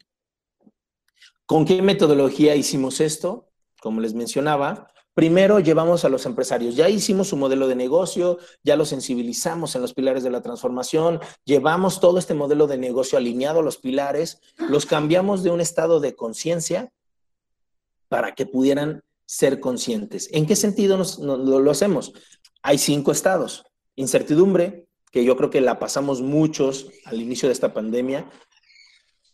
¿Con 1.46 1.66
qué 1.66 1.82
metodología 1.82 2.56
hicimos 2.56 3.00
esto? 3.00 3.50
Como 3.80 4.00
les 4.00 4.14
mencionaba, 4.14 4.88
primero 5.12 5.60
llevamos 5.60 6.04
a 6.04 6.08
los 6.08 6.24
empresarios, 6.24 6.74
ya 6.74 6.88
hicimos 6.88 7.28
su 7.28 7.36
modelo 7.36 7.68
de 7.68 7.76
negocio, 7.76 8.38
ya 8.62 8.76
lo 8.76 8.86
sensibilizamos 8.86 9.74
en 9.74 9.82
los 9.82 9.92
pilares 9.92 10.22
de 10.22 10.30
la 10.30 10.40
transformación, 10.40 11.20
llevamos 11.44 12.00
todo 12.00 12.18
este 12.18 12.32
modelo 12.32 12.66
de 12.66 12.78
negocio 12.78 13.18
alineado 13.18 13.60
a 13.60 13.62
los 13.62 13.76
pilares, 13.76 14.40
los 14.56 14.86
cambiamos 14.86 15.42
de 15.42 15.50
un 15.50 15.60
estado 15.60 16.00
de 16.00 16.16
conciencia 16.16 16.92
para 18.08 18.34
que 18.34 18.46
pudieran 18.46 19.02
ser 19.26 19.60
conscientes. 19.60 20.28
¿En 20.32 20.46
qué 20.46 20.56
sentido 20.56 20.96
lo 21.20 21.70
hacemos? 21.70 22.12
Hay 22.62 22.78
cinco 22.78 23.12
estados. 23.12 23.64
Incertidumbre, 23.96 24.88
que 25.12 25.24
yo 25.24 25.36
creo 25.36 25.50
que 25.50 25.60
la 25.60 25.78
pasamos 25.78 26.22
muchos 26.22 26.88
al 27.04 27.20
inicio 27.20 27.48
de 27.48 27.52
esta 27.52 27.72
pandemia, 27.72 28.30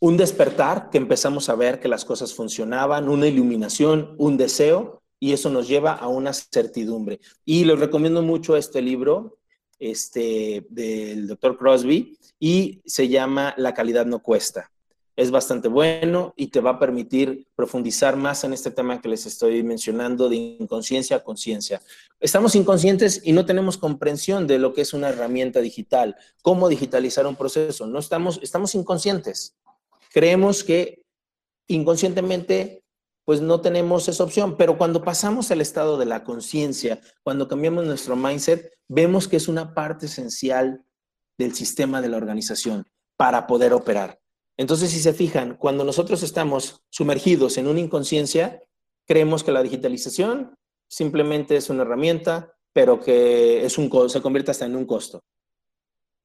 un 0.01 0.17
despertar 0.17 0.91
que 0.91 0.99
empezamos 0.99 1.49
a 1.49 1.55
ver 1.55 1.79
que 1.79 1.89
las 1.89 2.05
cosas 2.05 2.35
funcionaban, 2.35 3.09
una 3.09 3.27
iluminación, 3.27 4.15
un 4.19 4.37
deseo, 4.37 5.03
y 5.21 5.33
eso 5.33 5.51
nos 5.51 5.69
lleva 5.69 5.93
a 5.93 6.09
una 6.09 6.33
certidumbre. 6.33 7.21
Y 7.45 7.65
les 7.65 7.79
recomiendo 7.79 8.23
mucho 8.23 8.57
este 8.57 8.81
libro 8.81 9.39
este, 9.79 10.67
del 10.71 11.29
doctor 11.29 11.59
Crosby 11.59 12.19
y 12.39 12.81
se 12.87 13.09
llama 13.09 13.55
La 13.59 13.75
calidad 13.75 14.07
no 14.07 14.21
cuesta. 14.21 14.71
Es 15.17 15.31
bastante 15.31 15.69
bueno 15.69 16.33
y 16.35 16.47
te 16.47 16.61
va 16.61 16.71
a 16.71 16.79
permitir 16.79 17.47
profundizar 17.55 18.17
más 18.17 18.43
en 18.45 18.55
este 18.55 18.71
tema 18.71 19.03
que 19.03 19.11
les 19.11 19.27
estoy 19.27 19.63
mencionando 19.63 20.31
de 20.31 20.37
inconsciencia 20.37 21.17
a 21.17 21.25
conciencia. 21.25 21.83
Estamos 22.21 22.55
inconscientes 22.55 23.21
y 23.23 23.33
no 23.33 23.45
tenemos 23.45 23.77
comprensión 23.77 24.47
de 24.47 24.59
lo 24.59 24.73
que 24.73 24.81
es 24.81 24.95
una 24.95 25.11
herramienta 25.11 25.61
digital, 25.61 26.17
cómo 26.41 26.71
digitalizar 26.71 27.27
un 27.27 27.37
proceso. 27.37 27.87
No 27.87 27.99
estamos, 27.99 28.41
estamos 28.43 28.75
inconscientes 28.75 29.57
creemos 30.11 30.65
que 30.65 31.05
inconscientemente 31.69 32.85
pues 33.25 33.41
no 33.41 33.61
tenemos 33.61 34.09
esa 34.09 34.25
opción, 34.25 34.57
pero 34.57 34.77
cuando 34.77 35.03
pasamos 35.03 35.51
al 35.51 35.61
estado 35.61 35.97
de 35.99 36.07
la 36.07 36.25
conciencia, 36.25 37.01
cuando 37.23 37.47
cambiamos 37.47 37.85
nuestro 37.87 38.17
mindset, 38.17 38.73
vemos 38.89 39.29
que 39.29 39.37
es 39.37 39.47
una 39.47 39.73
parte 39.73 40.07
esencial 40.07 40.85
del 41.39 41.55
sistema 41.55 42.03
de 42.03 42.09
la 42.09 42.17
organización 42.17 42.87
para 43.17 43.47
poder 43.47 43.73
operar. 43.73 44.19
Entonces, 44.57 44.91
si 44.91 45.01
se 45.01 45.13
fijan, 45.13 45.57
cuando 45.57 45.85
nosotros 45.85 46.23
estamos 46.25 46.83
sumergidos 46.91 47.57
en 47.57 47.69
una 47.69 47.79
inconsciencia, 47.79 48.63
creemos 49.07 49.45
que 49.45 49.53
la 49.53 49.63
digitalización 49.63 50.57
simplemente 50.89 51.57
es 51.57 51.71
una 51.71 51.83
herramienta, 51.83 52.53
pero 52.73 52.99
que 53.01 53.65
es 53.65 53.79
un, 53.79 53.91
se 54.11 54.21
convierte 54.21 54.51
hasta 54.51 54.67
en 54.67 54.75
un 54.75 54.87
costo 54.87 55.23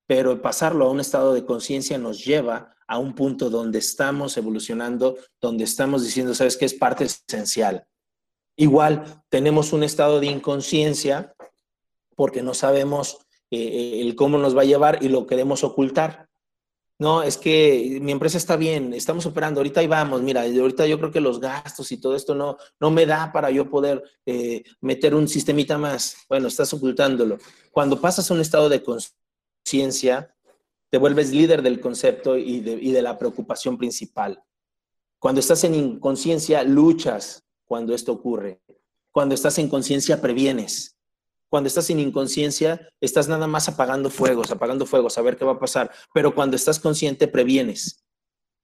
pero 0.07 0.41
pasarlo 0.41 0.85
a 0.85 0.91
un 0.91 0.99
estado 0.99 1.33
de 1.33 1.45
conciencia 1.45 1.97
nos 1.97 2.23
lleva 2.23 2.75
a 2.87 2.99
un 2.99 3.15
punto 3.15 3.49
donde 3.49 3.79
estamos 3.79 4.37
evolucionando, 4.37 5.17
donde 5.41 5.63
estamos 5.63 6.03
diciendo, 6.03 6.35
¿sabes 6.35 6.57
qué? 6.57 6.65
Es 6.65 6.73
parte 6.73 7.05
esencial. 7.05 7.87
Igual 8.55 9.23
tenemos 9.29 9.73
un 9.73 9.83
estado 9.83 10.19
de 10.19 10.27
inconsciencia 10.27 11.35
porque 12.15 12.41
no 12.41 12.53
sabemos 12.53 13.17
eh, 13.51 13.57
eh, 13.57 14.01
el 14.01 14.15
cómo 14.15 14.37
nos 14.37 14.55
va 14.55 14.61
a 14.61 14.65
llevar 14.65 14.99
y 15.01 15.09
lo 15.09 15.25
queremos 15.25 15.63
ocultar. 15.63 16.29
No, 16.97 17.23
es 17.23 17.37
que 17.37 17.99
mi 18.01 18.13
empresa 18.13 18.37
está 18.37 18.55
bien, 18.55 18.93
estamos 18.93 19.25
operando, 19.25 19.59
ahorita 19.59 19.81
ahí 19.81 19.87
vamos, 19.87 20.21
mira, 20.21 20.43
ahorita 20.43 20.87
yo 20.87 20.97
creo 20.97 21.11
que 21.11 21.19
los 21.19 21.41
gastos 21.41 21.91
y 21.91 21.97
todo 21.97 22.15
esto 22.15 22.35
no, 22.35 22.55
no 22.79 22.89
me 22.89 23.05
da 23.05 23.33
para 23.33 23.51
yo 23.51 23.69
poder 23.69 24.01
eh, 24.25 24.63
meter 24.79 25.13
un 25.13 25.27
sistemita 25.27 25.77
más. 25.77 26.15
Bueno, 26.29 26.47
estás 26.47 26.71
ocultándolo. 26.73 27.37
Cuando 27.71 27.99
pasas 27.99 28.31
a 28.31 28.33
un 28.33 28.39
estado 28.39 28.69
de 28.69 28.81
conciencia, 28.81 29.24
ciencia, 29.65 30.35
te 30.89 30.97
vuelves 30.97 31.31
líder 31.31 31.61
del 31.61 31.81
concepto 31.81 32.37
y 32.37 32.61
de, 32.61 33.01
la 33.01 33.17
preocupación 33.17 33.77
principal. 33.77 34.41
Cuando 35.19 35.39
estás 35.39 35.63
en 35.63 35.75
inconsciencia, 35.75 36.63
luchas 36.63 37.43
cuando 37.65 37.93
esto 37.93 38.13
ocurre. 38.13 38.61
Cuando 39.11 39.33
estás 39.33 39.57
en 39.57 39.67
conciencia, 39.67 40.21
previenes. 40.21 40.97
Cuando 41.49 41.67
estás 41.67 41.89
en 41.89 41.99
inconsciencia, 41.99 42.89
estás 43.01 43.27
nada 43.27 43.47
más 43.47 43.67
apagando 43.67 44.09
fuegos, 44.09 44.51
apagando 44.51 44.85
fuegos, 44.85 45.17
a 45.17 45.21
ver 45.21 45.37
qué 45.37 45.45
va 45.45 45.53
a 45.53 45.59
pasar. 45.59 45.91
Pero 46.13 46.35
cuando 46.35 46.55
estás 46.55 46.79
consciente, 46.79 47.27
previenes. 47.27 48.05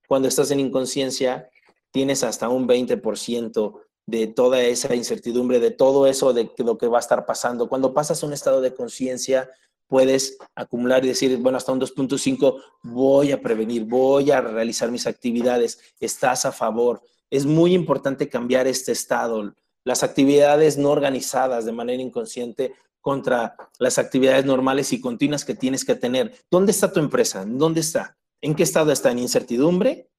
Cuando 0.08 0.28
estás 0.28 0.52
en 0.52 0.60
inconsciencia, 0.60 1.50
tienes 1.92 2.24
hasta 2.24 2.50
un 2.50 2.68
20% 2.68 3.82
de 4.06 4.28
toda 4.28 4.62
esa 4.62 4.94
incertidumbre, 4.96 5.60
de 5.60 5.72
todo 5.72 6.06
eso 6.06 6.34
de 6.34 6.52
lo 6.58 6.78
que 6.78 6.88
va 6.88 6.98
a 6.98 7.02
estar 7.02 7.26
pasando. 7.26 7.70
Cuando 7.70 7.94
pasas 7.94 8.22
a 8.22 8.26
un 8.26 8.34
estado 8.34 8.62
de 8.62 8.74
conciencia, 8.74 9.50
puedes 9.92 10.38
acumular 10.56 11.04
y 11.04 11.10
decir, 11.10 11.36
bueno, 11.40 11.58
hasta 11.58 11.74
un 11.74 11.82
2.5 11.82 12.64
voy 12.84 13.34
a 13.34 13.42
prevenir, 13.42 13.84
voy 13.84 14.32
a 14.32 14.40
realizar 14.40 14.90
mis 14.90 15.06
actividades, 15.06 15.82
estás 16.00 16.46
a 16.46 16.54
favor. 16.54 17.02
Es 17.30 17.46
muy 17.46 17.74
importante 17.74 18.30
cambiar 18.30 18.68
este 18.68 18.94
estado. 18.94 19.54
Las 19.84 20.04
actividades 20.04 20.78
no 20.78 20.92
organizadas 20.92 21.66
de 21.66 21.74
manera 21.74 22.02
inconsciente 22.02 22.74
contra 23.02 23.58
las 23.80 23.98
actividades 23.98 24.46
normales 24.46 24.94
y 24.94 25.02
continuas 25.02 25.44
que 25.44 25.56
tienes 25.56 25.84
que 25.84 25.96
tener. 25.96 26.36
¿Dónde 26.50 26.72
está 26.72 26.94
tu 26.94 27.02
empresa? 27.02 27.44
¿Dónde 27.46 27.82
está? 27.82 28.18
¿En 28.40 28.56
qué 28.56 28.64
estado 28.64 28.94
está? 28.94 29.12
En 29.12 29.20
incertidumbre. 29.20 30.10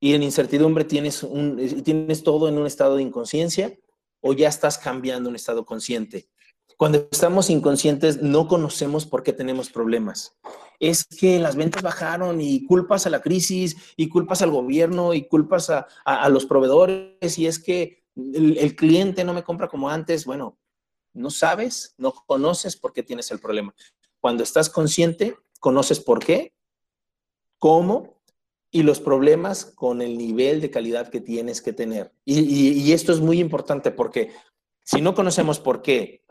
Y 0.00 0.14
en 0.14 0.24
incertidumbre 0.24 0.82
tienes, 0.82 1.22
un, 1.22 1.84
tienes 1.84 2.24
todo 2.24 2.48
en 2.48 2.58
un 2.58 2.66
estado 2.66 2.96
de 2.96 3.04
inconsciencia 3.04 3.78
o 4.20 4.32
ya 4.32 4.48
estás 4.48 4.76
cambiando 4.76 5.28
un 5.28 5.36
estado 5.36 5.64
consciente. 5.64 6.28
Cuando 6.76 7.08
estamos 7.10 7.50
inconscientes 7.50 8.22
no 8.22 8.48
conocemos 8.48 9.06
por 9.06 9.22
qué 9.22 9.32
tenemos 9.32 9.70
problemas. 9.70 10.36
Es 10.80 11.04
que 11.04 11.38
las 11.38 11.56
ventas 11.56 11.82
bajaron 11.82 12.40
y 12.40 12.66
culpas 12.66 13.06
a 13.06 13.10
la 13.10 13.22
crisis 13.22 13.76
y 13.96 14.08
culpas 14.08 14.42
al 14.42 14.50
gobierno 14.50 15.14
y 15.14 15.26
culpas 15.28 15.70
a, 15.70 16.28
los 16.28 16.46
proveedores 16.46 17.38
y 17.38 17.46
es 17.46 17.58
que 17.58 18.02
el, 18.16 18.58
el, 18.58 18.74
cliente 18.74 19.24
no 19.24 19.34
me 19.34 19.44
compra 19.44 19.68
como 19.68 19.88
antes. 19.88 20.24
Bueno, 20.24 20.58
no 21.12 21.30
sabes, 21.30 21.94
no 21.96 22.12
conoces 22.12 22.76
por 22.76 22.92
qué 22.92 23.02
tienes 23.02 23.30
el 23.30 23.38
problema. 23.38 23.74
Cuando 24.20 24.42
estás 24.42 24.68
consciente, 24.68 25.36
conoces 25.60 26.00
por 26.00 26.18
qué 26.18 26.52
cómo 27.58 28.20
y 28.70 28.82
los 28.82 28.98
problemas 28.98 29.64
con 29.64 30.02
el 30.02 30.18
nivel 30.18 30.60
de 30.60 30.68
calidad 30.68 31.08
que 31.08 31.20
tienes 31.20 31.62
que 31.62 31.72
tener. 31.72 32.12
Y, 32.24 32.92
esto 32.92 33.12
es 33.12 33.20
muy 33.20 33.38
importante 33.38 33.92
porque 33.92 34.32
si 34.82 35.00
no 35.00 35.14
conocemos 35.14 35.60
por 35.60 35.80
qué 35.80 36.23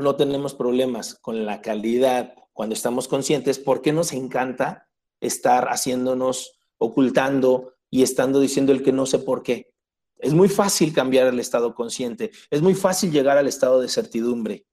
no 0.00 0.16
tenemos 0.16 0.54
problemas 0.54 1.14
con 1.14 1.44
la 1.46 1.60
calidad 1.60 2.34
cuando 2.52 2.74
estamos 2.74 3.08
conscientes, 3.08 3.58
¿por 3.58 3.82
qué 3.82 3.92
nos 3.92 4.12
encanta 4.12 4.88
estar 5.20 5.68
haciéndonos, 5.68 6.58
ocultando 6.78 7.74
y 7.90 8.02
estando 8.02 8.40
diciendo 8.40 8.72
el 8.72 8.82
que 8.82 8.92
no 8.92 9.06
sé 9.06 9.18
por 9.18 9.42
qué? 9.42 9.72
Es 10.18 10.34
muy 10.34 10.48
fácil 10.48 10.92
cambiar 10.92 11.26
el 11.28 11.38
estado 11.38 11.74
consciente, 11.74 12.30
es 12.50 12.60
muy 12.62 12.74
fácil 12.74 13.10
llegar 13.12 13.38
al 13.38 13.46
estado 13.46 13.80
de 13.80 13.88
certidumbre, 13.88 14.66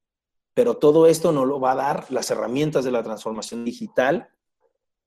pero 0.54 0.78
todo 0.78 1.08
esto 1.08 1.32
no 1.32 1.46
lo 1.46 1.60
va 1.60 1.74
a 1.74 1.76
dar 1.76 2.12
las 2.12 2.32
herramientas 2.32 2.84
de 2.84 2.92
la 2.92 3.04
transformación 3.04 3.64
digital 3.64 4.30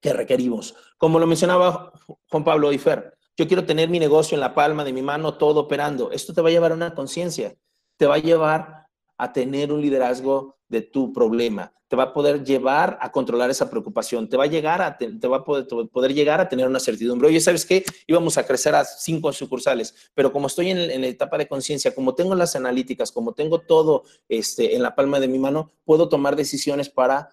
que 0.00 0.12
requerimos. 0.12 0.74
Como 0.96 1.18
lo 1.18 1.26
mencionaba 1.26 1.92
Juan 2.30 2.44
Pablo 2.44 2.72
y 2.72 2.78
Fer, 2.78 3.18
yo 3.36 3.46
quiero 3.46 3.64
tener 3.64 3.88
mi 3.88 3.98
negocio 3.98 4.34
en 4.34 4.40
la 4.40 4.54
palma 4.54 4.84
de 4.84 4.92
mi 4.92 5.02
mano, 5.02 5.34
todo 5.34 5.60
operando. 5.60 6.10
Esto 6.10 6.32
te 6.32 6.42
va 6.42 6.48
a 6.48 6.52
llevar 6.52 6.72
a 6.72 6.74
una 6.74 6.94
conciencia, 6.94 7.56
te 7.96 8.06
va 8.06 8.16
a 8.16 8.18
llevar 8.18 8.79
a 9.22 9.32
tener 9.32 9.72
un 9.72 9.80
liderazgo 9.80 10.56
de 10.68 10.82
tu 10.82 11.12
problema, 11.12 11.72
te 11.88 11.96
va 11.96 12.04
a 12.04 12.12
poder 12.12 12.44
llevar 12.44 12.96
a 13.00 13.10
controlar 13.10 13.50
esa 13.50 13.68
preocupación, 13.68 14.28
te 14.28 14.36
va 14.36 14.44
a 14.44 14.46
llegar 14.46 14.80
a, 14.80 14.96
te, 14.96 15.08
va 15.26 15.38
a 15.38 15.44
poder, 15.44 15.66
poder, 15.66 16.14
llegar 16.14 16.40
a 16.40 16.48
tener 16.48 16.68
una 16.68 16.78
certidumbre. 16.78 17.26
Oye, 17.26 17.40
¿sabes 17.40 17.66
qué? 17.66 17.84
Íbamos 18.06 18.38
a 18.38 18.46
crecer 18.46 18.74
a 18.76 18.84
cinco 18.84 19.32
sucursales, 19.32 19.94
pero 20.14 20.32
como 20.32 20.46
estoy 20.46 20.70
en, 20.70 21.00
la 21.00 21.06
etapa 21.08 21.36
de 21.36 21.48
conciencia, 21.48 21.94
como 21.94 22.14
tengo 22.14 22.34
las 22.36 22.54
analíticas, 22.54 23.10
como 23.10 23.32
tengo 23.32 23.58
todo 23.58 24.04
este, 24.28 24.76
en 24.76 24.82
la 24.82 24.94
palma 24.94 25.18
de 25.18 25.28
mi 25.28 25.40
mano, 25.40 25.72
puedo 25.84 26.08
tomar 26.08 26.36
decisiones 26.36 26.88
para 26.88 27.30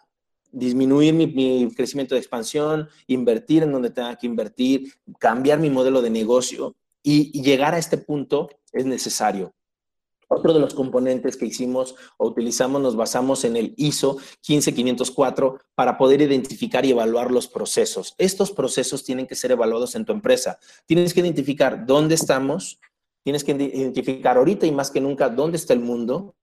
disminuir 0.51 1.13
mi, 1.13 1.71
crecimiento 1.75 2.15
de 2.15 2.19
expansión, 2.19 2.89
invertir 3.05 3.63
en 3.63 3.71
donde 3.71 3.91
tenga 3.91 4.15
que 4.15 4.25
invertir, 4.25 4.91
cambiar 5.19 5.59
mi 5.59 5.69
modelo 5.69 6.01
de 6.01 6.09
negocio 6.09 6.75
y, 7.03 7.41
llegar 7.41 7.75
a 7.75 7.77
este 7.77 7.97
punto 7.97 8.49
es 8.73 8.85
necesario. 8.85 9.53
Otro 10.29 10.53
de 10.53 10.59
los 10.59 10.73
componentes 10.73 11.37
que 11.37 11.45
hicimos 11.45 11.95
o 12.17 12.27
utilizamos 12.27 12.81
nos 12.81 12.95
basamos 12.95 13.45
en 13.45 13.55
el 13.55 13.73
ISO 13.77 14.17
15504 14.41 15.59
para 15.73 15.97
poder 15.97 16.21
identificar 16.21 16.85
y 16.85 16.91
evaluar 16.91 17.31
los 17.31 17.47
procesos. 17.47 18.13
Estos 18.17 18.51
procesos 18.51 19.05
tienen 19.05 19.25
que 19.25 19.35
ser 19.35 19.51
evaluados 19.51 19.95
en 19.95 20.03
tu 20.03 20.11
empresa. 20.11 20.59
Tienes 20.85 21.13
que 21.13 21.21
identificar 21.21 21.85
dónde 21.85 22.15
estamos, 22.15 22.79
tienes 23.23 23.43
que 23.43 23.53
identificar 23.53 24.37
ahorita 24.37 24.65
y 24.65 24.71
más 24.71 24.91
que 24.91 24.99
nunca 24.99 25.29
dónde 25.29 25.57
está 25.57 25.73
el 25.73 25.79
mundo 25.79 26.35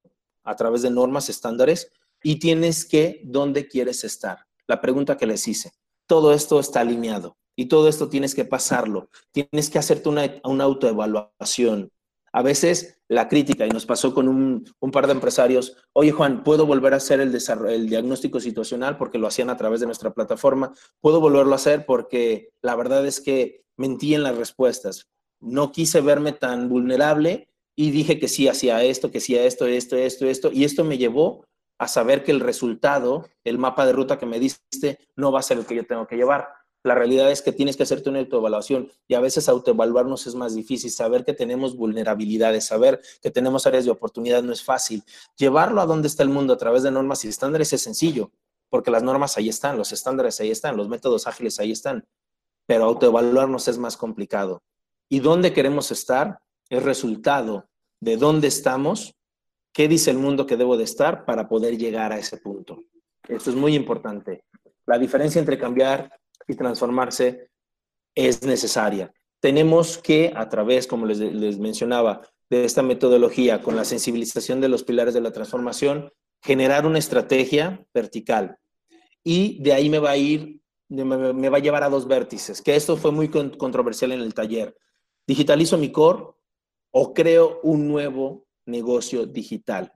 a 0.44 0.56
través 0.56 0.82
de 0.82 0.90
normas, 0.90 1.28
estándares, 1.28 1.90
y 2.22 2.38
tienes 2.38 2.86
que 2.86 3.20
dónde 3.24 3.68
quieres 3.68 4.02
estar. 4.04 4.46
La 4.66 4.80
pregunta 4.80 5.16
que 5.16 5.26
les 5.26 5.46
hice. 5.46 5.72
Todo 6.06 6.32
esto 6.32 6.58
está 6.58 6.80
alineado 6.80 7.36
y 7.54 7.66
todo 7.66 7.88
esto 7.88 8.08
tienes 8.08 8.34
que 8.34 8.46
pasarlo. 8.46 9.10
Tienes 9.30 9.68
que 9.68 9.78
hacerte 9.78 10.08
una, 10.08 10.40
una 10.44 10.64
autoevaluación. 10.64 11.90
A 12.32 12.42
veces 12.42 12.93
la 13.08 13.28
crítica, 13.28 13.66
y 13.66 13.70
nos 13.70 13.86
pasó 13.86 14.14
con 14.14 14.28
un, 14.28 14.90
par 14.92 15.06
de 15.06 15.12
empresarios, 15.12 15.76
oye 15.92 16.12
Juan, 16.12 16.42
¿puedo 16.42 16.66
volver 16.66 16.94
a 16.94 16.96
hacer 16.96 17.20
el, 17.20 17.88
diagnóstico 17.88 18.40
situacional 18.40 18.96
porque 18.96 19.18
lo 19.18 19.26
hacían 19.26 19.50
a 19.50 19.56
través 19.56 19.80
de 19.80 19.86
nuestra 19.86 20.14
plataforma? 20.14 20.72
¿Puedo 21.00 21.20
volverlo 21.20 21.52
a 21.52 21.56
hacer 21.56 21.84
porque 21.86 22.50
la 22.62 22.76
verdad 22.76 23.06
es 23.06 23.20
que 23.20 23.64
mentí 23.76 24.14
en 24.14 24.22
las 24.22 24.36
respuestas? 24.36 25.08
No 25.40 25.72
quise 25.72 26.00
verme 26.00 26.32
tan 26.32 26.68
vulnerable 26.68 27.48
y 27.76 27.90
dije 27.90 28.18
que 28.18 28.28
sí 28.28 28.48
hacía 28.48 28.82
esto, 28.82 29.10
que 29.10 29.20
sí 29.20 29.36
a 29.36 29.44
esto, 29.44 29.66
esto, 29.66 29.96
esto, 29.96 30.26
esto, 30.26 30.50
y 30.52 30.64
esto 30.64 30.84
me 30.84 30.96
llevó 30.96 31.44
a 31.78 31.88
saber 31.88 32.22
que 32.22 32.30
el 32.30 32.40
resultado, 32.40 33.28
el 33.42 33.58
mapa 33.58 33.84
de 33.84 33.92
ruta 33.92 34.18
que 34.18 34.26
me 34.26 34.38
diste, 34.38 34.98
no 35.16 35.32
va 35.32 35.40
a 35.40 35.42
ser 35.42 35.58
el 35.58 35.66
que 35.66 35.74
yo 35.74 35.84
tengo 35.84 36.06
que 36.06 36.16
llevar. 36.16 36.48
La 36.84 36.94
realidad 36.94 37.32
es 37.32 37.42
que 37.42 37.50
tienes 37.50 37.76
que 37.76 37.82
hacerte 37.82 38.10
una 38.10 38.20
autoevaluación 38.20 38.92
y 39.08 39.14
a 39.14 39.20
veces 39.20 39.48
autoevaluarnos 39.48 40.26
es 40.26 40.34
más 40.34 40.54
difícil. 40.54 40.90
Saber 40.90 41.24
que 41.24 41.32
tenemos 41.32 41.76
vulnerabilidades, 41.76 42.66
saber 42.66 43.00
que 43.20 43.30
tenemos 43.30 43.66
áreas 43.66 43.84
de 43.84 43.90
oportunidad 43.90 44.42
no 44.42 44.52
es 44.52 44.62
fácil. 44.62 45.02
Llevarlo 45.36 45.80
a 45.80 45.86
donde 45.86 46.08
está 46.08 46.22
el 46.22 46.28
mundo 46.28 46.52
a 46.52 46.58
través 46.58 46.82
de 46.82 46.92
normas 46.92 47.24
y 47.24 47.28
estándares 47.28 47.72
es 47.72 47.82
sencillo, 47.82 48.30
porque 48.68 48.90
las 48.90 49.02
normas 49.02 49.36
ahí 49.36 49.48
están, 49.48 49.76
los 49.76 49.90
estándares 49.90 50.38
ahí 50.40 50.50
están, 50.50 50.76
los 50.76 50.88
métodos 50.88 51.26
ágiles 51.26 51.58
ahí 51.58 51.72
están, 51.72 52.06
pero 52.66 52.84
autoevaluarnos 52.84 53.66
es 53.66 53.78
más 53.78 53.96
complicado. 53.96 54.62
¿Y 55.08 55.20
dónde 55.20 55.52
queremos 55.52 55.90
estar? 55.90 56.38
Es 56.68 56.82
resultado 56.82 57.68
de 58.00 58.16
dónde 58.16 58.48
estamos 58.48 59.14
¿Qué 59.74 59.88
dice 59.88 60.12
el 60.12 60.18
mundo 60.18 60.46
que 60.46 60.56
debo 60.56 60.76
de 60.76 60.84
estar 60.84 61.24
para 61.24 61.48
poder 61.48 61.76
llegar 61.76 62.12
a 62.12 62.18
ese 62.18 62.36
punto? 62.36 62.84
Esto 63.26 63.50
es 63.50 63.56
muy 63.56 63.74
importante. 63.74 64.44
La 64.86 64.98
diferencia 64.98 65.40
entre 65.40 65.58
cambiar 65.58 66.12
y 66.46 66.54
transformarse 66.54 67.50
es 68.14 68.42
necesaria. 68.42 69.12
Tenemos 69.40 69.98
que, 69.98 70.32
a 70.34 70.48
través, 70.48 70.86
como 70.86 71.06
les, 71.06 71.18
les 71.18 71.58
mencionaba, 71.58 72.22
de 72.50 72.64
esta 72.64 72.82
metodología, 72.82 73.62
con 73.62 73.76
la 73.76 73.84
sensibilización 73.84 74.60
de 74.60 74.68
los 74.68 74.84
pilares 74.84 75.14
de 75.14 75.20
la 75.20 75.32
transformación, 75.32 76.12
generar 76.42 76.86
una 76.86 76.98
estrategia 76.98 77.84
vertical. 77.92 78.58
Y 79.22 79.62
de 79.62 79.72
ahí 79.72 79.88
me 79.88 79.98
va 79.98 80.10
a 80.10 80.16
ir, 80.16 80.60
me, 80.88 81.48
va 81.48 81.56
a 81.56 81.60
llevar 81.60 81.82
a 81.82 81.88
dos 81.88 82.06
vértices, 82.06 82.60
que 82.60 82.76
esto 82.76 82.96
fue 82.96 83.10
muy 83.10 83.28
controversial 83.28 84.12
en 84.12 84.20
el 84.20 84.34
taller. 84.34 84.76
Digitalizo 85.26 85.78
mi 85.78 85.90
core 85.90 86.26
o 86.90 87.14
creo 87.14 87.60
un 87.62 87.88
nuevo 87.88 88.46
negocio 88.66 89.26
digital. 89.26 89.92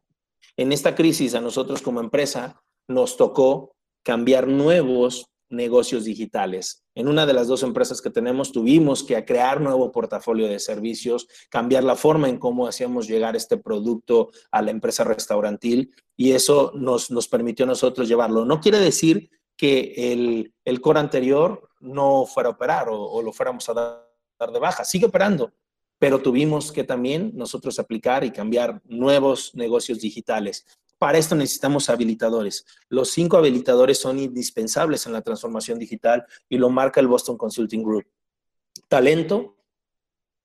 En 0.56 0.72
esta 0.72 0.94
crisis 0.94 1.34
a 1.34 1.40
nosotros 1.40 1.82
como 1.82 2.00
empresa 2.00 2.62
nos 2.88 3.16
tocó 3.16 3.76
cambiar 4.02 4.48
nuevos 4.48 5.26
negocios 5.50 6.04
digitales. 6.04 6.84
En 6.94 7.08
una 7.08 7.26
de 7.26 7.32
las 7.32 7.48
dos 7.48 7.62
empresas 7.62 8.02
que 8.02 8.10
tenemos 8.10 8.52
tuvimos 8.52 9.02
que 9.02 9.24
crear 9.24 9.60
nuevo 9.60 9.92
portafolio 9.92 10.48
de 10.48 10.58
servicios, 10.58 11.28
cambiar 11.50 11.84
la 11.84 11.96
forma 11.96 12.28
en 12.28 12.38
cómo 12.38 12.66
hacíamos 12.66 13.06
llegar 13.06 13.36
este 13.36 13.56
producto 13.56 14.30
a 14.50 14.62
la 14.62 14.70
empresa 14.70 15.04
restaurantil 15.04 15.94
y 16.16 16.32
eso 16.32 16.72
nos, 16.74 17.10
nos 17.10 17.28
permitió 17.28 17.66
nosotros 17.66 18.08
llevarlo. 18.08 18.44
No 18.44 18.60
quiere 18.60 18.78
decir 18.78 19.30
que 19.56 20.12
el, 20.12 20.54
el 20.64 20.80
core 20.80 21.00
anterior 21.00 21.68
no 21.80 22.26
fuera 22.26 22.48
a 22.48 22.52
operar 22.52 22.88
o 22.90 23.22
lo 23.22 23.32
fuéramos 23.32 23.68
a 23.68 23.74
dar 23.74 24.52
de 24.52 24.58
baja, 24.58 24.84
sigue 24.84 25.06
operando, 25.06 25.52
pero 25.98 26.22
tuvimos 26.22 26.70
que 26.70 26.84
también 26.84 27.32
nosotros 27.34 27.78
aplicar 27.78 28.24
y 28.24 28.30
cambiar 28.30 28.80
nuevos 28.84 29.54
negocios 29.54 30.00
digitales. 30.00 30.64
Para 30.98 31.18
esto 31.18 31.36
necesitamos 31.36 31.88
habilitadores. 31.90 32.66
Los 32.88 33.10
cinco 33.10 33.36
habilitadores 33.36 33.98
son 33.98 34.18
indispensables 34.18 35.06
en 35.06 35.12
la 35.12 35.22
transformación 35.22 35.78
digital 35.78 36.26
y 36.48 36.58
lo 36.58 36.70
marca 36.70 37.00
el 37.00 37.06
Boston 37.06 37.38
Consulting 37.38 37.82
Group. 37.84 38.06
Talento, 38.88 39.56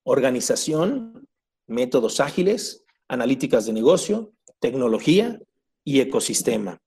organización, 0.04 1.28
métodos 1.66 2.20
ágiles, 2.20 2.84
analíticas 3.08 3.66
de 3.66 3.72
negocio, 3.72 4.32
tecnología 4.60 5.40
y 5.82 6.00
ecosistema. 6.00 6.80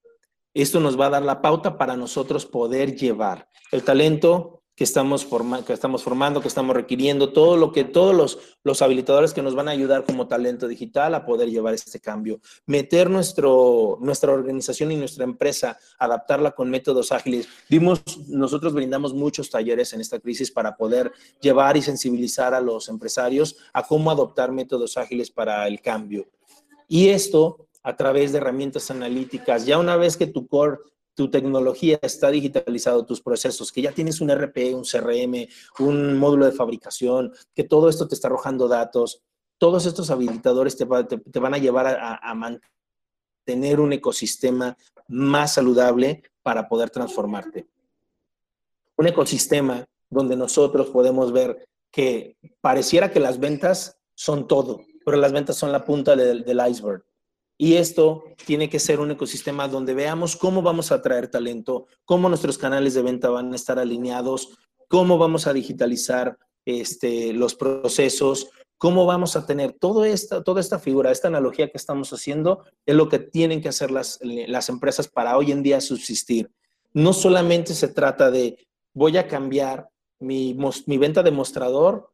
Esto 0.53 0.79
nos 0.79 0.99
va 0.99 1.07
a 1.07 1.11
dar 1.11 1.23
la 1.23 1.41
pauta 1.41 1.77
para 1.77 1.97
nosotros 1.97 2.45
poder 2.45 2.95
llevar. 2.95 3.49
El 3.71 3.83
talento 3.83 4.56
que 4.77 4.83
estamos, 4.83 5.27
que 5.65 5.73
estamos 5.73 6.03
formando, 6.03 6.39
que 6.39 6.47
estamos 6.47 6.75
requiriendo, 6.75 7.33
todo 7.33 7.57
lo 7.57 7.71
que, 7.71 7.83
todos 7.83 8.15
los, 8.15 8.37
los 8.63 8.83
habilitadores 8.83 9.33
que 9.33 9.41
nos 9.41 9.55
van 9.55 9.67
a 9.67 9.71
ayudar 9.71 10.05
como 10.05 10.27
talento 10.27 10.67
digital 10.67 11.15
a 11.15 11.25
poder 11.25 11.49
llevar 11.49 11.73
este 11.73 11.99
cambio. 11.99 12.39
Meter 12.67 13.09
nuestro, 13.09 13.97
nuestra 14.01 14.31
organización 14.31 14.91
y 14.91 14.95
nuestra 14.95 15.23
empresa, 15.23 15.79
adaptarla 15.97 16.51
con 16.51 16.69
métodos 16.69 17.11
ágiles. 17.11 17.47
Vimos, 17.67 18.03
nosotros 18.27 18.75
brindamos 18.75 19.15
muchos 19.15 19.49
talleres 19.49 19.93
en 19.93 20.01
esta 20.01 20.19
crisis 20.19 20.51
para 20.51 20.77
poder 20.77 21.11
llevar 21.41 21.75
y 21.75 21.81
sensibilizar 21.81 22.53
a 22.53 22.61
los 22.61 22.87
empresarios 22.87 23.57
a 23.73 23.81
cómo 23.81 24.11
adoptar 24.11 24.51
métodos 24.51 24.95
ágiles 24.95 25.31
para 25.31 25.67
el 25.67 25.81
cambio. 25.81 26.27
Y 26.87 27.07
esto 27.07 27.67
a 27.81 27.95
través 27.95 28.31
de 28.31 28.37
herramientas 28.37 28.91
analíticas. 28.91 29.65
Ya 29.65 29.79
una 29.79 29.95
vez 29.95 30.17
que 30.17 30.27
tu 30.27 30.45
core 30.45 30.77
tu 31.17 31.31
tecnología 31.31 31.97
está 32.03 32.29
digitalizado, 32.29 33.03
tus 33.03 33.21
procesos, 33.21 33.71
que 33.71 33.81
ya 33.81 33.91
tienes 33.91 34.21
un 34.21 34.29
RP, 34.29 34.75
un 34.75 34.83
CRM, 34.83 35.47
un 35.79 36.15
módulo 36.15 36.45
de 36.45 36.51
fabricación, 36.51 37.33
que 37.55 37.63
todo 37.63 37.89
esto 37.89 38.07
te 38.07 38.13
está 38.13 38.27
arrojando 38.27 38.67
datos, 38.67 39.23
todos 39.57 39.87
estos 39.87 40.11
habilitadores 40.11 40.77
te, 40.77 40.85
van 40.85 41.53
a 41.55 41.57
llevar 41.57 41.87
a, 42.21 42.33
mantener 42.35 43.79
un 43.79 43.93
ecosistema 43.93 44.77
más 45.07 45.55
saludable 45.55 46.21
para 46.43 46.69
poder 46.69 46.91
transformarte. 46.91 47.65
un 48.95 49.07
ecosistema 49.07 49.87
donde 50.11 50.35
nosotros 50.35 50.89
podemos 50.89 51.31
ver 51.31 51.67
que 51.89 52.37
pareciera 52.61 53.11
que 53.11 53.19
las 53.19 53.39
ventas 53.39 53.97
son 54.13 54.47
todo, 54.47 54.81
pero 55.03 55.17
las 55.17 55.31
ventas 55.31 55.55
son 55.55 55.71
la 55.71 55.83
punta 55.83 56.15
del, 56.15 56.61
iceberg. 56.69 57.03
Y 57.57 57.75
esto 57.75 58.23
tiene 58.45 58.69
que 58.69 58.79
ser 58.79 58.99
un 58.99 59.11
ecosistema 59.11 59.67
donde 59.67 59.95
veamos 59.95 60.35
cómo 60.35 60.61
vamos 60.61 60.91
a 60.91 60.95
atraer 60.95 61.27
talento, 61.27 61.87
cómo 62.05 62.29
nuestros 62.29 62.57
canales 62.57 62.93
de 62.93 63.01
venta 63.01 63.29
van 63.29 63.51
a 63.51 63.55
estar 63.55 63.79
alineados, 63.79 64.57
cómo 64.87 65.17
vamos 65.17 65.47
a 65.47 65.53
digitalizar 65.53 66.37
este, 66.65 67.33
los 67.33 67.55
procesos, 67.55 68.49
cómo 68.77 69.07
vamos 69.07 69.35
a 69.35 69.45
tener 69.45 69.73
toda 69.73 70.07
esta, 70.07 70.43
toda 70.43 70.61
esta 70.61 70.77
figura, 70.77 71.11
esta 71.11 71.29
analogía 71.29 71.69
que 71.69 71.77
estamos 71.77 72.13
haciendo, 72.13 72.63
es 72.85 72.95
lo 72.95 73.09
que 73.09 73.19
tienen 73.19 73.61
que 73.61 73.69
hacer 73.69 73.89
las, 73.89 74.19
las 74.21 74.69
empresas 74.69 75.07
para 75.07 75.35
hoy 75.35 75.51
en 75.51 75.63
día 75.63 75.81
subsistir. 75.81 76.51
No 76.93 77.13
solamente 77.13 77.73
se 77.73 77.87
trata 77.87 78.29
de 78.29 78.67
voy 78.93 79.17
a 79.17 79.27
cambiar 79.27 79.89
mi, 80.19 80.55
mi 80.85 80.97
venta 80.97 81.23
de 81.23 81.31
mostrador 81.31 82.11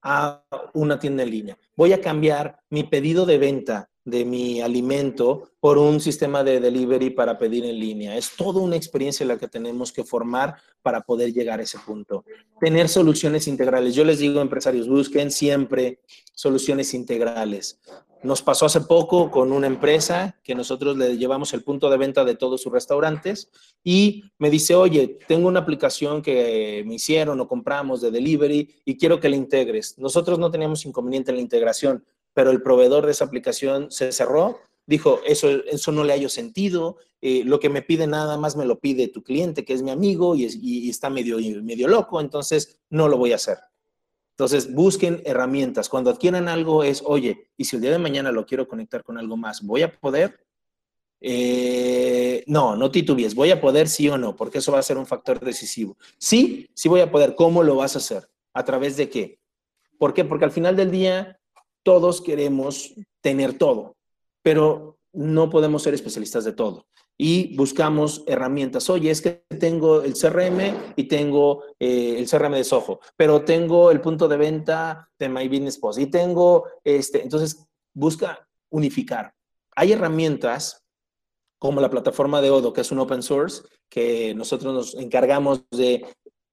a 0.00 0.42
una 0.72 0.98
tienda 0.98 1.22
en 1.22 1.30
línea, 1.30 1.58
voy 1.74 1.92
a 1.92 2.00
cambiar 2.00 2.60
mi 2.70 2.84
pedido 2.84 3.26
de 3.26 3.38
venta 3.38 3.90
de 4.06 4.24
mi 4.24 4.60
alimento 4.60 5.50
por 5.58 5.78
un 5.78 6.00
sistema 6.00 6.44
de 6.44 6.60
delivery 6.60 7.10
para 7.10 7.38
pedir 7.38 7.64
en 7.64 7.78
línea. 7.78 8.16
Es 8.16 8.36
toda 8.36 8.60
una 8.60 8.76
experiencia 8.76 9.26
la 9.26 9.36
que 9.36 9.48
tenemos 9.48 9.92
que 9.92 10.04
formar 10.04 10.54
para 10.80 11.00
poder 11.00 11.32
llegar 11.32 11.58
a 11.58 11.64
ese 11.64 11.78
punto. 11.84 12.24
Tener 12.60 12.88
soluciones 12.88 13.48
integrales. 13.48 13.96
Yo 13.96 14.04
les 14.04 14.20
digo, 14.20 14.40
empresarios, 14.40 14.88
busquen 14.88 15.32
siempre 15.32 15.98
soluciones 16.32 16.94
integrales. 16.94 17.80
Nos 18.22 18.42
pasó 18.42 18.66
hace 18.66 18.80
poco 18.80 19.30
con 19.30 19.50
una 19.50 19.66
empresa 19.66 20.38
que 20.42 20.54
nosotros 20.54 20.96
le 20.96 21.18
llevamos 21.18 21.52
el 21.52 21.64
punto 21.64 21.90
de 21.90 21.96
venta 21.96 22.24
de 22.24 22.36
todos 22.36 22.62
sus 22.62 22.72
restaurantes 22.72 23.50
y 23.82 24.24
me 24.38 24.50
dice, 24.50 24.74
oye, 24.76 25.18
tengo 25.26 25.48
una 25.48 25.60
aplicación 25.60 26.22
que 26.22 26.84
me 26.86 26.94
hicieron 26.94 27.40
o 27.40 27.48
compramos 27.48 28.00
de 28.00 28.10
delivery 28.12 28.74
y 28.84 28.96
quiero 28.96 29.18
que 29.18 29.28
la 29.28 29.36
integres. 29.36 29.98
Nosotros 29.98 30.38
no 30.38 30.50
teníamos 30.50 30.86
inconveniente 30.86 31.30
en 31.30 31.36
la 31.36 31.42
integración, 31.42 32.04
pero 32.36 32.50
el 32.50 32.60
proveedor 32.60 33.06
de 33.06 33.12
esa 33.12 33.24
aplicación 33.24 33.90
se 33.90 34.12
cerró, 34.12 34.58
dijo, 34.84 35.20
eso, 35.24 35.48
eso 35.48 35.90
no 35.90 36.04
le 36.04 36.12
hallo 36.12 36.28
sentido, 36.28 36.98
eh, 37.22 37.44
lo 37.46 37.58
que 37.58 37.70
me 37.70 37.80
pide 37.80 38.06
nada 38.06 38.36
más 38.36 38.56
me 38.56 38.66
lo 38.66 38.78
pide 38.78 39.08
tu 39.08 39.22
cliente, 39.22 39.64
que 39.64 39.72
es 39.72 39.80
mi 39.80 39.90
amigo 39.90 40.36
y, 40.36 40.86
está 40.90 41.08
medio, 41.08 41.38
medio 41.62 41.88
loco, 41.88 42.20
entonces 42.20 42.78
no 42.90 43.08
lo 43.08 43.16
voy 43.16 43.32
a 43.32 43.36
hacer. 43.36 43.56
Entonces, 44.32 44.74
busquen 44.74 45.22
herramientas. 45.24 45.88
Cuando 45.88 46.10
adquieran 46.10 46.46
algo 46.46 46.84
es, 46.84 47.02
oye, 47.06 47.48
y 47.56 47.64
si 47.64 47.76
el 47.76 47.80
día 47.80 47.92
de 47.92 47.98
mañana 47.98 48.30
lo 48.30 48.44
quiero 48.44 48.68
conectar 48.68 49.02
con 49.02 49.16
algo 49.16 49.38
más, 49.38 49.62
¿voy 49.62 49.80
a 49.80 49.98
poder? 49.98 50.38
Eh, 51.22 52.44
no, 52.46 52.76
no 52.76 52.90
titubees. 52.90 53.34
¿Voy 53.34 53.50
a 53.50 53.62
poder 53.62 53.88
sí 53.88 54.10
o 54.10 54.18
no? 54.18 54.36
Porque 54.36 54.58
eso 54.58 54.72
va 54.72 54.80
a 54.80 54.82
ser 54.82 54.98
un 54.98 55.06
factor 55.06 55.40
decisivo. 55.40 55.96
Sí, 56.18 56.68
sí 56.74 56.90
voy 56.90 57.00
a 57.00 57.10
poder. 57.10 57.34
¿Cómo 57.34 57.62
lo 57.62 57.76
vas 57.76 57.94
a 57.94 57.98
hacer? 57.98 58.28
¿A 58.52 58.62
través 58.62 58.98
de 58.98 59.08
qué? 59.08 59.38
¿Por 59.96 60.12
qué? 60.12 60.26
Porque 60.26 60.44
al 60.44 60.50
final 60.52 60.76
del 60.76 60.90
día 60.90 61.40
todos 61.86 62.20
queremos 62.20 62.94
tener 63.20 63.56
todo, 63.56 63.94
pero 64.42 64.98
no 65.12 65.48
podemos 65.48 65.84
ser 65.84 65.94
especialistas 65.94 66.44
de 66.44 66.52
todo. 66.52 66.88
Y 67.16 67.56
buscamos 67.56 68.24
herramientas. 68.26 68.90
Oye, 68.90 69.12
es 69.12 69.22
que 69.22 69.44
tengo 69.60 70.02
el 70.02 70.14
CRM 70.14 70.94
y 70.96 71.04
tengo 71.04 71.62
eh, 71.78 72.16
el 72.18 72.28
CRM 72.28 72.54
de 72.54 72.64
Soho, 72.64 72.98
pero 73.16 73.42
tengo 73.42 73.92
el 73.92 74.00
punto 74.00 74.26
de 74.26 74.36
venta 74.36 75.08
de 75.16 75.28
My 75.28 75.46
Business 75.46 75.78
Post 75.78 76.00
y 76.00 76.06
tengo 76.08 76.64
este. 76.82 77.22
Entonces, 77.22 77.64
busca 77.94 78.48
unificar. 78.68 79.32
Hay 79.76 79.92
herramientas 79.92 80.84
como 81.56 81.80
la 81.80 81.88
plataforma 81.88 82.42
de 82.42 82.50
Odo, 82.50 82.72
que 82.72 82.80
es 82.80 82.90
un 82.90 82.98
open 82.98 83.22
source, 83.22 83.62
que 83.88 84.34
nosotros 84.34 84.74
nos 84.74 84.94
encargamos 84.96 85.62
de 85.70 86.04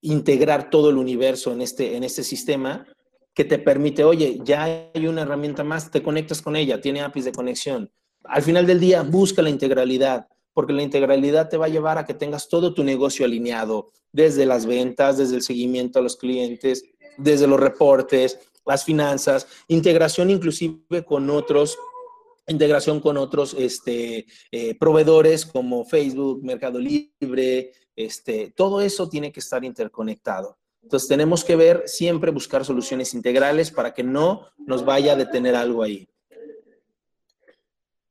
integrar 0.02 0.70
todo 0.70 0.92
el 0.92 0.98
universo 0.98 1.52
en 1.52 1.62
este, 1.62 1.98
en 1.98 2.04
este 2.04 2.24
sistema 2.24 2.86
que 3.34 3.46
te 3.46 3.58
permite, 3.58 4.04
oye, 4.04 4.40
ya 4.44 4.64
hay 4.64 5.08
una 5.08 5.24
herramienta 5.24 5.64
más, 5.64 5.90
te 5.90 6.04
conectas 6.04 6.42
con 6.42 6.56
ella, 6.56 6.80
tiene 6.82 7.02
APIs 7.02 7.26
de 7.26 7.32
conexión. 7.32 7.92
Al 8.24 8.44
final 8.44 8.66
del 8.66 8.80
día, 8.80 9.02
busca 9.02 9.42
la 9.42 9.50
integralidad, 9.50 10.28
porque 10.54 10.74
la 10.74 10.84
integralidad 10.84 11.50
te 11.50 11.58
va 11.58 11.66
a 11.66 11.70
llevar 11.70 11.98
a 11.98 12.06
que 12.06 12.14
tengas 12.14 12.48
todo 12.48 12.74
tu 12.74 12.84
negocio 12.84 13.26
alineado, 13.26 13.92
desde 14.12 14.46
las 14.46 14.66
ventas, 14.66 15.18
desde 15.18 15.36
el 15.36 15.42
seguimiento 15.42 16.00
a 16.00 16.04
los 16.04 16.16
clientes, 16.16 16.84
desde 17.18 17.48
los 17.48 17.60
reportes, 17.60 18.40
las 18.66 18.86
finanzas, 18.86 19.48
integración 19.68 20.30
inclusive 20.30 21.04
con 21.06 21.30
otros 21.30 21.78
integración 22.48 23.00
con 23.00 23.16
otros 23.18 23.56
este, 23.58 24.26
eh, 24.52 24.76
proveedores 24.76 25.46
como 25.46 25.86
Facebook, 25.86 26.44
Mercado 26.44 26.78
Libre, 26.78 27.72
este, 27.96 28.52
todo 28.56 28.82
eso 28.82 29.08
tiene 29.08 29.32
que 29.32 29.40
estar 29.40 29.64
interconectado. 29.64 30.58
Entonces 30.84 31.08
tenemos 31.08 31.44
que 31.44 31.56
ver, 31.56 31.84
siempre 31.86 32.32
buscar 32.32 32.66
soluciones 32.66 33.14
integrales 33.14 33.72
para 33.72 33.94
que 33.94 34.04
no 34.04 34.48
nos 34.58 34.86
vaya 34.86 35.14
a 35.14 35.16
detener 35.16 35.56
algo 35.56 35.82
ahí. 35.82 36.08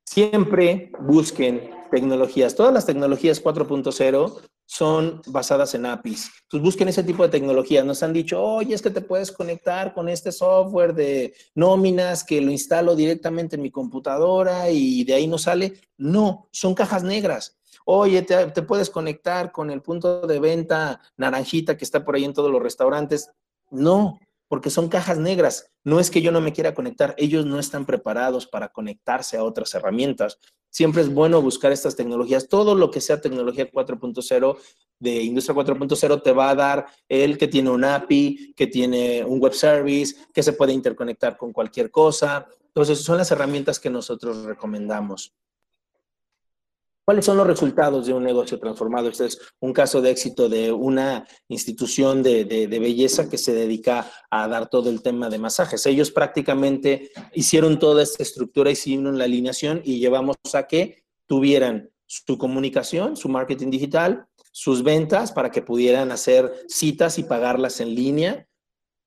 Siempre 0.04 0.90
busquen 0.98 1.70
tecnologías. 1.90 2.54
Todas 2.54 2.72
las 2.72 2.86
tecnologías 2.86 3.42
4.0 3.42 4.40
son 4.64 5.22
basadas 5.26 5.74
en 5.74 5.86
APIs. 5.86 6.30
Entonces 6.42 6.64
busquen 6.64 6.88
ese 6.88 7.04
tipo 7.04 7.22
de 7.22 7.28
tecnologías. 7.28 7.84
Nos 7.84 8.02
han 8.02 8.12
dicho, 8.12 8.42
oye, 8.42 8.74
es 8.74 8.82
que 8.82 8.90
te 8.90 9.02
puedes 9.02 9.30
conectar 9.30 9.92
con 9.92 10.08
este 10.08 10.32
software 10.32 10.94
de 10.94 11.34
nóminas 11.54 12.24
que 12.24 12.40
lo 12.40 12.50
instalo 12.50 12.96
directamente 12.96 13.56
en 13.56 13.62
mi 13.62 13.70
computadora 13.70 14.70
y 14.70 15.04
de 15.04 15.14
ahí 15.14 15.26
no 15.26 15.38
sale. 15.38 15.74
No, 15.98 16.48
son 16.50 16.74
cajas 16.74 17.04
negras 17.04 17.61
oye, 17.84 18.22
te, 18.22 18.62
puedes 18.62 18.90
conectar 18.90 19.52
con 19.52 19.70
el 19.70 19.82
punto 19.82 20.26
de 20.26 20.40
venta 20.40 21.00
naranjita 21.16 21.76
que 21.76 21.84
está 21.84 22.04
por 22.04 22.14
ahí 22.14 22.24
en 22.24 22.32
todos 22.32 22.50
los 22.50 22.62
restaurantes. 22.62 23.30
No, 23.70 24.18
porque 24.48 24.70
son 24.70 24.88
cajas 24.88 25.18
negras. 25.18 25.70
No 25.84 25.98
es 25.98 26.10
que 26.10 26.22
yo 26.22 26.30
no 26.30 26.40
me 26.40 26.52
quiera 26.52 26.74
conectar, 26.74 27.14
ellos 27.18 27.46
no 27.46 27.58
están 27.58 27.86
preparados 27.86 28.46
para 28.46 28.68
conectarse 28.68 29.36
a 29.36 29.44
otras 29.44 29.74
herramientas. 29.74 30.38
Siempre 30.70 31.02
es 31.02 31.12
bueno 31.12 31.42
buscar 31.42 31.72
estas 31.72 31.96
tecnologías. 31.96 32.48
Todo 32.48 32.74
lo 32.74 32.90
que 32.90 33.00
sea 33.00 33.20
tecnología 33.20 33.70
4.0 33.70 34.56
de 34.98 35.22
industria 35.22 35.56
4.0 35.56 36.22
te 36.22 36.32
va 36.32 36.50
a 36.50 36.54
dar 36.54 36.86
el 37.08 37.36
que 37.36 37.48
tiene 37.48 37.70
un 37.70 37.84
API, 37.84 38.54
que 38.54 38.66
tiene 38.68 39.24
un 39.24 39.40
web 39.40 39.52
service, 39.52 40.16
que 40.32 40.42
se 40.42 40.52
puede 40.52 40.72
interconectar 40.72 41.36
con 41.36 41.52
cualquier 41.52 41.90
cosa. 41.90 42.46
Entonces, 42.68 43.02
son 43.02 43.18
las 43.18 43.30
herramientas 43.30 43.78
que 43.78 43.90
nosotros 43.90 44.44
recomendamos. 44.44 45.34
¿Cuáles 47.04 47.24
son 47.24 47.36
los 47.36 47.46
resultados 47.46 48.06
de 48.06 48.14
un 48.14 48.22
negocio 48.22 48.60
transformado? 48.60 49.08
Este 49.08 49.26
es 49.26 49.38
un 49.60 49.72
caso 49.72 50.00
de 50.00 50.10
éxito 50.10 50.48
de 50.48 50.70
una 50.70 51.26
institución 51.48 52.22
de, 52.22 52.44
belleza 52.68 53.28
que 53.28 53.38
se 53.38 53.52
dedica 53.52 54.08
a 54.30 54.46
dar 54.46 54.68
todo 54.68 54.88
el 54.88 55.02
tema 55.02 55.28
de 55.28 55.38
masajes. 55.38 55.84
Ellos 55.86 56.12
prácticamente 56.12 57.10
hicieron 57.32 57.80
toda 57.80 58.04
esta 58.04 58.22
estructura, 58.22 58.70
hicieron 58.70 59.18
la 59.18 59.24
alineación 59.24 59.82
y 59.84 59.98
llevamos 59.98 60.36
a 60.54 60.68
que 60.68 61.02
tuvieran 61.26 61.90
su 62.06 62.38
comunicación, 62.38 63.16
su 63.16 63.28
marketing 63.28 63.70
digital, 63.70 64.26
sus 64.52 64.84
ventas 64.84 65.32
para 65.32 65.50
que 65.50 65.62
pudieran 65.62 66.12
hacer 66.12 66.52
citas 66.68 67.18
y 67.18 67.24
pagarlas 67.24 67.80
en 67.80 67.96
línea. 67.96 68.46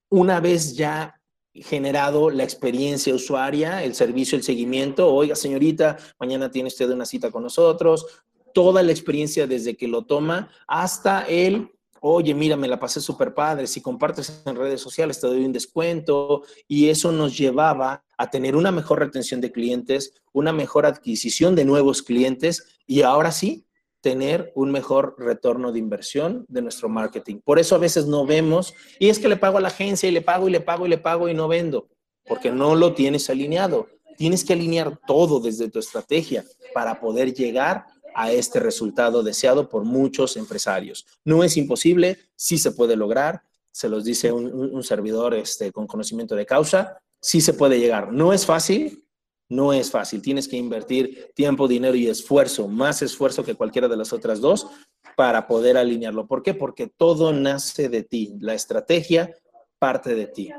Una 0.09 0.41
vez 0.41 0.75
ya 0.75 1.21
generado 1.63 2.29
la 2.29 2.43
experiencia 2.43 3.13
usuaria, 3.13 3.83
el 3.83 3.95
servicio, 3.95 4.37
el 4.37 4.43
seguimiento. 4.43 5.13
Oiga, 5.13 5.35
señorita, 5.35 5.97
mañana 6.19 6.51
tiene 6.51 6.67
usted 6.67 6.89
una 6.89 7.05
cita 7.05 7.31
con 7.31 7.43
nosotros. 7.43 8.05
Toda 8.53 8.83
la 8.83 8.91
experiencia 8.91 9.47
desde 9.47 9.75
que 9.75 9.87
lo 9.87 10.05
toma 10.05 10.49
hasta 10.67 11.23
el, 11.23 11.71
oye, 12.01 12.33
mira, 12.33 12.57
me 12.57 12.67
la 12.67 12.79
pasé 12.79 12.99
súper 12.99 13.33
padre. 13.33 13.67
Si 13.67 13.81
compartes 13.81 14.43
en 14.45 14.55
redes 14.55 14.81
sociales, 14.81 15.19
te 15.19 15.27
doy 15.27 15.45
un 15.45 15.53
descuento. 15.53 16.43
Y 16.67 16.89
eso 16.89 17.11
nos 17.11 17.37
llevaba 17.37 18.03
a 18.17 18.29
tener 18.29 18.55
una 18.55 18.71
mejor 18.71 18.99
retención 18.99 19.41
de 19.41 19.51
clientes, 19.51 20.13
una 20.33 20.51
mejor 20.51 20.85
adquisición 20.85 21.55
de 21.55 21.65
nuevos 21.65 22.01
clientes. 22.01 22.79
Y 22.85 23.01
ahora 23.01 23.31
sí, 23.31 23.65
tener 24.05 24.51
un 24.53 24.71
mejor 24.71 25.15
retorno 25.17 25.71
de 25.71 25.79
inversión 25.79 26.45
de 26.47 26.61
nuestro 26.61 26.87
marketing. 26.89 27.37
Por 27.43 27.57
eso 27.57 27.73
a 27.73 27.79
veces 27.79 28.05
no 28.05 28.23
vemos, 28.23 28.75
y 28.99 29.09
es 29.09 29.17
que 29.17 29.27
le 29.27 29.35
pago 29.35 29.57
a 29.57 29.61
la 29.61 29.69
agencia 29.69 30.07
y 30.07 30.11
le 30.11 30.21
pago 30.21 30.47
y 30.47 30.51
le 30.51 30.61
pago 30.61 30.85
y 30.85 30.89
le 30.89 30.99
pago 30.99 31.27
y 31.27 31.33
no 31.33 31.47
vendo, 31.47 31.87
porque 32.27 32.51
no 32.51 32.75
lo 32.75 32.93
tienes 32.93 33.31
alineado. 33.31 33.87
Tienes 34.15 34.45
que 34.45 34.53
alinear 34.53 34.99
todo 35.07 35.39
desde 35.39 35.71
tu 35.71 35.79
estrategia 35.79 36.45
para 36.71 36.99
poder 36.99 37.33
llegar 37.33 37.87
a 38.13 38.31
este 38.31 38.59
resultado 38.59 39.23
deseado 39.23 39.69
por 39.69 39.85
muchos 39.85 40.37
empresarios. 40.37 41.07
No 41.23 41.43
es 41.43 41.57
imposible, 41.57 42.19
sí 42.35 42.59
se 42.59 42.73
puede 42.73 42.95
lograr, 42.95 43.41
se 43.71 43.89
los 43.89 44.03
dice 44.03 44.31
un, 44.31 44.83
servidor 44.83 45.33
este, 45.33 45.71
con 45.71 45.87
conocimiento 45.87 46.35
de 46.35 46.45
causa, 46.45 47.01
sí 47.19 47.41
se 47.41 47.53
puede 47.55 47.79
llegar. 47.79 48.13
No 48.13 48.33
es 48.33 48.45
fácil, 48.45 49.03
no 49.49 49.73
es 49.73 49.91
fácil, 49.91 50.21
tienes 50.21 50.47
que 50.47 50.57
invertir 50.57 51.31
tiempo, 51.35 51.67
dinero 51.67 51.95
y 51.95 52.07
esfuerzo, 52.07 52.67
más 52.67 53.01
esfuerzo 53.01 53.43
que 53.43 53.55
cualquiera 53.55 53.87
de 53.87 53.97
las 53.97 54.11
otras 54.11 54.41
dos 54.41 54.67
para 55.15 55.47
poder 55.47 55.77
alinearlo. 55.77 56.27
¿Por 56.27 56.43
qué? 56.43 56.53
Porque 56.53 56.87
todo 56.87 57.31
nace 57.31 57.89
de 57.89 58.03
ti, 58.03 58.33
la 58.39 58.53
estrategia 58.53 59.33
parte 59.77 60.15
de 60.15 60.27
ti. 60.27 60.49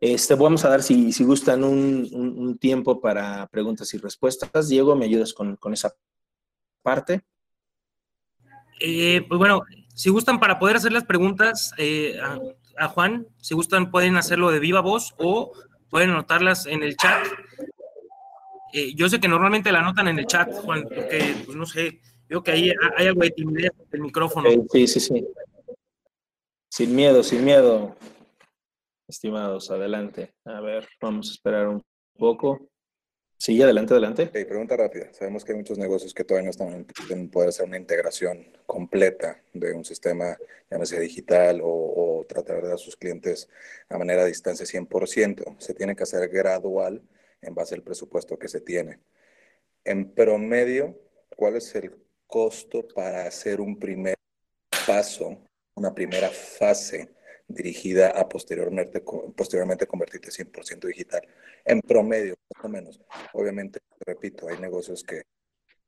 Este, 0.00 0.34
vamos 0.34 0.64
a 0.64 0.68
dar, 0.68 0.82
si, 0.82 1.12
si 1.12 1.24
gustan, 1.24 1.64
un, 1.64 2.56
tiempo 2.58 3.00
para 3.00 3.46
preguntas 3.48 3.92
y 3.94 3.98
respuestas. 3.98 4.68
Diego, 4.68 4.96
¿me 4.96 5.04
ayudas 5.04 5.34
con, 5.34 5.58
esa 5.72 5.94
parte? 6.82 7.22
Eh, 8.80 9.24
pues 9.28 9.38
bueno, 9.38 9.62
si 9.94 10.10
gustan, 10.10 10.40
para 10.40 10.58
poder 10.58 10.76
hacer 10.76 10.92
las 10.92 11.04
preguntas 11.04 11.72
eh, 11.76 12.18
a, 12.78 12.88
Juan, 12.88 13.26
si 13.38 13.54
gustan, 13.54 13.90
pueden 13.90 14.16
hacerlo 14.16 14.50
de 14.50 14.60
viva 14.60 14.80
voz 14.80 15.14
o 15.18 15.52
pueden 15.90 16.10
anotarlas 16.10 16.66
en 16.66 16.82
el 16.82 16.96
chat. 16.96 17.26
Eh, 18.72 18.94
yo 18.94 19.08
sé 19.08 19.18
que 19.18 19.28
normalmente 19.28 19.72
la 19.72 19.80
anotan 19.80 20.08
en 20.08 20.18
el 20.18 20.26
chat, 20.26 20.52
Juan, 20.52 20.82
porque, 20.82 21.34
pues 21.44 21.56
no 21.56 21.64
sé, 21.66 22.00
veo 22.28 22.42
que 22.42 22.50
ahí 22.50 22.72
hay 22.96 23.06
algo 23.06 23.22
de 23.22 23.30
timidez 23.30 23.72
el 23.92 24.00
micrófono. 24.00 24.48
Sí, 24.70 24.86
sí, 24.86 25.00
sí. 25.00 25.26
Sin 26.70 26.94
miedo, 26.94 27.22
sin 27.22 27.44
miedo. 27.44 27.96
Estimados, 29.08 29.70
adelante. 29.70 30.34
A 30.44 30.60
ver, 30.60 30.86
vamos 31.00 31.30
a 31.30 31.32
esperar 31.32 31.68
un 31.68 31.82
poco. 32.18 32.68
Sí, 33.40 33.62
adelante, 33.62 33.94
adelante. 33.94 34.26
pregunta 34.26 34.76
rápida. 34.76 35.12
Sabemos 35.12 35.44
que 35.44 35.52
hay 35.52 35.58
muchos 35.58 35.78
negocios 35.78 36.12
que 36.12 36.24
todavía 36.24 36.46
no 36.46 36.50
están 36.50 36.84
en 37.08 37.30
poder 37.30 37.50
hacer 37.50 37.66
una 37.66 37.76
integración 37.76 38.44
completa 38.66 39.40
de 39.52 39.72
un 39.72 39.84
sistema, 39.84 40.36
llámese 40.68 40.98
digital 40.98 41.60
o, 41.62 42.26
tratar 42.28 42.56
de 42.56 42.62
dar 42.62 42.74
a 42.74 42.78
sus 42.78 42.96
clientes 42.96 43.48
a 43.88 43.96
manera 43.96 44.22
de 44.22 44.28
distancia 44.28 44.66
100%. 44.66 45.54
Se 45.58 45.72
tiene 45.72 45.94
que 45.94 46.02
hacer 46.02 46.28
gradual 46.28 47.00
en 47.40 47.54
base 47.54 47.76
al 47.76 47.82
presupuesto 47.82 48.38
que 48.38 48.48
se 48.48 48.60
tiene. 48.60 48.98
En 49.84 50.10
promedio, 50.10 50.98
¿cuál 51.36 51.56
es 51.56 51.72
el 51.76 51.94
costo 52.26 52.86
para 52.88 53.22
hacer 53.22 53.60
un 53.60 53.78
primer 53.78 54.16
paso, 54.84 55.38
una 55.74 55.94
primera 55.94 56.28
fase 56.28 57.08
dirigida 57.48 58.10
a 58.10 58.28
posteriormente, 58.28 59.00
posteriormente 59.00 59.86
convertirte 59.86 60.30
100% 60.30 60.86
digital. 60.86 61.22
En 61.64 61.80
promedio, 61.80 62.36
más 62.54 62.64
o 62.64 62.68
menos. 62.68 63.00
Obviamente, 63.32 63.80
repito, 64.00 64.48
hay 64.48 64.58
negocios 64.58 65.02
que 65.02 65.22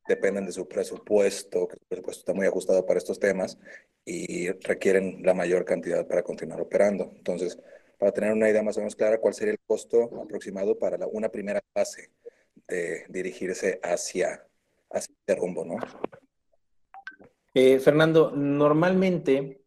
dependen 0.09 0.47
de 0.47 0.53
su 0.53 0.67
presupuesto, 0.67 1.69
que 1.69 1.77
su 1.77 1.85
presupuesto 1.87 2.21
está 2.21 2.35
muy 2.35 2.47
ajustado 2.47 2.85
para 2.85 2.99
estos 2.99 3.21
temas 3.21 3.59
y 4.05 4.51
requieren 4.51 5.21
la 5.23 5.35
mayor 5.35 5.65
cantidad 5.65 6.07
para 6.07 6.23
continuar 6.23 6.61
operando. 6.61 7.13
Entonces, 7.17 7.59
para 7.99 8.13
tener 8.13 8.33
una 8.33 8.49
idea 8.49 8.63
más 8.63 8.77
o 8.79 8.81
menos 8.81 8.97
clara, 8.97 9.19
¿cuál 9.19 9.35
sería 9.35 9.53
el 9.53 9.61
costo 9.61 10.23
aproximado 10.23 10.79
para 10.79 11.07
una 11.07 11.29
primera 11.29 11.61
fase 11.75 12.11
de 12.67 13.05
dirigirse 13.09 13.79
hacia, 13.83 14.47
hacia 14.91 15.15
este 15.21 15.35
rumbo, 15.35 15.65
no? 15.65 15.77
Eh, 17.53 17.79
Fernando, 17.79 18.31
normalmente 18.31 19.61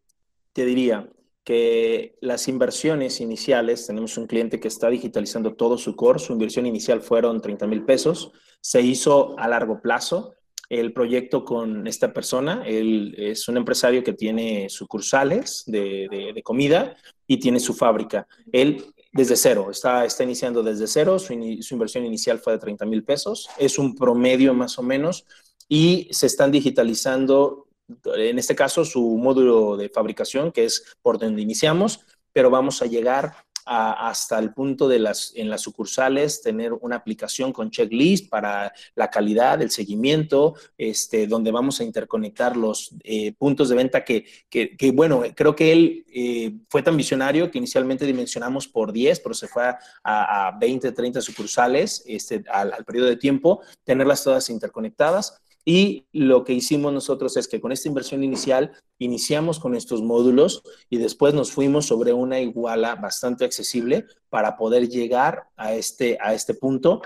te 0.52 0.64
diría, 0.64 1.08
que 1.44 2.16
las 2.20 2.48
inversiones 2.48 3.20
iniciales, 3.20 3.86
tenemos 3.86 4.16
un 4.16 4.26
cliente 4.26 4.58
que 4.58 4.68
está 4.68 4.88
digitalizando 4.88 5.54
todo 5.54 5.76
su 5.76 5.94
core, 5.94 6.18
su 6.18 6.32
inversión 6.32 6.66
inicial 6.66 7.02
fueron 7.02 7.40
30 7.40 7.66
mil 7.66 7.84
pesos, 7.84 8.32
se 8.60 8.80
hizo 8.80 9.38
a 9.38 9.46
largo 9.46 9.80
plazo 9.82 10.34
el 10.70 10.94
proyecto 10.94 11.44
con 11.44 11.86
esta 11.86 12.14
persona, 12.14 12.62
él 12.66 13.14
es 13.18 13.46
un 13.48 13.58
empresario 13.58 14.02
que 14.02 14.14
tiene 14.14 14.70
sucursales 14.70 15.62
de, 15.66 16.40
comida 16.42 16.96
y 17.26 17.36
tiene 17.36 17.60
su 17.60 17.74
fábrica. 17.74 18.26
Él 18.50 18.82
desde 19.12 19.36
cero, 19.36 19.68
está, 19.70 20.04
está 20.04 20.24
iniciando 20.24 20.62
desde 20.62 20.86
cero, 20.86 21.18
su 21.18 21.34
inversión 21.34 22.04
inicial 22.04 22.38
fue 22.38 22.54
de 22.54 22.58
30 22.58 22.86
mil 22.86 23.04
pesos, 23.04 23.48
es 23.58 23.78
un 23.78 23.94
promedio 23.94 24.54
más 24.54 24.78
o 24.78 24.82
menos, 24.82 25.26
y 25.68 26.08
se 26.10 26.26
están 26.26 26.50
digitalizando 26.50 27.63
en 28.04 28.38
este 28.38 28.54
caso 28.54 28.84
su 28.84 29.16
módulo 29.18 29.76
de 29.76 29.88
fabricación, 29.88 30.52
que 30.52 30.64
es 30.64 30.96
por 31.02 31.18
donde 31.18 31.42
iniciamos, 31.42 32.00
pero 32.32 32.50
vamos 32.50 32.82
a 32.82 32.86
llegar 32.86 33.34
hasta 33.66 34.38
el 34.38 34.52
punto 34.52 34.88
de 34.88 34.98
las, 34.98 35.32
en 35.36 35.48
las 35.48 35.62
sucursales, 35.62 36.42
tener 36.42 36.72
una 36.72 36.96
aplicación 36.96 37.52
con 37.52 37.70
checklist 37.70 38.28
para 38.28 38.72
la 38.94 39.10
calidad, 39.10 39.62
el 39.62 39.70
seguimiento, 39.70 40.54
este, 40.76 41.26
donde 41.26 41.50
vamos 41.50 41.80
a 41.80 41.84
interconectar 41.84 42.56
los 42.56 42.94
eh, 43.02 43.32
puntos 43.32 43.68
de 43.70 43.76
venta 43.76 44.04
que, 44.04 44.26
que, 44.50 44.90
bueno, 44.92 45.22
creo 45.34 45.56
que 45.56 45.72
él 45.72 46.04
eh, 46.12 46.52
fue 46.68 46.82
tan 46.82 46.96
visionario 46.96 47.50
que 47.50 47.58
inicialmente 47.58 48.04
dimensionamos 48.04 48.68
por 48.68 48.92
10, 48.92 49.20
pero 49.20 49.34
se 49.34 49.48
fue 49.48 49.64
a, 49.64 49.78
a 50.02 50.58
20, 50.58 50.92
30 50.92 51.20
sucursales 51.22 52.02
este, 52.06 52.44
al, 52.50 52.72
al 52.72 52.84
periodo 52.84 53.08
de 53.08 53.16
tiempo, 53.16 53.62
tenerlas 53.84 54.22
todas 54.22 54.50
interconectadas 54.50 55.40
y 55.64 56.06
lo 56.12 56.44
que 56.44 56.52
hicimos 56.52 56.92
nosotros 56.92 57.36
es 57.36 57.48
que 57.48 57.60
con 57.60 57.72
esta 57.72 57.88
inversión 57.88 58.22
inicial 58.22 58.72
iniciamos 58.98 59.58
con 59.58 59.74
estos 59.74 60.02
módulos 60.02 60.62
y 60.90 60.98
después 60.98 61.32
nos 61.32 61.52
fuimos 61.52 61.86
sobre 61.86 62.12
una 62.12 62.40
iguala 62.40 62.96
bastante 62.96 63.44
accesible 63.44 64.04
para 64.28 64.56
poder 64.56 64.88
llegar 64.88 65.44
a 65.56 65.74
este, 65.74 66.18
a 66.20 66.34
este 66.34 66.54
punto 66.54 67.00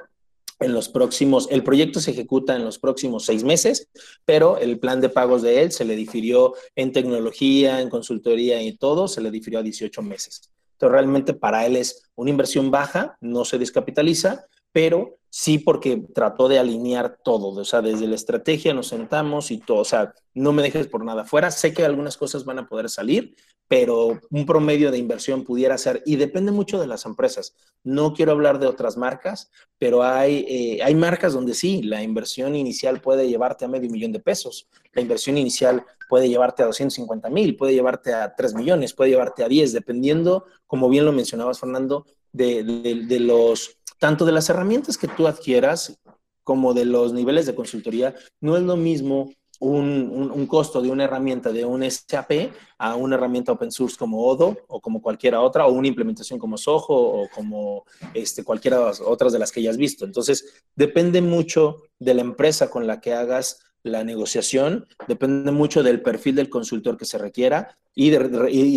en 0.61 0.73
los 0.73 0.89
próximos, 0.89 1.47
el 1.51 1.63
proyecto 1.63 2.01
se 2.01 2.11
ejecuta 2.11 2.57
en 2.57 2.65
los 2.65 2.81
próximos 2.81 3.25
seis 3.25 3.45
meses, 3.45 3.89
pero 4.25 4.59
el 4.59 4.81
plan 4.81 5.01
de 5.01 5.09
pagos 5.09 5.43
de 5.43 5.63
él 5.63 5.71
se 5.71 5.85
le 5.85 5.95
difirió 5.95 6.55
en 6.75 6.93
tecnología, 6.93 7.81
en 7.81 7.89
consultoría 7.89 8.61
y 8.61 8.77
todo, 8.77 9.07
se 9.07 9.21
le 9.21 9.31
difirió 9.31 9.61
a 9.61 9.63
18 9.63 10.03
meses. 10.03 10.51
Entonces, 10.73 10.93
realmente 10.93 11.35
para 11.35 11.65
él 11.65 11.77
es 11.77 12.03
una 12.17 12.31
inversión 12.31 12.73
baja, 12.73 13.17
no 13.21 13.45
se 13.45 13.59
descapitaliza, 13.59 14.47
pero 14.73 15.18
sí 15.31 15.59
porque 15.59 16.03
trató 16.15 16.49
de 16.49 16.59
alinear 16.59 17.19
todo, 17.23 17.49
o 17.49 17.65
sea, 17.65 17.83
desde 17.83 18.07
la 18.07 18.15
estrategia 18.15 18.73
nos 18.75 18.89
sentamos 18.89 19.51
y 19.51 19.59
todo, 19.59 19.79
o 19.79 19.85
sea, 19.85 20.15
no 20.35 20.53
me 20.53 20.63
dejes 20.63 20.87
por 20.87 21.05
nada 21.05 21.25
fuera, 21.25 21.51
sé 21.51 21.73
que 21.73 21.85
algunas 21.85 22.17
cosas 22.17 22.45
van 22.45 22.59
a 22.59 22.69
poder 22.69 22.89
salir, 22.89 23.37
pero 23.67 24.19
un 24.31 24.47
promedio 24.47 24.91
de 24.91 24.97
inversión 24.97 25.45
pudiera 25.45 25.77
ser, 25.77 26.03
y 26.07 26.17
depende 26.17 26.53
mucho 26.53 26.81
de 26.81 26.87
las 26.87 27.05
empresas, 27.05 27.55
no 27.85 28.15
quiero 28.15 28.33
hablar 28.33 28.59
de 28.59 28.67
otras 28.67 28.97
marcas, 28.97 29.51
pero 29.79 30.03
hay, 30.03 30.47
eh, 30.49 30.83
hay 30.83 30.95
marcas 30.95 31.35
donde 31.35 31.55
sí, 31.55 31.83
la 31.83 32.03
inversión 32.03 32.57
inicial 32.57 33.01
puede 33.03 33.29
llevarte 33.29 33.67
a 33.67 33.69
medio 33.69 33.91
millón 33.91 34.13
de 34.13 34.21
pesos, 34.21 34.69
la 34.95 35.03
inversión 35.03 35.37
inicial 35.37 35.85
puede 36.09 36.29
llevarte 36.31 36.63
a 36.63 36.67
250 36.67 37.29
mil, 37.29 37.55
puede 37.57 37.75
llevarte 37.75 38.15
a 38.15 38.35
3 38.35 38.55
millones, 38.55 38.95
puede 38.95 39.11
llevarte 39.11 39.45
a 39.45 39.49
10, 39.49 39.75
dependiendo, 39.75 40.47
como 40.67 40.89
bien 40.89 41.05
lo 41.05 41.13
mencionabas, 41.13 41.61
Fernando, 41.61 42.07
de, 42.33 42.63
de 42.63 43.21
los 43.21 43.78
tanto 43.99 44.25
de 44.25 44.33
las 44.33 44.49
herramientas 44.49 44.97
que 44.97 45.09
tú 45.09 45.27
adquieras 45.27 45.99
como 46.45 46.73
de 46.73 46.85
los 46.85 47.13
niveles 47.13 47.47
de 47.47 47.55
consultoría, 47.55 48.15
no 48.41 48.57
es 48.57 48.63
lo 48.63 48.77
mismo 48.77 49.31
un, 49.61 50.47
costo 50.47 50.81
de 50.81 50.91
una 50.91 51.05
herramienta 51.05 51.53
de 51.53 51.65
un 51.65 51.89
SAP 51.91 52.53
a 52.79 52.95
una 52.97 53.17
herramienta 53.17 53.53
open 53.53 53.73
source 53.73 53.97
como 53.97 54.25
Odo 54.25 54.57
o 54.69 54.81
como 54.81 55.03
cualquiera 55.03 55.41
otra, 55.41 55.67
o 55.67 55.73
una 55.73 55.89
implementación 55.89 56.39
como 56.39 56.57
Soho 56.57 56.95
o 56.95 57.29
como 57.35 57.85
este, 58.15 58.45
cualquiera 58.45 58.93
otras 59.05 59.33
de 59.33 59.39
las 59.39 59.53
que 59.53 59.63
ya 59.63 59.71
has 59.71 59.77
visto. 59.77 60.05
Entonces, 60.05 60.63
depende 60.75 61.21
mucho 61.21 61.83
de 61.99 62.15
la 62.15 62.23
empresa 62.23 62.71
con 62.71 62.87
la 62.87 63.01
que 63.01 63.13
hagas 63.13 63.61
la 63.89 64.05
negociación, 64.05 64.87
depende 65.07 65.51
mucho 65.51 65.83
del 65.83 66.03
perfil 66.03 66.37
del 66.37 66.49
consultor 66.49 66.97
que 66.97 67.05
se 67.05 67.19
requiera 67.19 67.79
y, 67.95 68.11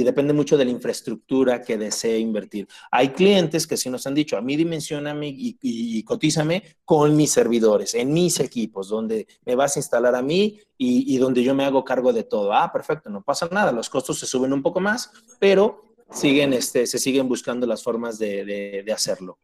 depende 0.03 0.33
mucho 0.33 0.57
de 0.57 0.65
la 0.65 0.71
infraestructura 0.71 1.61
que 1.61 1.77
desee 1.77 2.17
invertir. 2.17 2.67
Hay 2.89 3.09
clientes 3.09 3.67
que 3.67 3.77
sí 3.77 3.89
nos 3.89 4.07
han 4.07 4.15
dicho, 4.15 4.35
a 4.35 4.41
mí 4.41 4.55
dimensioname 4.55 5.27
y, 5.27 5.57
y, 5.61 6.03
cotízame 6.03 6.63
con 6.83 7.15
mis 7.15 7.31
servidores, 7.31 7.93
en 7.93 8.11
mis 8.11 8.39
equipos, 8.39 8.89
donde 8.89 9.27
me 9.45 9.55
vas 9.55 9.75
a 9.75 9.79
instalar 9.79 10.15
a 10.15 10.23
mí 10.23 10.59
y, 10.77 11.17
donde 11.17 11.43
yo 11.43 11.53
me 11.53 11.65
hago 11.65 11.85
cargo 11.85 12.11
de 12.13 12.23
todo. 12.23 12.51
Ah, 12.53 12.71
perfecto, 12.73 13.09
no 13.11 13.21
pasa 13.21 13.47
nada, 13.51 13.71
los 13.71 13.89
costos 13.89 14.17
se 14.17 14.25
suben 14.25 14.53
un 14.53 14.63
poco 14.63 14.79
más, 14.79 15.11
pero 15.39 15.93
siguen, 16.09 16.53
este, 16.53 16.87
se 16.87 16.97
siguen 16.97 17.29
buscando 17.29 17.67
las 17.67 17.83
formas 17.83 18.17
de, 18.17 18.83
de 18.83 18.91
hacerlo. 18.91 19.37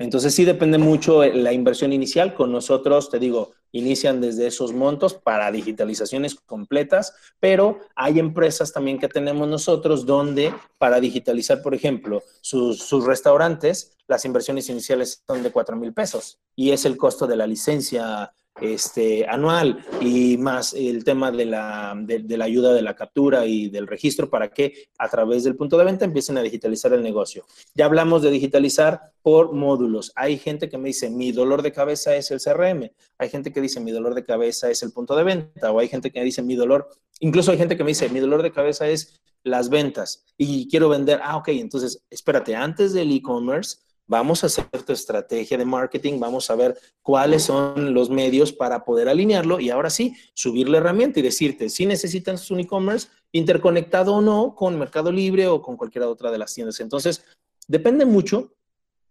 Entonces 0.00 0.34
sí 0.34 0.46
depende 0.46 0.78
mucho 0.78 1.22
la 1.22 1.52
inversión 1.52 1.92
inicial. 1.92 2.32
Con 2.32 2.50
nosotros, 2.50 3.10
te 3.10 3.18
digo, 3.18 3.52
inician 3.70 4.18
desde 4.22 4.46
esos 4.46 4.72
montos 4.72 5.12
para 5.12 5.52
digitalizaciones 5.52 6.34
completas, 6.34 7.14
pero 7.38 7.80
hay 7.94 8.18
empresas 8.18 8.72
también 8.72 8.98
que 8.98 9.08
tenemos 9.08 9.46
nosotros 9.46 10.06
donde 10.06 10.54
para 10.78 11.00
digitalizar, 11.00 11.60
por 11.60 11.74
ejemplo, 11.74 12.22
sus, 12.40 13.04
restaurantes, 13.04 13.94
las 14.08 14.24
inversiones 14.24 14.70
iniciales 14.70 15.22
son 15.26 15.42
de 15.42 15.52
4 15.52 15.76
mil 15.76 15.92
pesos 15.92 16.38
y 16.56 16.70
es 16.70 16.86
el 16.86 16.96
costo 16.96 17.26
de 17.26 17.36
la 17.36 17.46
licencia 17.46 18.32
este, 18.60 19.26
anual 19.26 19.84
y 20.00 20.36
más 20.38 20.74
el 20.74 21.04
tema 21.04 21.30
de 21.30 21.46
la, 21.46 21.94
de, 22.00 22.36
la 22.36 22.44
ayuda 22.44 22.72
de 22.72 22.82
la 22.82 22.94
captura 22.94 23.46
y 23.46 23.68
del 23.68 23.86
registro 23.86 24.28
para 24.28 24.50
que 24.50 24.88
a 24.98 25.08
través 25.08 25.44
del 25.44 25.56
punto 25.56 25.76
de 25.78 25.84
venta 25.84 26.04
empiecen 26.04 26.38
a 26.38 26.42
digitalizar 26.42 26.92
el 26.92 27.02
negocio. 27.02 27.44
Ya 27.74 27.86
hablamos 27.86 28.22
de 28.22 28.30
digitalizar 28.30 29.12
por 29.22 29.52
módulos. 29.52 30.12
Hay 30.16 30.38
gente 30.38 30.68
que 30.68 30.78
me 30.78 30.88
dice, 30.88 31.10
mi 31.10 31.32
dolor 31.32 31.62
de 31.62 31.72
cabeza 31.72 32.14
es 32.16 32.30
el 32.30 32.40
CRM. 32.40 32.90
Hay 33.18 33.28
gente 33.28 33.52
que 33.52 33.60
dice, 33.60 33.80
mi 33.80 33.92
dolor 33.92 34.14
de 34.14 34.24
cabeza 34.24 34.70
es 34.70 34.82
el 34.82 34.92
punto 34.92 35.16
de 35.16 35.24
venta. 35.24 35.72
O 35.72 35.78
hay 35.78 35.88
gente 35.88 36.10
que 36.10 36.22
dice, 36.22 36.42
mi 36.42 36.54
dolor, 36.54 36.88
incluso 37.20 37.52
hay 37.52 37.58
gente 37.58 37.76
que 37.76 37.84
me 37.84 37.90
dice, 37.90 38.08
mi 38.08 38.20
dolor 38.20 38.42
de 38.42 38.52
cabeza 38.52 38.88
es 38.88 39.20
las 39.44 39.70
ventas 39.70 40.24
y 40.36 40.68
quiero 40.68 40.88
vender. 40.88 41.20
Ah, 41.22 41.36
ok, 41.36 41.48
entonces 41.48 42.02
espérate, 42.10 42.54
antes 42.54 42.92
del 42.92 43.12
e-commerce 43.12 43.78
Vamos 44.10 44.42
a 44.42 44.48
hacer 44.48 44.66
tu 44.84 44.92
estrategia 44.92 45.56
de 45.56 45.64
marketing, 45.64 46.18
vamos 46.18 46.50
a 46.50 46.56
ver 46.56 46.76
cuáles 47.00 47.44
son 47.44 47.94
los 47.94 48.10
medios 48.10 48.52
para 48.52 48.84
poder 48.84 49.08
alinearlo 49.08 49.60
y 49.60 49.70
ahora 49.70 49.88
sí, 49.88 50.16
subir 50.34 50.68
la 50.68 50.78
herramienta 50.78 51.20
y 51.20 51.22
decirte 51.22 51.68
si 51.68 51.86
necesitas 51.86 52.50
un 52.50 52.58
e-commerce 52.58 53.06
interconectado 53.30 54.16
o 54.16 54.20
no 54.20 54.56
con 54.56 54.76
Mercado 54.76 55.12
Libre 55.12 55.46
o 55.46 55.62
con 55.62 55.76
cualquier 55.76 56.02
otra 56.06 56.32
de 56.32 56.38
las 56.38 56.52
tiendas. 56.52 56.80
Entonces, 56.80 57.22
depende 57.68 58.04
mucho 58.04 58.52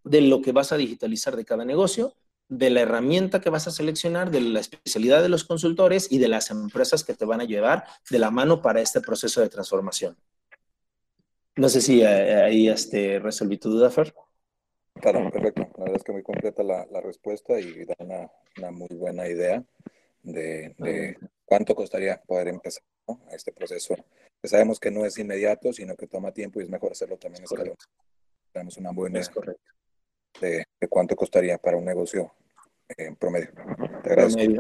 de 0.04 0.20
lo 0.20 0.42
que 0.42 0.52
vas 0.52 0.74
a 0.74 0.78
digitalizar 0.78 1.38
de 1.38 1.46
cada 1.46 1.64
negocio 1.64 2.14
de 2.50 2.70
la 2.70 2.82
herramienta 2.82 3.40
que 3.40 3.50
vas 3.50 3.68
a 3.68 3.72
seleccionar, 3.72 4.32
de 4.32 4.42
la 4.42 4.60
especialidad 4.60 5.22
de 5.22 5.30
los 5.30 5.46
consultores 5.46 6.12
y 6.12 6.18
de 6.18 6.28
las 6.28 6.52
empresas 6.52 7.06
que 7.06 7.14
te 7.14 7.24
van 7.24 7.40
a 7.40 7.46
llevar 7.46 7.86
de 8.10 8.20
la 8.20 8.32
mano 8.32 8.62
para 8.62 8.82
este 8.82 9.00
proceso 9.00 9.40
de 9.40 9.48
transformación. 9.48 10.18
No 11.56 11.70
sé 11.70 11.80
si 11.80 12.02
eh, 12.02 12.44
ahí 12.44 12.68
este, 12.68 13.20
resolví 13.20 13.58
tu 13.58 13.70
duda, 13.70 13.90
Fer. 13.90 14.14
Claro, 15.02 15.30
perfecto. 15.32 15.62
La 15.78 15.84
verdad 15.86 15.98
es 15.98 16.04
que 16.04 16.12
muy 16.12 16.24
completa 16.24 16.64
la, 16.64 17.02
respuesta 17.02 17.60
y 17.60 17.86
da 17.86 17.96
una, 18.00 18.72
muy 18.72 18.90
buena 18.92 19.28
idea 19.28 19.64
de, 20.24 21.18
cuánto 21.46 21.76
costaría 21.76 22.22
poder 22.22 22.50
empezar 22.50 22.84
este 23.32 23.52
proceso. 23.52 23.96
sabemos 24.44 24.80
que 24.80 24.92
no 24.92 25.06
es 25.06 25.18
inmediato, 25.18 25.74
sino 25.74 25.96
que 25.96 26.08
toma 26.08 26.32
tiempo 26.32 26.60
y 26.60 26.64
es 26.64 26.70
mejor 26.70 26.92
hacerlo 26.92 27.18
también 27.18 27.44
escalón. 27.44 27.76
Tenemos 28.52 28.78
una 28.78 28.92
buena 28.92 29.20
idea 29.20 29.32
de, 30.42 30.66
de, 30.80 30.88
cuánto 30.88 31.16
costaría 31.16 31.58
para 31.58 31.78
un 31.78 31.86
negocio 31.86 32.32
en 32.98 33.16
promedio. 33.16 33.50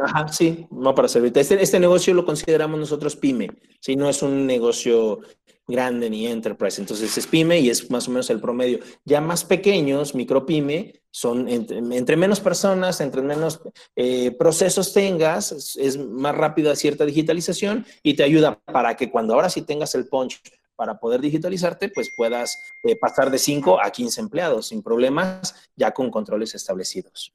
Ajá, 0.03 0.27
sí, 0.27 0.67
no 0.71 0.93
para 0.93 1.07
servirte. 1.07 1.39
Este, 1.39 1.61
este 1.61 1.79
negocio 1.79 2.13
lo 2.13 2.25
consideramos 2.25 2.79
nosotros 2.79 3.15
pyme, 3.15 3.49
si 3.79 3.95
no 3.95 4.09
es 4.09 4.21
un 4.21 4.45
negocio 4.45 5.21
grande 5.67 6.09
ni 6.09 6.25
enterprise, 6.25 6.81
entonces 6.81 7.15
es 7.15 7.27
pyme 7.27 7.59
y 7.59 7.69
es 7.69 7.91
más 7.91 8.07
o 8.07 8.11
menos 8.11 8.29
el 8.29 8.41
promedio. 8.41 8.79
Ya 9.05 9.21
más 9.21 9.45
pequeños, 9.45 10.15
micro 10.15 10.45
pyme, 10.45 11.01
son 11.11 11.47
entre, 11.47 12.17
menos 12.17 12.39
personas, 12.39 13.01
entre 13.01 13.21
menos 13.21 13.61
eh, 13.95 14.31
procesos 14.31 14.93
tengas, 14.93 15.75
es, 15.77 15.97
más 15.97 16.35
rápida 16.35 16.75
cierta 16.75 17.05
digitalización 17.05 17.85
y 18.03 18.15
te 18.15 18.23
ayuda 18.23 18.59
para 18.65 18.95
que 18.95 19.09
cuando 19.09 19.35
ahora 19.35 19.49
sí 19.49 19.61
tengas 19.61 19.95
el 19.95 20.07
punch 20.07 20.41
para 20.75 20.99
poder 20.99 21.21
digitalizarte, 21.21 21.89
pues 21.89 22.09
puedas 22.15 22.57
eh, 22.83 22.95
pasar 22.95 23.29
de 23.29 23.37
5 23.37 23.81
a 23.83 23.91
15 23.91 24.21
empleados 24.21 24.67
sin 24.67 24.81
problemas, 24.81 25.53
ya 25.75 25.91
con 25.91 26.09
controles 26.09 26.55
establecidos. 26.55 27.33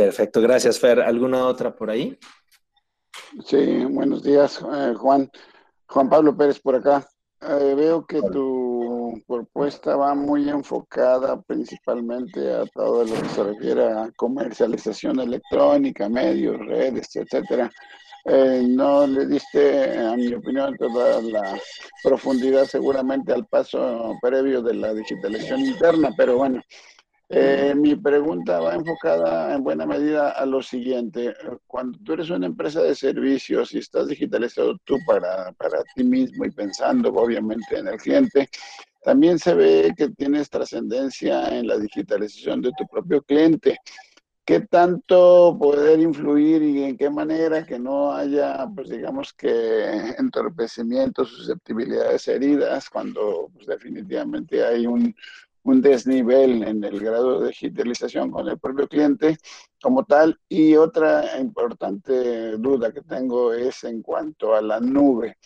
Perfecto, 0.00 0.40
gracias 0.40 0.80
Fer. 0.80 0.98
¿Alguna 0.98 1.46
otra 1.46 1.76
por 1.76 1.90
ahí? 1.90 2.18
Sí, 3.44 3.84
buenos 3.84 4.22
días, 4.22 4.58
eh, 4.74 4.94
Juan. 4.96 5.30
Juan 5.86 6.08
Pablo 6.08 6.34
Pérez 6.34 6.58
por 6.58 6.74
acá. 6.74 7.06
Eh, 7.42 7.74
veo 7.76 8.06
que 8.06 8.22
tu 8.22 9.22
propuesta 9.28 9.96
va 9.96 10.14
muy 10.14 10.48
enfocada 10.48 11.38
principalmente 11.42 12.50
a 12.50 12.64
todo 12.74 13.04
lo 13.04 13.12
que 13.14 13.28
se 13.28 13.44
refiere 13.44 13.92
a 13.92 14.10
comercialización 14.16 15.20
electrónica, 15.20 16.08
medios, 16.08 16.58
redes, 16.60 17.14
etcétera. 17.16 17.70
Eh, 18.24 18.64
no 18.66 19.06
le 19.06 19.26
diste, 19.26 19.98
a 19.98 20.16
mi 20.16 20.32
opinión, 20.32 20.78
toda 20.78 21.20
la 21.20 21.60
profundidad 22.02 22.64
seguramente 22.64 23.34
al 23.34 23.46
paso 23.46 24.14
previo 24.22 24.62
de 24.62 24.74
la 24.74 24.94
digitalización 24.94 25.60
interna, 25.60 26.10
pero 26.16 26.38
bueno, 26.38 26.62
eh, 27.32 27.74
mi 27.76 27.94
pregunta 27.94 28.58
va 28.58 28.74
enfocada 28.74 29.54
en 29.54 29.62
buena 29.62 29.86
medida 29.86 30.30
a 30.30 30.44
lo 30.44 30.60
siguiente. 30.60 31.32
Cuando 31.68 31.96
tú 32.00 32.14
eres 32.14 32.28
una 32.30 32.46
empresa 32.46 32.82
de 32.82 32.96
servicios 32.96 33.72
y 33.72 33.78
estás 33.78 34.08
digitalizado 34.08 34.76
tú 34.82 34.96
para, 35.06 35.52
para 35.52 35.84
ti 35.94 36.02
mismo 36.02 36.44
y 36.44 36.50
pensando 36.50 37.10
obviamente 37.10 37.78
en 37.78 37.86
el 37.86 37.98
cliente, 37.98 38.48
también 39.04 39.38
se 39.38 39.54
ve 39.54 39.94
que 39.96 40.08
tienes 40.08 40.50
trascendencia 40.50 41.56
en 41.56 41.68
la 41.68 41.78
digitalización 41.78 42.62
de 42.62 42.72
tu 42.76 42.84
propio 42.88 43.22
cliente. 43.22 43.78
¿Qué 44.44 44.62
tanto 44.62 45.56
poder 45.56 46.00
influir 46.00 46.60
y 46.62 46.82
en 46.82 46.96
qué 46.96 47.08
manera 47.08 47.64
que 47.64 47.78
no 47.78 48.12
haya, 48.12 48.66
pues 48.74 48.88
digamos 48.88 49.32
que 49.34 50.14
entorpecimientos, 50.18 51.28
susceptibilidades 51.28 52.26
heridas, 52.26 52.90
cuando 52.90 53.48
pues, 53.54 53.68
definitivamente 53.68 54.64
hay 54.64 54.88
un, 54.88 55.14
un 55.62 55.80
desnivel 55.80 56.62
en 56.62 56.82
el 56.84 57.00
grado 57.00 57.40
de 57.40 57.48
digitalización 57.48 58.30
con 58.30 58.48
el 58.48 58.58
propio 58.58 58.88
cliente 58.88 59.38
como 59.82 60.04
tal. 60.04 60.38
Y 60.48 60.76
otra 60.76 61.38
importante 61.38 62.56
duda 62.58 62.92
que 62.92 63.02
tengo 63.02 63.52
es 63.52 63.84
en 63.84 64.02
cuanto 64.02 64.54
a 64.54 64.62
la 64.62 64.80
nube. 64.80 65.38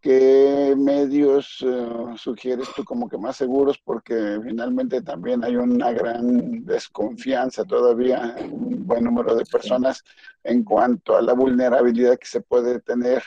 ¿Qué 0.00 0.74
medios 0.76 1.64
eh, 1.66 1.88
sugieres 2.16 2.68
tú 2.74 2.84
como 2.84 3.08
que 3.08 3.18
más 3.18 3.36
seguros? 3.36 3.78
Porque 3.78 4.38
finalmente 4.42 5.02
también 5.02 5.44
hay 5.44 5.56
una 5.56 5.92
gran 5.92 6.64
desconfianza 6.64 7.64
todavía 7.64 8.34
en 8.38 8.52
un 8.52 8.86
buen 8.86 9.04
número 9.04 9.34
de 9.34 9.44
personas 9.44 10.02
en 10.42 10.62
cuanto 10.64 11.16
a 11.16 11.22
la 11.22 11.32
vulnerabilidad 11.32 12.18
que 12.18 12.26
se 12.26 12.40
puede 12.40 12.80
tener 12.80 13.22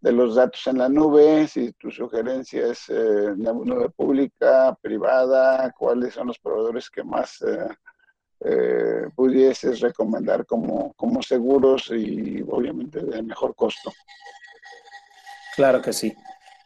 de 0.00 0.12
los 0.12 0.34
datos 0.34 0.66
en 0.66 0.78
la 0.78 0.88
nube, 0.88 1.48
si 1.48 1.72
tu 1.72 1.90
sugerencia 1.90 2.68
es 2.68 2.88
eh, 2.88 3.32
nube 3.36 3.88
pública, 3.90 4.76
privada, 4.80 5.72
cuáles 5.72 6.14
son 6.14 6.28
los 6.28 6.38
proveedores 6.38 6.90
que 6.90 7.02
más 7.02 7.42
eh, 7.42 7.68
eh, 8.40 9.08
pudieses 9.14 9.80
recomendar 9.80 10.44
como, 10.44 10.92
como 10.94 11.22
seguros 11.22 11.90
y 11.90 12.44
obviamente 12.48 13.00
de 13.00 13.22
mejor 13.22 13.54
costo. 13.54 13.90
Claro 15.54 15.80
que 15.80 15.92
sí. 15.92 16.14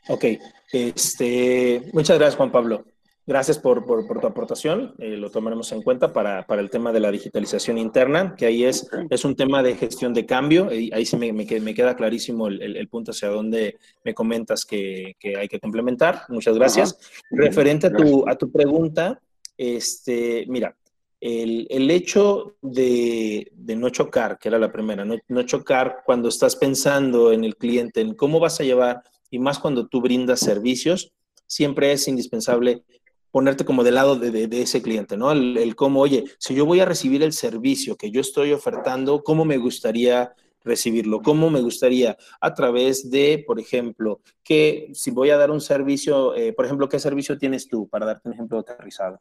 Ok, 0.08 0.24
este, 0.72 1.90
muchas 1.92 2.18
gracias 2.18 2.36
Juan 2.36 2.50
Pablo. 2.50 2.84
Gracias 3.26 3.58
por, 3.58 3.84
tu 3.84 4.26
aportación, 4.26 4.94
eh, 4.98 5.16
lo 5.16 5.30
tomaremos 5.30 5.70
en 5.72 5.82
cuenta 5.82 6.12
para, 6.12 6.44
el 6.48 6.70
tema 6.70 6.90
de 6.90 7.00
la 7.00 7.12
digitalización 7.12 7.78
interna, 7.78 8.34
que 8.36 8.46
ahí 8.46 8.64
es, 8.64 8.88
es 9.08 9.24
un 9.24 9.36
tema 9.36 9.62
de 9.62 9.76
gestión 9.76 10.12
de 10.14 10.26
cambio, 10.26 10.68
ahí 10.68 11.04
sí 11.04 11.16
me, 11.16 11.32
me, 11.32 11.46
queda 11.46 11.94
clarísimo 11.94 12.48
el, 12.48 12.88
punto 12.88 13.12
hacia 13.12 13.28
donde 13.28 13.78
me 14.04 14.14
comentas 14.14 14.64
que, 14.64 15.16
hay 15.38 15.48
que 15.48 15.60
complementar. 15.60 16.22
Muchas 16.28 16.56
gracias. 16.56 16.98
Referente 17.30 17.88
a 17.88 17.92
tu, 17.92 18.28
a 18.28 18.36
tu 18.36 18.50
pregunta, 18.50 19.20
este, 19.56 20.46
mira, 20.48 20.74
el, 21.20 21.90
hecho 21.90 22.56
de, 22.62 23.52
no 23.76 23.90
chocar, 23.90 24.38
que 24.38 24.48
era 24.48 24.58
la 24.58 24.72
primera, 24.72 25.04
no, 25.04 25.16
no 25.28 25.42
chocar 25.42 26.02
cuando 26.04 26.28
estás 26.28 26.56
pensando 26.56 27.32
en 27.32 27.44
el 27.44 27.56
cliente, 27.56 28.00
en 28.00 28.14
cómo 28.14 28.40
vas 28.40 28.60
a 28.60 28.64
llevar, 28.64 29.02
y 29.30 29.38
más 29.38 29.58
cuando 29.58 29.86
tú 29.86 30.00
brindas 30.00 30.40
servicios, 30.40 31.12
siempre 31.46 31.92
es 31.92 32.08
indispensable 32.08 32.84
ponerte 33.30 33.64
como 33.64 33.84
del 33.84 33.94
lado 33.94 34.16
de, 34.16 34.48
ese 34.60 34.82
cliente, 34.82 35.16
¿no? 35.16 35.32
El, 35.32 35.74
cómo, 35.76 36.00
oye, 36.00 36.24
si 36.38 36.54
yo 36.54 36.66
voy 36.66 36.80
a 36.80 36.84
recibir 36.84 37.22
el 37.22 37.32
servicio 37.32 37.96
que 37.96 38.10
yo 38.10 38.20
estoy 38.20 38.52
ofertando, 38.52 39.22
¿cómo 39.22 39.44
me 39.44 39.58
gustaría 39.58 40.34
recibirlo? 40.62 41.22
¿Cómo 41.22 41.48
me 41.50 41.60
gustaría? 41.60 42.16
A 42.40 42.54
través 42.54 43.10
de, 43.10 43.42
por 43.46 43.60
ejemplo, 43.60 44.20
que 44.42 44.90
si 44.94 45.10
voy 45.10 45.30
a 45.30 45.36
dar 45.36 45.50
un 45.50 45.60
servicio, 45.60 46.34
eh, 46.34 46.52
por 46.52 46.64
ejemplo, 46.64 46.88
¿qué 46.88 46.98
servicio 46.98 47.38
tienes 47.38 47.68
tú? 47.68 47.88
Para 47.88 48.06
darte 48.06 48.28
un 48.28 48.34
ejemplo 48.34 48.58
aterrizado. 48.58 49.20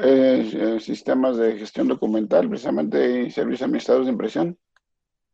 Eh, 0.00 0.50
eh, 0.54 0.80
sistemas 0.80 1.36
de 1.36 1.58
gestión 1.58 1.88
documental, 1.88 2.48
precisamente, 2.48 3.22
y 3.22 3.30
servicios 3.32 3.62
administrados 3.62 4.06
de 4.06 4.12
impresión. 4.12 4.56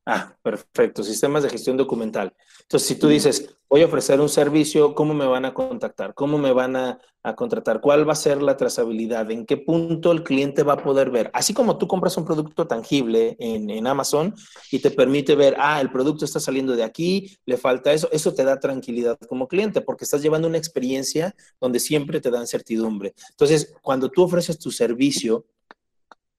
Ah, 0.07 0.36
perfecto. 0.42 1.02
Sistemas 1.02 1.42
de 1.42 1.50
gestión 1.50 1.78
documental. 1.78 2.34
Entonces, 2.61 2.86
si 2.86 2.96
tú 2.96 3.09
dices, 3.09 3.57
voy 3.70 3.80
a 3.80 3.86
ofrecer 3.86 4.20
un 4.20 4.28
servicio, 4.28 4.94
¿cómo 4.94 5.14
me 5.14 5.24
van 5.24 5.46
a 5.46 5.55
contactar? 5.55 6.12
¿Cómo 6.12 6.36
me 6.36 6.52
van 6.52 6.76
a, 6.76 7.00
contratar? 7.36 7.80
¿Cuál 7.80 8.07
va 8.07 8.12
a 8.12 8.16
ser 8.16 8.42
la 8.42 8.59
trazabilidad? 8.59 9.30
¿En 9.30 9.46
qué 9.46 9.57
punto 9.57 10.12
el 10.12 10.22
cliente 10.22 10.62
va 10.62 10.74
a 10.74 10.82
poder 10.82 11.11
ver? 11.11 11.30
Así 11.32 11.55
como 11.55 11.78
tú 11.78 11.88
compras 11.88 12.18
un 12.18 12.26
producto 12.26 12.66
tangible 12.66 13.34
en, 13.38 13.70
en 13.70 13.86
Amazon 13.86 14.34
y 14.70 14.80
te 14.80 14.90
permite 14.90 15.34
ver, 15.34 15.57
ah, 15.59 15.80
el 15.80 15.90
producto 15.90 16.26
está 16.26 16.38
saliendo 16.38 16.76
de 16.76 16.84
aquí, 16.84 17.38
le 17.46 17.57
falta 17.57 17.94
eso, 17.94 18.11
eso 18.12 18.34
te 18.34 18.44
da 18.44 18.61
tranquilidad 18.61 19.18
como 19.26 19.48
cliente 19.48 19.80
porque 19.80 20.05
estás 20.05 20.20
llevando 20.20 20.48
una 20.48 20.59
experiencia 20.59 21.34
donde 21.59 21.80
siempre 21.80 22.20
te 22.20 22.30
dan 22.30 22.46
certidumbre. 22.46 23.14
Entonces, 23.30 23.74
cuando 23.80 24.11
tú 24.11 24.24
ofreces 24.24 24.59
tu 24.59 24.70
servicio, 24.70 25.46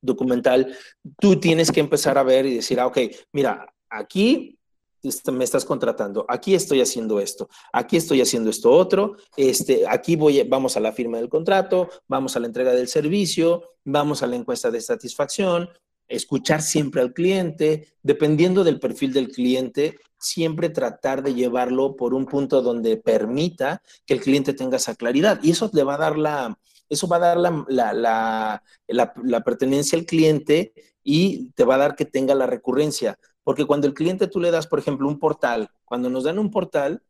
documental, 0.05 0.75
tú 1.19 1.39
tienes 1.39 1.71
que 1.71 1.79
empezar 1.79 2.17
a 2.17 2.23
ver 2.23 2.45
y 2.45 2.55
decir, 2.55 2.79
ah, 2.79 2.87
ok, 2.87 2.99
mira, 3.31 3.73
aquí 3.89 4.57
me 5.31 5.43
estás 5.43 5.65
contratando, 5.65 6.25
aquí 6.27 6.55
estoy 6.55 6.81
haciendo 6.81 7.19
esto, 7.19 7.47
aquí 7.71 7.97
estoy 7.97 8.21
haciendo 8.21 8.49
esto 8.49 8.71
otro, 8.71 9.17
este, 9.37 9.85
aquí 9.87 10.15
voy, 10.15 10.41
vamos 10.43 10.77
a 10.77 10.79
la 10.79 10.91
firma 10.91 11.17
del 11.17 11.29
contrato, 11.29 11.89
vamos 12.07 12.35
a 12.35 12.39
la 12.39 12.47
entrega 12.47 12.71
del 12.71 12.87
servicio, 12.87 13.63
vamos 13.83 14.23
a 14.23 14.27
la 14.27 14.35
encuesta 14.35 14.71
de 14.71 14.81
satisfacción, 14.81 15.69
escuchar 16.07 16.61
siempre 16.61 17.01
al 17.01 17.13
cliente, 17.13 17.93
dependiendo 18.01 18.63
del 18.63 18.79
perfil 18.79 19.13
del 19.13 19.29
cliente, 19.29 19.99
siempre 20.19 20.69
tratar 20.69 21.21
de 21.23 21.33
llevarlo 21.33 21.95
por 21.95 22.13
un 22.13 22.25
punto 22.25 22.61
donde 22.61 22.97
permita 22.97 23.81
que 24.05 24.15
el 24.15 24.21
cliente 24.21 24.53
tenga 24.53 24.77
esa 24.77 24.95
claridad 24.95 25.39
y 25.43 25.51
eso 25.51 25.69
le 25.73 25.83
va 25.83 25.95
a 25.95 25.99
dar 25.99 26.17
la, 26.17 26.57
eso 26.89 27.07
va 27.07 27.17
a 27.17 27.19
dar 27.19 27.37
la, 27.37 28.61
la, 28.87 29.43
pertenencia 29.43 29.97
al 29.97 30.05
cliente 30.05 30.73
y 31.03 31.51
te 31.51 31.63
va 31.63 31.75
a 31.75 31.79
dar 31.79 31.95
que 31.95 32.05
tenga 32.05 32.35
la 32.35 32.47
recurrencia. 32.47 33.17
Porque 33.43 33.65
cuando 33.65 33.87
el 33.87 33.93
cliente 33.93 34.27
tú 34.27 34.39
le 34.39 34.51
das, 34.51 34.67
por 34.67 34.79
ejemplo, 34.79 35.07
un 35.07 35.19
portal, 35.19 35.69
cuando 35.83 36.09
nos 36.09 36.23
dan 36.23 36.39
un 36.39 36.51
portal, 36.51 37.03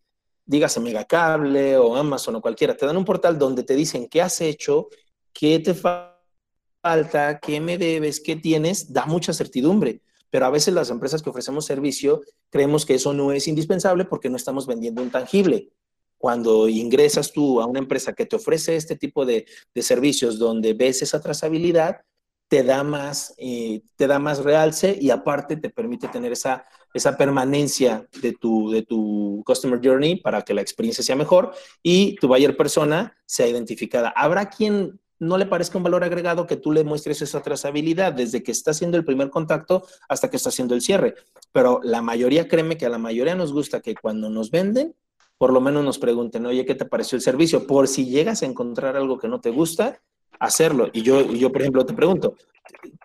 dígase 0.46 0.80
Megacable 0.80 1.78
o 1.78 1.96
Amazon 1.96 2.36
o 2.36 2.42
cualquiera, 2.42 2.76
te 2.76 2.86
dan 2.86 2.98
un 2.98 3.06
portal 3.06 3.38
donde 3.38 3.64
te 3.64 3.76
dicen 3.76 4.08
qué 4.08 4.22
has 4.22 4.42
hecho, 4.42 4.90
qué 5.34 5.60
te 5.60 5.74
falta, 5.74 7.40
qué 7.40 7.60
me 7.60 7.78
debes, 7.78 8.20
qué 8.20 8.36
tienes, 8.36 8.92
da 8.92 9.06
mucha 9.06 9.34
certidumbre. 9.34 10.02
Pero 10.30 10.46
a 10.46 10.50
veces 10.50 10.74
las 10.74 10.90
empresas 10.90 11.22
que 11.22 11.30
ofrecemos 11.30 11.66
servicio 11.66 12.22
creemos 12.50 12.86
que 12.86 12.96
eso 12.96 13.14
no 13.14 13.32
es 13.32 13.48
indispensable 13.48 14.06
porque 14.06 14.30
no 14.30 14.36
estamos 14.36 14.68
vendiendo 14.68 15.02
un 15.02 15.10
tangible 15.10 15.70
cuando 16.18 16.68
ingresas 16.70 17.32
tú 17.32 17.62
a 17.62 17.66
una 17.66 17.80
empresa 17.80 18.14
que 18.14 18.26
te 18.26 18.36
ofrece 18.36 18.76
este 18.76 18.96
tipo 18.96 19.26
de, 19.26 19.46
servicios 19.76 20.40
donde 20.40 20.74
ves 20.74 21.02
esa 21.02 21.22
trazabilidad, 21.22 22.02
te 22.48 22.64
da 22.64 22.84
más, 22.84 23.34
eh, 23.38 23.82
te 23.96 24.08
da 24.08 24.20
más 24.20 24.44
realce 24.44 24.98
y 25.00 25.10
aparte 25.10 25.58
te 25.58 25.70
permite 25.70 26.08
tener 26.08 26.32
esa, 26.32 26.66
esa 26.94 27.18
permanencia 27.18 28.08
de 28.22 28.34
tu, 28.34 28.70
de 28.72 28.84
tu 28.84 29.44
customer 29.46 29.80
journey 29.84 30.18
para 30.18 30.44
que 30.44 30.54
la 30.54 30.62
experiencia 30.62 31.04
sea 31.04 31.16
mejor 31.16 31.54
y 31.82 32.16
tu 32.16 32.28
buyer 32.28 32.56
persona 32.56 33.18
sea 33.26 33.48
identificada. 33.48 34.10
Habrá 34.16 34.50
quien 34.50 35.00
no 35.20 35.38
le 35.38 35.46
parezca 35.46 35.78
un 35.78 35.84
valor 35.84 36.04
agregado 36.04 36.46
que 36.46 36.58
tú 36.58 36.72
le 36.72 36.84
muestres 36.84 37.22
esa 37.22 37.42
trazabilidad 37.42 38.14
desde 38.14 38.44
que 38.44 38.52
está 38.52 38.72
haciendo 38.72 38.98
el 38.98 39.06
primer 39.06 39.30
contacto 39.30 39.86
hasta 40.10 40.30
que 40.30 40.38
está 40.38 40.50
haciendo 40.50 40.76
el 40.76 40.82
cierre. 40.82 41.16
Pero 41.52 41.80
la 41.84 42.02
mayoría, 42.02 42.48
créeme 42.48 42.78
que 42.78 42.86
a 42.86 42.90
la 42.90 42.98
mayoría 42.98 43.36
nos 43.36 43.54
gusta 43.54 43.82
que 43.82 43.96
cuando 43.96 44.30
nos 44.30 44.52
venden, 44.52 44.96
por 45.38 45.52
lo 45.52 45.62
menos 45.62 45.84
nos 45.84 46.00
pregunten, 46.00 46.46
oye, 46.46 46.66
¿qué 46.66 46.76
te 46.76 46.86
pareció 46.86 47.18
el 47.18 47.22
servicio? 47.22 47.68
Por 47.68 47.88
si 47.88 48.06
llegas 48.06 48.42
a 48.42 48.46
encontrar 48.46 48.96
algo 48.96 49.18
que 49.18 49.28
no 49.28 49.42
te 49.42 49.50
gusta, 49.50 50.02
hacerlo. 50.40 50.90
Y 50.94 51.02
yo, 51.02 51.22
yo 51.34 51.52
por 51.52 51.62
ejemplo, 51.62 51.86
te 51.86 51.94
pregunto, 51.94 52.36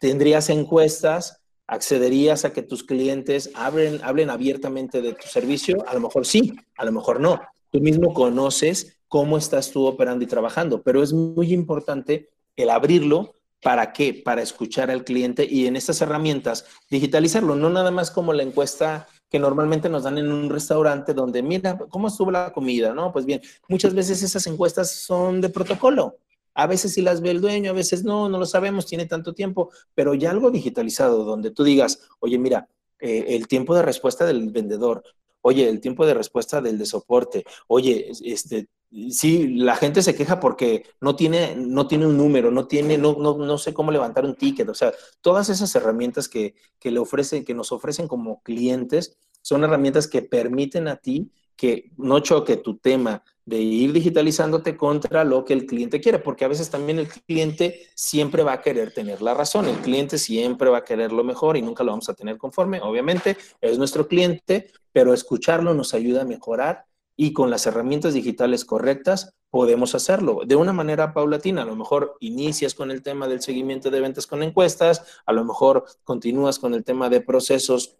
¿tendrías 0.00 0.48
encuestas? 0.50 1.40
¿Accederías 1.66 2.44
a 2.44 2.52
que 2.52 2.62
tus 2.62 2.82
clientes 2.82 3.50
hablen, 3.54 4.00
hablen 4.02 4.30
abiertamente 4.30 5.02
de 5.02 5.14
tu 5.14 5.28
servicio? 5.28 5.84
A 5.86 5.94
lo 5.94 6.00
mejor 6.00 6.26
sí, 6.26 6.52
a 6.76 6.84
lo 6.84 6.92
mejor 6.92 7.20
no. 7.20 7.40
Tú 7.70 7.80
mismo 7.80 8.12
conoces 8.12 8.98
cómo 9.06 9.38
estás 9.38 9.70
tú 9.70 9.86
operando 9.86 10.24
y 10.24 10.28
trabajando, 10.28 10.82
pero 10.82 11.02
es 11.02 11.12
muy 11.12 11.52
importante 11.52 12.28
el 12.56 12.70
abrirlo. 12.70 13.34
¿Para 13.62 13.92
qué? 13.92 14.14
Para 14.14 14.40
escuchar 14.40 14.90
al 14.90 15.04
cliente 15.04 15.46
y 15.48 15.66
en 15.66 15.76
estas 15.76 16.00
herramientas 16.00 16.64
digitalizarlo, 16.90 17.54
no 17.54 17.68
nada 17.68 17.90
más 17.90 18.10
como 18.10 18.32
la 18.32 18.42
encuesta 18.42 19.06
que 19.30 19.38
normalmente 19.38 19.88
nos 19.88 20.02
dan 20.02 20.18
en 20.18 20.30
un 20.30 20.50
restaurante 20.50 21.14
donde, 21.14 21.42
mira, 21.42 21.78
¿cómo 21.88 22.08
estuvo 22.08 22.30
la 22.30 22.52
comida? 22.52 22.92
No, 22.92 23.12
pues 23.12 23.24
bien, 23.24 23.40
muchas 23.68 23.94
veces 23.94 24.22
esas 24.22 24.46
encuestas 24.48 24.90
son 24.90 25.40
de 25.40 25.48
protocolo. 25.48 26.18
A 26.54 26.66
veces 26.66 26.92
sí 26.92 27.00
las 27.00 27.20
ve 27.20 27.30
el 27.30 27.40
dueño, 27.40 27.70
a 27.70 27.74
veces 27.74 28.02
no, 28.02 28.28
no 28.28 28.38
lo 28.38 28.44
sabemos, 28.44 28.86
tiene 28.86 29.06
tanto 29.06 29.32
tiempo, 29.32 29.70
pero 29.94 30.14
ya 30.14 30.32
algo 30.32 30.50
digitalizado 30.50 31.24
donde 31.24 31.52
tú 31.52 31.62
digas, 31.62 32.08
oye, 32.18 32.38
mira, 32.38 32.68
eh, 32.98 33.36
el 33.36 33.46
tiempo 33.46 33.74
de 33.74 33.82
respuesta 33.82 34.26
del 34.26 34.50
vendedor, 34.50 35.04
oye, 35.42 35.68
el 35.68 35.80
tiempo 35.80 36.06
de 36.06 36.14
respuesta 36.14 36.60
del 36.60 36.78
de 36.78 36.86
soporte, 36.86 37.44
oye, 37.66 38.10
este, 38.24 38.68
sí, 39.10 39.48
la 39.56 39.76
gente 39.76 40.02
se 40.02 40.14
queja 40.14 40.40
porque 40.40 40.84
no 41.00 41.16
tiene, 41.16 41.54
no 41.56 41.86
tiene 41.86 42.06
un 42.06 42.16
número, 42.16 42.50
no 42.50 42.66
tiene, 42.66 42.98
no, 42.98 43.16
no, 43.18 43.36
no 43.36 43.58
sé 43.58 43.72
cómo 43.74 43.90
levantar 43.90 44.24
un 44.24 44.34
ticket, 44.34 44.68
o 44.68 44.74
sea, 44.74 44.92
todas 45.20 45.48
esas 45.48 45.74
herramientas 45.74 46.28
que, 46.28 46.54
que 46.78 46.90
le 46.90 46.98
ofrecen, 46.98 47.44
que 47.44 47.54
nos 47.54 47.72
ofrecen 47.72 48.08
como 48.08 48.42
clientes, 48.42 49.18
son 49.42 49.64
herramientas 49.64 50.06
que 50.06 50.22
permiten 50.22 50.88
a 50.88 50.96
ti 50.96 51.30
que 51.56 51.90
no 51.98 52.20
choque 52.20 52.56
tu 52.56 52.78
tema 52.78 53.22
de 53.50 53.58
ir 53.58 53.92
digitalizándote 53.92 54.76
contra 54.76 55.24
lo 55.24 55.44
que 55.44 55.52
el 55.52 55.66
cliente 55.66 56.00
quiere, 56.00 56.20
porque 56.20 56.44
a 56.44 56.48
veces 56.48 56.70
también 56.70 57.00
el 57.00 57.08
cliente 57.08 57.88
siempre 57.96 58.44
va 58.44 58.52
a 58.52 58.62
querer 58.62 58.94
tener 58.94 59.20
la 59.22 59.34
razón, 59.34 59.66
el 59.66 59.78
cliente 59.78 60.18
siempre 60.18 60.70
va 60.70 60.78
a 60.78 60.84
querer 60.84 61.10
lo 61.10 61.24
mejor 61.24 61.56
y 61.56 61.62
nunca 61.62 61.82
lo 61.82 61.90
vamos 61.90 62.08
a 62.08 62.14
tener 62.14 62.38
conforme, 62.38 62.80
obviamente 62.80 63.36
es 63.60 63.76
nuestro 63.76 64.06
cliente, 64.06 64.70
pero 64.92 65.12
escucharlo 65.12 65.74
nos 65.74 65.94
ayuda 65.94 66.22
a 66.22 66.24
mejorar 66.24 66.86
y 67.16 67.32
con 67.32 67.50
las 67.50 67.66
herramientas 67.66 68.14
digitales 68.14 68.64
correctas 68.64 69.34
podemos 69.50 69.96
hacerlo 69.96 70.42
de 70.46 70.54
una 70.54 70.72
manera 70.72 71.12
paulatina. 71.12 71.62
A 71.62 71.66
lo 71.66 71.74
mejor 71.74 72.16
inicias 72.20 72.74
con 72.74 72.92
el 72.92 73.02
tema 73.02 73.26
del 73.26 73.42
seguimiento 73.42 73.90
de 73.90 74.00
ventas 74.00 74.26
con 74.28 74.44
encuestas, 74.44 75.02
a 75.26 75.32
lo 75.32 75.44
mejor 75.44 75.84
continúas 76.04 76.60
con 76.60 76.72
el 76.72 76.84
tema 76.84 77.08
de 77.08 77.20
procesos 77.20 77.96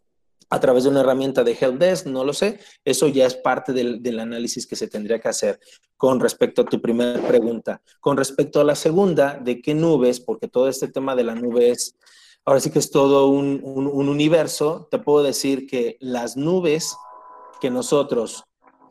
a 0.51 0.59
través 0.61 0.85
de 0.85 0.91
una 0.91 1.01
herramienta 1.01 1.45
de 1.45 1.57
helpdesk, 1.59 2.07
no 2.07 2.25
lo 2.25 2.33
sé. 2.33 2.59
Eso 2.85 3.07
ya 3.09 3.27
es 3.27 3.37
parte 3.37 3.73
del, 3.73 4.03
del, 4.03 4.19
análisis 4.19 4.67
que 4.67 4.77
se 4.77 4.89
tendría 4.89 5.21
que 5.21 5.29
hacer 5.29 5.61
con 5.97 6.19
respecto 6.19 6.63
a 6.63 6.65
tu 6.65 6.81
primera 6.83 7.21
pregunta. 7.27 7.81
Con 8.01 8.17
respecto 8.17 8.61
a 8.61 8.65
la 8.65 8.75
segunda, 8.75 9.39
de 9.41 9.63
qué 9.63 9.75
nubes, 9.75 10.21
porque 10.21 10.49
todo 10.49 10.69
este 10.69 10.89
tema 10.89 11.15
de 11.15 11.25
la 11.25 11.37
nube 11.37 11.71
es, 11.71 11.97
ahora 12.45 12.59
sí 12.59 12.71
que 12.71 12.81
es 12.81 12.91
todo 12.91 13.29
un, 13.29 13.61
un, 13.63 13.87
un 13.87 14.09
universo, 14.09 14.89
te 14.91 14.99
puedo 14.99 15.23
decir 15.23 15.67
que 15.67 15.97
las 16.01 16.37
nubes 16.37 16.97
que 17.61 17.71
nosotros 17.71 18.45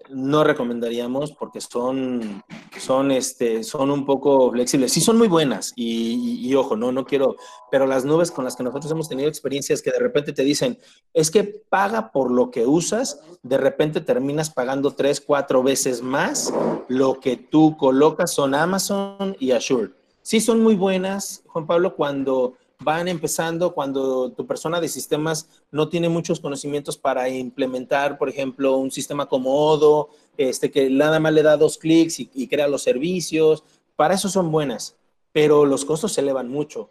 no 0.09 0.43
recomendaríamos 0.43 1.31
porque 1.33 1.61
son, 1.61 2.43
son, 2.77 3.11
este, 3.11 3.63
son 3.63 3.91
un 3.91 4.05
poco 4.05 4.51
flexibles. 4.51 4.91
Sí 4.91 5.01
son 5.01 5.17
muy 5.17 5.27
buenas 5.27 5.73
y, 5.75 6.53
ojo, 6.55 6.75
no, 6.75 6.91
no 6.91 7.05
quiero, 7.05 7.35
pero 7.71 7.85
las 7.85 8.05
nubes 8.05 8.31
con 8.31 8.45
las 8.45 8.55
que 8.55 8.63
nosotros 8.63 8.91
hemos 8.91 9.09
tenido 9.09 9.29
experiencias 9.29 9.81
que 9.81 9.91
de 9.91 9.99
repente 9.99 10.33
te 10.33 10.43
dicen, 10.43 10.77
es 11.13 11.31
que 11.31 11.43
paga 11.43 12.11
por 12.11 12.31
lo 12.31 12.51
que 12.51 12.65
usas, 12.65 13.21
de 13.43 13.57
repente 13.57 14.01
terminas 14.01 14.49
pagando 14.49 14.91
tres, 14.91 15.21
cuatro 15.21 15.63
veces 15.63 16.01
más 16.01 16.53
lo 16.87 17.19
que 17.19 17.37
tú 17.37 17.77
colocas 17.77 18.33
son 18.33 18.55
Amazon 18.55 19.35
y 19.39 19.51
Azure. 19.51 19.91
Sí 20.21 20.41
son 20.41 20.61
muy 20.61 20.75
buenas, 20.75 21.43
Juan 21.47 21.65
Pablo, 21.65 21.95
cuando 21.95 22.55
van 22.81 23.07
empezando 23.07 23.73
cuando 23.73 24.31
tu 24.31 24.45
persona 24.47 24.79
de 24.79 24.87
sistemas 24.87 25.47
no 25.71 25.89
tiene 25.89 26.07
muchos 26.07 26.39
conocimientos 26.39 26.97
para 26.97 27.27
implementar, 27.29 28.17
por 28.17 28.29
ejemplo, 28.29 28.77
un 28.77 28.89
sistema 28.89 29.27
como 29.27 29.53
Odo, 29.53 30.09
este, 30.37 30.71
que 30.71 30.89
nada 30.89 31.19
más 31.19 31.33
le 31.33 31.43
da 31.43 31.57
dos 31.57 31.77
clics 31.77 32.19
y, 32.21 32.29
y 32.33 32.47
crea 32.47 32.67
los 32.67 32.83
servicios. 32.83 33.63
Para 33.95 34.13
eso 34.13 34.29
son 34.29 34.51
buenas, 34.51 34.95
pero 35.33 35.65
los 35.65 35.83
costos 35.83 36.13
se 36.13 36.21
elevan 36.21 36.49
mucho. 36.49 36.89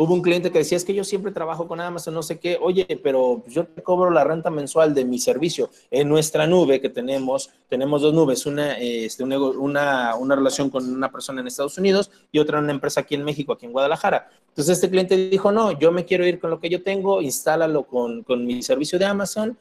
Hubo 0.00 0.14
un 0.14 0.22
cliente 0.22 0.52
que 0.52 0.58
decía, 0.58 0.76
es 0.76 0.84
que 0.84 0.94
yo 0.94 1.02
siempre 1.02 1.32
trabajo 1.32 1.66
con 1.66 1.80
Amazon, 1.80 2.14
no 2.14 2.22
sé 2.22 2.38
qué, 2.38 2.56
oye, 2.62 2.86
pero 3.02 3.42
yo 3.48 3.66
te 3.66 3.82
cobro 3.82 4.12
la 4.12 4.22
renta 4.22 4.48
mensual 4.48 4.94
de 4.94 5.04
mi 5.04 5.18
servicio. 5.18 5.70
En 5.90 6.08
nuestra 6.08 6.46
nube 6.46 6.80
que 6.80 6.88
tenemos, 6.88 7.50
tenemos 7.68 8.00
dos 8.00 8.14
nubes, 8.14 8.46
una, 8.46 8.78
este, 8.78 9.24
una, 9.24 10.14
una 10.14 10.36
relación 10.36 10.70
con 10.70 10.88
una 10.88 11.10
persona 11.10 11.40
en 11.40 11.48
Estados 11.48 11.78
Unidos 11.78 12.12
y 12.30 12.38
otra 12.38 12.58
en 12.58 12.64
una 12.66 12.74
empresa 12.74 13.00
aquí 13.00 13.16
en 13.16 13.24
México, 13.24 13.52
aquí 13.52 13.66
en 13.66 13.72
Guadalajara. 13.72 14.30
Entonces 14.50 14.76
este 14.76 14.88
cliente 14.88 15.16
dijo, 15.16 15.50
no, 15.50 15.76
yo 15.76 15.90
me 15.90 16.04
quiero 16.04 16.24
ir 16.24 16.38
con 16.38 16.50
lo 16.50 16.60
que 16.60 16.68
yo 16.68 16.80
tengo, 16.84 17.20
instálalo 17.20 17.82
con, 17.82 18.22
con 18.22 18.46
mi 18.46 18.62
servicio 18.62 19.00
de 19.00 19.04
Amazon. 19.04 19.58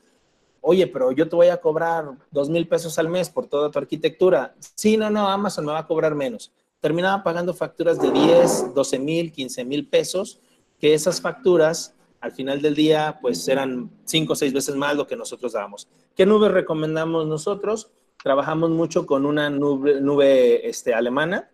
Oye, 0.62 0.86
pero 0.86 1.12
yo 1.14 1.28
te 1.28 1.36
voy 1.36 1.48
a 1.48 1.58
cobrar 1.58 2.12
dos 2.30 2.48
mil 2.48 2.68
pesos 2.68 3.00
al 3.00 3.10
mes 3.10 3.28
por 3.32 3.48
toda 3.48 3.72
tu 3.72 3.80
arquitectura. 3.80 4.54
Sí, 4.76 4.98
no, 4.98 5.10
no, 5.10 5.28
Amazon 5.28 5.66
me 5.66 5.72
va 5.72 5.80
a 5.80 5.88
cobrar 5.88 6.14
menos 6.14 6.52
terminaba 6.80 7.24
pagando 7.24 7.54
facturas 7.54 8.00
de 8.00 8.12
10, 8.12 8.74
12 8.74 9.00
mil, 9.00 9.32
15 9.32 9.66
mil 9.66 9.88
pesos, 9.88 10.40
que 10.80 10.94
esas 10.94 11.22
facturas 11.22 11.96
al 12.20 12.32
final 12.32 12.62
del 12.62 12.76
día 12.76 13.20
pues 13.22 13.48
eran 13.48 13.92
5 14.06 14.34
o 14.34 14.36
6 14.36 14.54
veces 14.54 14.76
más 14.76 14.96
lo 14.96 15.08
que 15.08 15.16
nosotros 15.16 15.54
dábamos. 15.54 15.88
¿Qué 16.16 16.26
nube 16.26 16.50
recomendamos 16.50 17.28
nosotros? 17.28 17.92
Trabajamos 18.24 18.70
mucho 18.72 19.06
con 19.06 19.26
una 19.26 19.50
nube, 19.50 20.02
nube 20.02 20.68
este, 20.68 20.94
alemana 20.94 21.50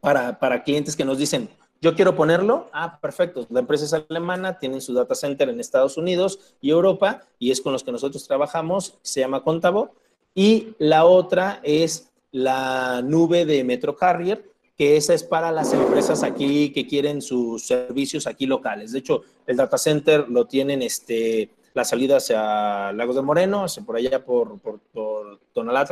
para, 0.00 0.38
para 0.38 0.62
clientes 0.62 0.96
que 0.96 1.04
nos 1.04 1.18
dicen, 1.18 1.48
yo 1.80 1.94
quiero 1.94 2.16
ponerlo, 2.16 2.70
ah, 2.72 2.98
perfecto, 3.00 3.46
la 3.50 3.60
empresa 3.60 3.84
es 3.84 3.92
alemana, 3.92 4.58
tienen 4.58 4.80
su 4.80 4.94
data 4.94 5.14
center 5.14 5.48
en 5.48 5.60
Estados 5.60 5.96
Unidos 5.96 6.54
y 6.60 6.70
Europa, 6.70 7.22
y 7.38 7.50
es 7.50 7.60
con 7.60 7.72
los 7.72 7.84
que 7.84 7.92
nosotros 7.92 8.26
trabajamos, 8.26 8.98
se 9.02 9.20
llama 9.20 9.42
Contavo, 9.42 9.94
y 10.34 10.74
la 10.78 11.04
otra 11.04 11.60
es 11.62 12.10
la 12.36 13.00
nube 13.00 13.46
de 13.46 13.64
Metro 13.64 13.96
Carrier, 13.96 14.44
que 14.76 14.98
esa 14.98 15.14
es 15.14 15.22
para 15.22 15.50
las 15.50 15.72
empresas 15.72 16.22
aquí 16.22 16.70
que 16.70 16.86
quieren 16.86 17.22
sus 17.22 17.66
servicios 17.66 18.26
aquí 18.26 18.44
locales. 18.44 18.92
De 18.92 18.98
hecho, 18.98 19.22
el 19.46 19.56
data 19.56 19.78
center 19.78 20.28
lo 20.28 20.46
tienen 20.46 20.82
este, 20.82 21.48
la 21.72 21.82
salida 21.82 22.18
hacia 22.18 22.92
Lagos 22.92 23.16
de 23.16 23.22
Moreno, 23.22 23.64
hacia 23.64 23.82
por 23.82 23.96
allá 23.96 24.22
por, 24.22 24.58
por, 24.58 24.80
por 24.92 25.40
Tonalá, 25.54 25.88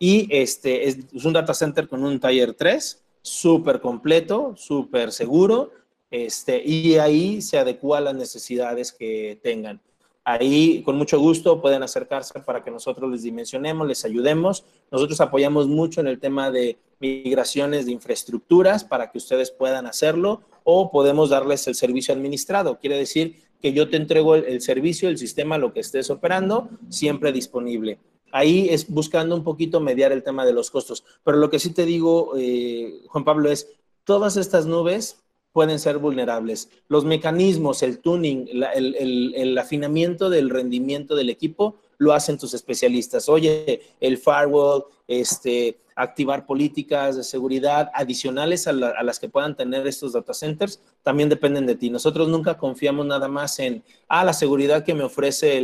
y 0.00 0.26
este, 0.28 0.88
es, 0.88 0.98
es, 1.14 1.24
un 1.24 1.32
data 1.32 1.54
center 1.54 1.86
con 1.86 2.02
un 2.02 2.18
taller 2.18 2.54
3, 2.54 3.04
súper 3.22 3.80
completo, 3.80 4.54
súper 4.56 5.12
seguro, 5.12 5.70
este, 6.10 6.60
y 6.64 6.96
ahí 6.96 7.40
se 7.40 7.58
adecua 7.58 7.98
a 7.98 8.00
las 8.00 8.16
necesidades 8.16 8.90
que 8.90 9.38
tengan. 9.40 9.80
Ahí, 10.26 10.82
con 10.82 10.96
mucho 10.96 11.18
gusto, 11.20 11.60
pueden 11.60 11.82
acercarse 11.82 12.40
para 12.40 12.64
que 12.64 12.70
nosotros 12.70 13.10
les 13.10 13.22
dimensionemos, 13.22 13.86
les 13.86 14.06
ayudemos. 14.06 14.64
Nosotros 14.90 15.20
apoyamos 15.20 15.68
mucho 15.68 16.00
en 16.00 16.06
el 16.06 16.18
tema 16.18 16.50
de 16.50 16.78
migraciones 16.98 17.84
de 17.84 17.92
infraestructuras 17.92 18.84
para 18.84 19.10
que 19.10 19.18
ustedes 19.18 19.50
puedan 19.50 19.86
hacerlo 19.86 20.40
o 20.64 20.90
podemos 20.90 21.28
darles 21.28 21.66
el 21.68 21.74
servicio 21.74 22.14
administrado. 22.14 22.78
Quiere 22.78 22.96
decir 22.96 23.36
que 23.60 23.74
yo 23.74 23.90
te 23.90 23.98
entrego 23.98 24.34
el, 24.34 24.62
servicio, 24.62 25.10
el 25.10 25.18
sistema, 25.18 25.58
lo 25.58 25.74
que 25.74 25.80
estés 25.80 26.08
operando, 26.08 26.70
siempre 26.88 27.30
disponible. 27.30 27.98
Ahí 28.32 28.68
es 28.70 28.88
buscando 28.90 29.36
un 29.36 29.44
poquito 29.44 29.78
mediar 29.80 30.10
el 30.10 30.22
tema 30.22 30.46
de 30.46 30.54
los 30.54 30.70
costos. 30.70 31.04
Pero 31.22 31.36
lo 31.36 31.50
que 31.50 31.58
sí 31.58 31.74
te 31.74 31.84
digo, 31.84 32.32
eh, 32.36 33.02
Juan 33.08 33.24
Pablo, 33.24 33.50
es 33.50 33.68
todas 34.04 34.38
estas 34.38 34.64
nubes 34.64 35.23
pueden 35.54 35.78
ser 35.78 35.98
vulnerables. 35.98 36.68
Los 36.88 37.04
mecanismos, 37.04 37.84
el 37.84 38.00
tuning, 38.00 38.48
el, 38.74 39.56
afinamiento 39.56 40.28
del 40.28 40.50
rendimiento 40.50 41.14
del 41.14 41.30
equipo 41.30 41.76
lo 41.96 42.12
hacen 42.12 42.36
tus 42.36 42.54
especialistas. 42.54 43.28
Oye, 43.28 43.80
el 44.00 44.18
firewall, 44.18 44.86
este, 45.06 45.78
activar 45.94 46.44
políticas 46.44 47.16
de 47.16 47.22
seguridad 47.22 47.88
adicionales 47.94 48.66
a, 48.66 48.72
la, 48.72 48.88
a, 48.88 49.04
las 49.04 49.20
que 49.20 49.28
puedan 49.28 49.56
tener 49.56 49.86
estos 49.86 50.14
data 50.14 50.34
centers, 50.34 50.80
también 51.04 51.28
dependen 51.28 51.66
de 51.66 51.76
ti. 51.76 51.88
Nosotros 51.88 52.26
nunca 52.26 52.58
confiamos 52.58 53.06
nada 53.06 53.28
más 53.28 53.60
en, 53.60 53.84
ah, 54.08 54.24
la 54.24 54.32
seguridad 54.32 54.84
que 54.84 54.94
me 54.94 55.04
ofrece 55.04 55.60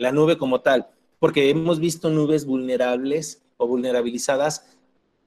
la 0.00 0.10
nube 0.10 0.36
como 0.36 0.62
tal, 0.62 0.88
porque 1.20 1.48
hemos 1.48 1.78
visto 1.78 2.10
nubes 2.10 2.44
vulnerables 2.44 3.40
o 3.56 3.68
vulnerabilizadas 3.68 4.66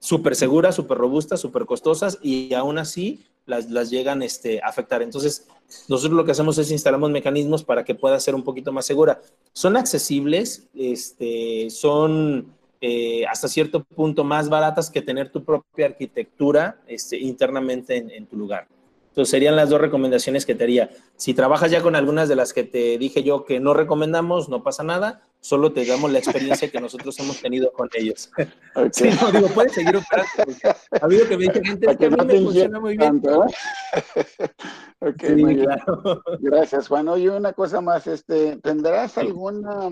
súper 0.00 0.36
seguras, 0.36 0.74
súper 0.74 0.98
robustas, 0.98 1.40
súper 1.40 1.64
costosas 1.64 2.18
y 2.20 2.52
aún 2.52 2.76
así 2.76 3.24
las, 3.46 3.70
las 3.70 3.90
llegan 3.90 4.22
este, 4.22 4.60
a 4.62 4.66
afectar. 4.66 5.02
Entonces, 5.02 5.46
nosotros 5.88 6.16
lo 6.16 6.24
que 6.24 6.32
hacemos 6.32 6.58
es 6.58 6.70
instalamos 6.70 7.10
mecanismos 7.10 7.64
para 7.64 7.84
que 7.84 7.94
pueda 7.94 8.18
ser 8.20 8.34
un 8.34 8.44
poquito 8.44 8.72
más 8.72 8.86
segura. 8.86 9.20
Son 9.52 9.76
accesibles, 9.76 10.68
este, 10.74 11.70
son 11.70 12.54
eh, 12.80 13.24
hasta 13.26 13.48
cierto 13.48 13.82
punto 13.82 14.22
más 14.22 14.48
baratas 14.48 14.90
que 14.90 15.02
tener 15.02 15.30
tu 15.30 15.42
propia 15.44 15.86
arquitectura 15.86 16.78
este, 16.86 17.18
internamente 17.18 17.96
en, 17.96 18.26
tu 18.26 18.36
lugar. 18.36 18.68
Entonces 19.16 19.30
serían 19.30 19.56
las 19.56 19.70
dos 19.70 19.80
recomendaciones 19.80 20.44
que 20.44 20.54
te 20.54 20.64
haría. 20.64 20.90
Si 21.16 21.32
trabajas 21.32 21.70
ya 21.70 21.80
con 21.80 21.96
algunas 21.96 22.28
de 22.28 22.36
las 22.36 22.52
que 22.52 22.64
te 22.64 22.98
dije 22.98 23.22
yo 23.22 23.46
que 23.46 23.60
no 23.60 23.72
recomendamos, 23.72 24.50
no 24.50 24.62
pasa 24.62 24.82
nada, 24.82 25.22
solo 25.40 25.72
te 25.72 25.86
damos 25.86 26.12
la 26.12 26.18
experiencia 26.18 26.70
que 26.70 26.82
nosotros 26.82 27.18
hemos 27.20 27.40
tenido 27.40 27.72
con 27.72 27.88
ellos. 27.94 28.30
Sí, 28.92 29.08
no, 29.18 29.32
digo, 29.32 29.48
puedes 29.48 29.72
seguir 29.72 29.96
operando. 29.96 30.76
Ha 31.00 31.04
habido 31.06 31.26
que 31.26 31.38
me 31.38 31.44
dice 31.44 31.64
gente 31.64 31.96
que 31.96 32.06
a 32.06 32.10
mí 32.10 32.16
me 32.26 32.40
funciona 32.40 32.78
muy 32.78 32.98
bien. 32.98 33.22
okay, 35.00 35.34
muy 35.34 35.56
Claro. 35.62 36.22
Gracias, 36.40 36.88
Juan. 36.88 37.08
Oye, 37.08 37.30
una 37.30 37.54
cosa 37.54 37.80
más, 37.80 38.06
este, 38.06 38.58
¿tendrás 38.58 39.16
alguna 39.16 39.88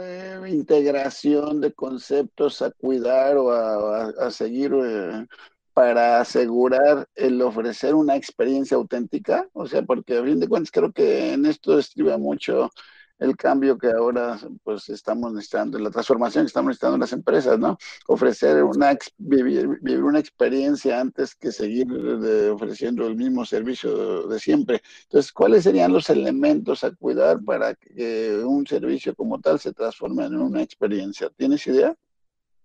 eh, 0.00 0.40
integración 0.48 1.60
de 1.60 1.72
conceptos 1.72 2.60
a 2.60 2.72
cuidar 2.72 3.36
o 3.36 3.52
a, 3.52 4.30
seguir 4.32 4.72
eh, 4.74 5.26
para 5.74 6.20
asegurar 6.20 7.08
el 7.14 7.42
ofrecer 7.42 7.94
una 7.94 8.16
experiencia 8.16 8.76
auténtica? 8.76 9.48
O 9.52 9.66
sea, 9.66 9.82
porque 9.82 10.16
a 10.16 10.24
fin 10.24 10.40
de 10.40 10.48
cuentas 10.48 10.70
creo 10.70 10.92
que 10.92 11.32
en 11.34 11.46
esto 11.46 11.78
escribe 11.78 12.16
mucho 12.16 12.70
el 13.18 13.36
cambio 13.36 13.78
que 13.78 13.88
ahora 13.88 14.38
pues 14.62 14.88
estamos 14.88 15.32
necesitando, 15.32 15.78
la 15.78 15.90
transformación 15.90 16.44
que 16.44 16.48
estamos 16.48 16.68
necesitando 16.68 16.96
en 16.96 17.00
las 17.00 17.12
empresas, 17.12 17.58
¿no? 17.58 17.78
Ofrecer 18.08 18.62
una, 18.62 18.96
vivir, 19.18 19.68
una 20.02 20.18
experiencia 20.18 21.00
antes 21.00 21.34
que 21.34 21.52
seguir 21.52 21.86
ofreciendo 22.52 23.06
el 23.06 23.16
mismo 23.16 23.44
servicio 23.44 24.26
de, 24.26 24.38
siempre. 24.38 24.82
Entonces, 25.04 25.32
¿cuáles 25.32 25.64
serían 25.64 25.92
los 25.92 26.10
elementos 26.10 26.84
a 26.84 26.90
cuidar 26.92 27.42
para 27.44 27.74
que 27.74 28.40
un 28.44 28.66
servicio 28.66 29.14
como 29.14 29.40
tal 29.40 29.58
se 29.60 29.72
transforme 29.72 30.26
en 30.26 30.36
una 30.36 30.62
experiencia? 30.62 31.30
¿Tienes 31.36 31.66
idea? 31.66 31.94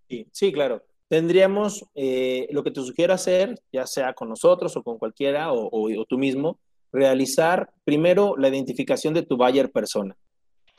Sí, 0.07 0.27
sí 0.31 0.51
claro. 0.51 0.83
Tendríamos 1.09 1.85
eh, 1.95 2.47
lo 2.51 2.63
que 2.63 2.71
te 2.71 2.81
sugiero 2.81 3.13
hacer, 3.13 3.59
ya 3.73 3.85
sea 3.85 4.13
con 4.13 4.29
nosotros 4.29 4.77
o 4.77 4.83
con 4.83 4.97
cualquiera 4.97 5.51
o, 5.51 5.69
o 5.71 6.05
tú 6.05 6.17
mismo, 6.17 6.59
realizar 6.91 7.69
primero 7.83 8.35
la 8.37 8.47
identificación 8.47 9.13
de 9.13 9.23
tu 9.23 9.35
buyer 9.35 9.71
persona. 9.71 10.15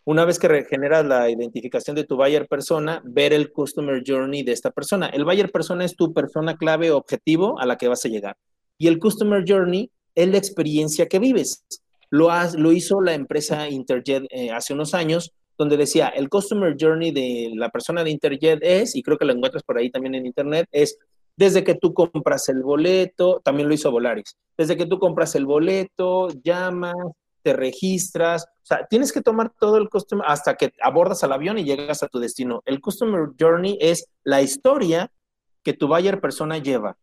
Una 0.05 0.25
vez 0.25 0.39
que 0.39 0.49
regeneras 0.49 1.05
la 1.05 1.29
identificación 1.31 1.95
de 1.95 2.05
tu 2.05 2.17
buyer 2.17 2.49
persona, 2.49 3.03
ver 3.05 3.33
el 3.33 3.53
customer 3.53 4.03
journey 4.07 4.43
de 4.43 4.53
esta 4.53 4.71
persona. 4.71 5.09
El 5.09 5.25
buyer 5.25 5.51
persona 5.51 5.85
es 5.85 5.95
tu 5.95 6.15
persona 6.15 6.57
clave 6.57 6.91
objetivo 6.91 7.59
a 7.61 7.67
la 7.67 7.77
que 7.77 7.89
vas 7.89 8.05
a 8.05 8.09
llegar. 8.09 8.37
Y 8.79 8.87
el 8.87 8.99
customer 8.99 9.45
journey 9.47 9.91
es 10.15 10.29
la 10.29 10.39
experiencia 10.39 11.07
que 11.07 11.19
vives. 11.19 11.65
Lo, 12.09 12.31
lo 12.57 12.73
hizo 12.73 13.01
la 13.01 13.15
empresa 13.15 13.69
Interjet 13.69 14.25
eh, 14.31 14.51
hace 14.51 14.73
unos 14.73 14.95
años, 14.95 15.33
donde 15.61 15.77
decía, 15.77 16.09
el 16.09 16.31
customer 16.31 16.75
journey 16.81 17.11
de 17.11 17.53
la 17.55 17.69
persona 17.69 18.03
de 18.03 18.09
Interjet 18.09 18.61
es, 18.63 18.97
y 18.97 19.03
creo 19.03 19.19
que 19.19 19.27
lo 19.27 19.35
encuentras 19.35 19.63
por 19.63 19.77
ahí 19.77 19.91
también 19.91 20.15
en 20.15 20.25
Internet, 20.25 20.67
es 20.73 20.97
desde 21.37 21.63
que 21.65 21.75
tú 21.75 21.93
compras 21.93 22.49
el 22.49 22.63
boleto, 22.63 23.43
también 23.45 23.69
lo 23.69 23.75
hizo 23.75 23.91
Volaris, 23.91 24.39
desde 24.57 24.79
que 24.79 24.87
tú 24.87 24.99
compras 24.99 25.35
el 25.35 25.45
boleto, 25.45 26.29
llamas, 26.43 26.95
te 27.43 27.53
registras, 27.53 28.45
o 28.45 28.65
sea, 28.67 28.87
tienes 28.89 29.13
que 29.13 29.21
tomar 29.21 29.53
todo 29.61 29.77
el 29.77 29.91
customer 29.91 30.25
hasta 30.27 30.55
que 30.55 30.73
abordas 30.81 31.23
al 31.25 31.33
avión 31.35 31.59
y 31.59 31.65
llegas 31.65 32.03
a 32.03 32.09
tu 32.09 32.21
destino. 32.21 32.63
El 32.65 32.81
customer 32.81 33.29
journey 33.39 33.77
es 33.83 34.07
la 34.25 34.41
historia 34.41 35.13
que 35.63 35.75
tu 35.75 35.89
buyer 35.89 36.23
persona 36.23 36.57
lleva. 36.57 36.97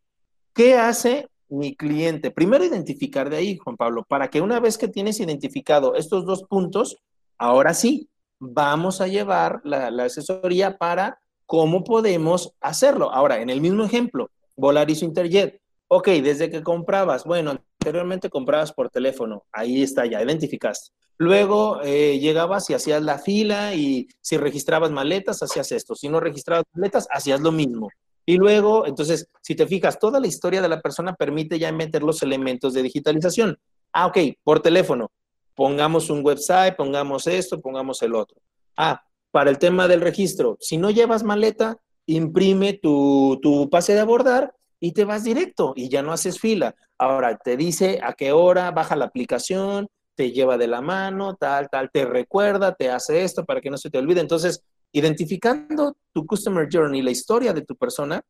¿Qué 0.55 0.73
hace 0.73 1.27
mi 1.47 1.75
cliente? 1.75 2.31
Primero 2.31 2.65
identificar 2.65 3.29
de 3.29 3.37
ahí, 3.37 3.57
Juan 3.57 3.77
Pablo, 3.77 4.03
para 4.03 4.31
que 4.31 4.41
una 4.41 4.59
vez 4.59 4.79
que 4.79 4.87
tienes 4.87 5.19
identificado 5.19 5.93
estos 5.93 6.25
dos 6.25 6.41
puntos, 6.41 6.97
ahora 7.37 7.75
sí, 7.75 8.09
vamos 8.39 9.01
a 9.01 9.07
llevar 9.07 9.61
la, 9.63 9.87
asesoría 10.03 10.77
para 10.77 11.19
cómo 11.45 11.83
podemos 11.83 12.53
hacerlo. 12.61 13.11
Ahora, 13.11 13.41
en 13.41 13.49
el 13.49 13.61
mismo 13.61 13.83
ejemplo, 13.83 14.29
Volaris 14.55 15.01
Interjet. 15.01 15.61
Ok, 15.89 16.09
desde 16.09 16.49
que 16.49 16.63
comprabas, 16.63 17.23
bueno, 17.23 17.51
anteriormente 17.51 18.29
comprabas 18.29 18.73
por 18.73 18.89
teléfono, 18.89 19.45
ahí 19.53 19.81
está, 19.83 20.05
ya 20.05 20.21
identificaste. 20.21 20.91
Luego 21.17 21.79
eh, 21.81 22.19
llegabas 22.19 22.69
y 22.69 22.73
hacías 22.73 23.01
la 23.01 23.17
fila 23.17 23.73
y 23.73 24.07
si 24.21 24.37
registrabas 24.37 24.91
maletas, 24.91 25.41
hacías 25.41 25.71
esto. 25.71 25.95
Si 25.95 26.09
no 26.09 26.19
registrabas 26.19 26.65
maletas, 26.73 27.07
hacías 27.09 27.41
lo 27.41 27.51
mismo. 27.51 27.89
Y 28.25 28.35
luego, 28.35 28.85
entonces, 28.85 29.29
si 29.41 29.55
te 29.55 29.65
fijas, 29.65 29.97
toda 29.97 30.19
la 30.19 30.27
historia 30.27 30.61
de 30.61 30.67
la 30.67 30.81
persona 30.81 31.15
permite 31.15 31.57
ya 31.57 31.71
meter 31.71 32.03
los 32.03 32.21
elementos 32.21 32.73
de 32.73 32.83
digitalización. 32.83 33.57
Ah, 33.93 34.07
ok, 34.07 34.17
por 34.43 34.59
teléfono. 34.59 35.09
Pongamos 35.57 36.11
un 36.11 36.23
website, 36.23 36.75
pongamos 36.75 37.25
esto, 37.25 37.59
pongamos 37.59 38.03
el 38.03 38.13
otro. 38.13 38.37
Ah, 38.77 39.03
para 39.31 39.49
el 39.49 39.57
tema 39.57 39.87
del 39.87 40.01
registro, 40.01 40.55
si 40.61 40.77
no 40.77 40.91
llevas 40.91 41.23
maleta, 41.23 41.77
imprime 42.05 42.73
tu, 42.73 43.39
tu 43.41 43.67
pase 43.67 43.95
de 43.95 44.01
abordar 44.01 44.53
y 44.79 44.91
te 44.91 45.03
vas 45.03 45.23
directo 45.23 45.73
y 45.75 45.89
ya 45.89 46.03
no 46.03 46.13
haces 46.13 46.39
fila. 46.39 46.75
Ahora 46.99 47.39
te 47.39 47.57
dice 47.57 47.99
a 48.03 48.13
qué 48.13 48.31
hora, 48.33 48.69
baja 48.69 48.95
la 48.95 49.05
aplicación, 49.05 49.87
te 50.13 50.31
lleva 50.31 50.59
de 50.59 50.67
la 50.67 50.81
mano, 50.81 51.35
tal, 51.35 51.69
tal, 51.71 51.89
te 51.91 52.05
recuerda, 52.05 52.75
te 52.75 52.91
hace 52.91 53.23
esto 53.23 53.43
para 53.43 53.59
que 53.59 53.71
no 53.71 53.77
se 53.77 53.89
te 53.89 53.97
olvide. 53.97 54.21
Entonces, 54.21 54.63
identificando 54.91 55.97
tu 56.13 56.27
customer 56.27 56.67
journey, 56.71 57.01
la 57.01 57.09
historia 57.09 57.51
de 57.51 57.63
tu 57.63 57.75
persona, 57.75 58.21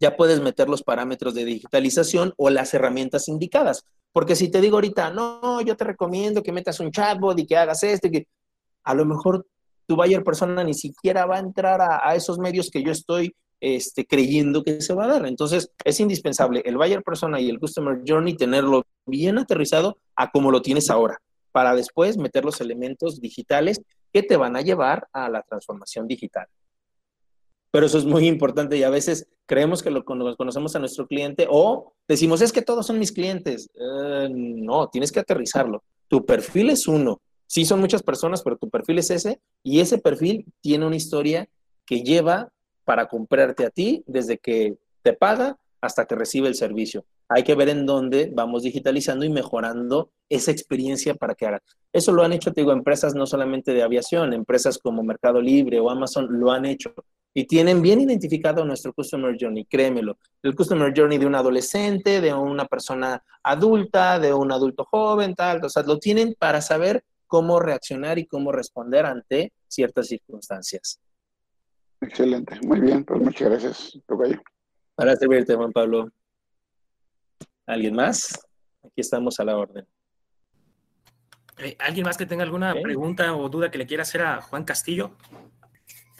ya 0.00 0.16
puedes 0.16 0.40
meter 0.40 0.70
los 0.70 0.82
parámetros 0.82 1.34
de 1.34 1.44
digitalización 1.44 2.32
o 2.38 2.48
las 2.48 2.72
herramientas 2.72 3.28
indicadas. 3.28 3.84
Porque 4.12 4.36
si 4.36 4.50
te 4.50 4.60
digo 4.60 4.76
ahorita, 4.76 5.10
no, 5.10 5.60
yo 5.62 5.76
te 5.76 5.84
recomiendo 5.84 6.42
que 6.42 6.52
metas 6.52 6.80
un 6.80 6.90
chatbot 6.90 7.38
y 7.38 7.46
que 7.46 7.56
hagas 7.56 7.82
esto, 7.82 8.10
que 8.10 8.26
a 8.84 8.94
lo 8.94 9.04
mejor 9.04 9.46
tu 9.86 9.96
buyer 9.96 10.22
persona 10.22 10.62
ni 10.64 10.74
siquiera 10.74 11.26
va 11.26 11.36
a 11.36 11.40
entrar 11.40 11.80
a, 11.80 12.06
a 12.06 12.14
esos 12.14 12.38
medios 12.38 12.70
que 12.70 12.82
yo 12.82 12.92
estoy 12.92 13.34
este, 13.62 14.04
creyendo 14.04 14.64
que 14.64 14.80
se 14.80 14.92
va 14.92 15.04
a 15.04 15.08
dar. 15.08 15.26
Entonces, 15.26 15.70
es 15.84 16.00
indispensable 16.00 16.62
el 16.64 16.76
buyer 16.76 17.02
persona 17.02 17.40
y 17.40 17.48
el 17.48 17.60
customer 17.60 18.02
journey 18.04 18.36
tenerlo 18.36 18.84
bien 19.06 19.38
aterrizado 19.38 19.98
a 20.16 20.30
como 20.30 20.50
lo 20.50 20.62
tienes 20.62 20.90
ahora, 20.90 21.18
para 21.52 21.74
después 21.74 22.18
meter 22.18 22.44
los 22.44 22.60
elementos 22.60 23.20
digitales 23.20 23.80
que 24.12 24.24
te 24.24 24.36
van 24.36 24.56
a 24.56 24.62
llevar 24.62 25.06
a 25.12 25.28
la 25.28 25.42
transformación 25.42 26.08
digital. 26.08 26.48
Pero 27.72 27.86
eso 27.86 27.96
es 27.96 28.04
muy 28.04 28.28
importante 28.28 28.76
y 28.76 28.82
a 28.82 28.90
veces 28.90 29.26
creemos 29.46 29.82
que 29.82 29.90
lo 29.90 30.04
conocemos 30.04 30.76
a 30.76 30.78
nuestro 30.78 31.06
cliente 31.06 31.48
o 31.50 31.94
decimos, 32.06 32.42
es 32.42 32.52
que 32.52 32.60
todos 32.60 32.86
son 32.86 32.98
mis 32.98 33.12
clientes. 33.12 33.70
Eh, 33.74 34.28
no, 34.30 34.88
tienes 34.88 35.10
que 35.10 35.20
aterrizarlo. 35.20 35.82
Tu 36.06 36.24
perfil 36.24 36.68
es 36.68 36.86
uno. 36.86 37.22
Sí 37.46 37.64
son 37.64 37.80
muchas 37.80 38.02
personas, 38.02 38.42
pero 38.42 38.58
tu 38.58 38.68
perfil 38.68 38.98
es 38.98 39.10
ese 39.10 39.40
y 39.62 39.80
ese 39.80 39.96
perfil 39.96 40.44
tiene 40.60 40.86
una 40.86 40.96
historia 40.96 41.48
que 41.86 42.02
lleva 42.02 42.52
para 42.84 43.08
comprarte 43.08 43.64
a 43.64 43.70
ti 43.70 44.04
desde 44.06 44.36
que 44.36 44.76
te 45.02 45.14
paga 45.14 45.58
hasta 45.80 46.04
que 46.04 46.14
recibe 46.14 46.48
el 46.48 46.54
servicio. 46.54 47.06
Hay 47.26 47.42
que 47.42 47.54
ver 47.54 47.70
en 47.70 47.86
dónde 47.86 48.30
vamos 48.34 48.64
digitalizando 48.64 49.24
y 49.24 49.30
mejorando 49.30 50.10
esa 50.28 50.50
experiencia 50.50 51.14
para 51.14 51.34
que 51.34 51.46
haga. 51.46 51.62
Eso 51.90 52.12
lo 52.12 52.22
han 52.22 52.34
hecho, 52.34 52.52
te 52.52 52.60
digo, 52.60 52.72
empresas 52.72 53.14
no 53.14 53.26
solamente 53.26 53.72
de 53.72 53.82
aviación, 53.82 54.34
empresas 54.34 54.78
como 54.78 55.02
Mercado 55.02 55.40
Libre 55.40 55.80
o 55.80 55.88
Amazon 55.88 56.28
lo 56.28 56.52
han 56.52 56.66
hecho 56.66 56.94
y 57.34 57.46
tienen 57.46 57.80
bien 57.80 58.00
identificado 58.00 58.64
nuestro 58.64 58.92
Customer 58.92 59.34
Journey, 59.38 59.64
créemelo. 59.64 60.18
El 60.42 60.54
Customer 60.54 60.92
Journey 60.94 61.18
de 61.18 61.26
un 61.26 61.34
adolescente, 61.34 62.20
de 62.20 62.34
una 62.34 62.66
persona 62.66 63.22
adulta, 63.42 64.18
de 64.18 64.34
un 64.34 64.52
adulto 64.52 64.84
joven, 64.84 65.34
tal, 65.34 65.64
o 65.64 65.68
sea, 65.68 65.82
lo 65.82 65.98
tienen 65.98 66.34
para 66.38 66.60
saber 66.60 67.04
cómo 67.26 67.58
reaccionar 67.60 68.18
y 68.18 68.26
cómo 68.26 68.52
responder 68.52 69.06
ante 69.06 69.52
ciertas 69.66 70.08
circunstancias. 70.08 71.00
Excelente, 72.00 72.58
muy 72.66 72.80
bien, 72.80 73.04
pues 73.04 73.22
muchas 73.22 73.48
gracias, 73.48 73.98
Tocayo. 74.06 74.42
Para 74.94 75.16
servirte, 75.16 75.54
Juan 75.54 75.72
Pablo. 75.72 76.10
¿Alguien 77.66 77.94
más? 77.94 78.38
Aquí 78.84 79.00
estamos 79.00 79.40
a 79.40 79.44
la 79.44 79.56
orden. 79.56 79.86
Eh, 81.58 81.76
¿Alguien 81.78 82.04
más 82.04 82.18
que 82.18 82.26
tenga 82.26 82.42
alguna 82.42 82.74
pregunta 82.82 83.34
o 83.34 83.48
duda 83.48 83.70
que 83.70 83.78
le 83.78 83.86
quiera 83.86 84.02
hacer 84.02 84.22
a 84.22 84.42
Juan 84.42 84.64
Castillo? 84.64 85.16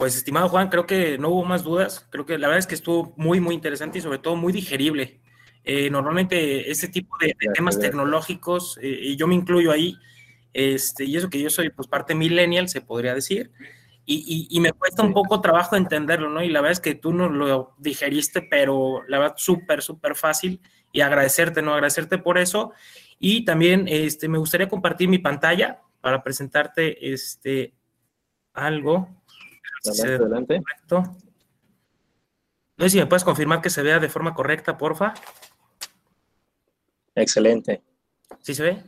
Pues, 0.03 0.17
estimado 0.17 0.49
Juan, 0.49 0.67
creo 0.67 0.85
que 0.85 1.17
no 1.17 1.29
hubo 1.29 1.45
más 1.45 1.63
dudas. 1.63 2.05
Creo 2.09 2.25
que 2.25 2.37
la 2.37 2.49
verdad 2.49 2.59
es 2.59 2.67
que 2.67 2.75
estuvo 2.75 3.13
muy, 3.15 3.39
muy 3.39 3.55
interesante 3.55 3.99
y 3.99 4.01
sobre 4.01 4.17
todo 4.17 4.35
muy 4.35 4.51
digerible. 4.51 5.21
Eh, 5.63 5.89
normalmente 5.89 6.69
ese 6.69 6.89
tipo 6.89 7.15
de, 7.21 7.33
temas 7.53 7.79
tecnológicos, 7.79 8.77
eh, 8.81 8.99
y 9.01 9.15
yo 9.15 9.27
me 9.27 9.35
incluyo 9.35 9.71
ahí, 9.71 9.97
este, 10.51 11.05
y 11.05 11.15
eso 11.15 11.29
que 11.29 11.39
yo 11.39 11.49
soy 11.49 11.69
pues 11.69 11.87
parte 11.87 12.15
millennial, 12.15 12.67
se 12.67 12.81
podría 12.81 13.15
decir, 13.15 13.51
y, 14.05 14.59
me 14.59 14.73
cuesta 14.73 15.03
un 15.03 15.13
poco 15.13 15.39
trabajo 15.39 15.77
entenderlo, 15.77 16.29
¿no? 16.29 16.43
Y 16.43 16.49
la 16.49 16.59
verdad 16.59 16.73
es 16.73 16.81
que 16.81 16.95
tú 16.95 17.13
no 17.13 17.29
lo 17.29 17.73
digeriste, 17.77 18.41
pero 18.41 19.03
la 19.07 19.19
verdad 19.19 19.35
súper, 19.37 19.81
súper 19.81 20.15
fácil 20.15 20.59
y 20.91 20.99
agradecerte, 20.99 21.61
¿no? 21.61 21.71
Agradecerte 21.75 22.17
por 22.17 22.37
eso. 22.37 22.73
Y 23.19 23.45
también 23.45 23.85
este, 23.87 24.27
me 24.27 24.37
gustaría 24.37 24.67
compartir 24.67 25.07
mi 25.07 25.19
pantalla 25.19 25.79
para 26.01 26.21
presentarte 26.21 27.13
este, 27.13 27.73
algo. 28.53 29.22
Adelante, 29.85 30.61
No 30.89 31.17
sé 32.77 32.89
si 32.89 32.97
me 32.99 33.05
puedes 33.05 33.23
confirmar 33.23 33.61
que 33.61 33.69
se 33.69 33.83
vea 33.83 33.99
de 33.99 34.09
forma 34.09 34.33
correcta, 34.33 34.77
porfa. 34.77 35.13
Excelente. 37.15 37.81
¿Sí 38.41 38.55
se 38.55 38.63
ve? 38.63 38.83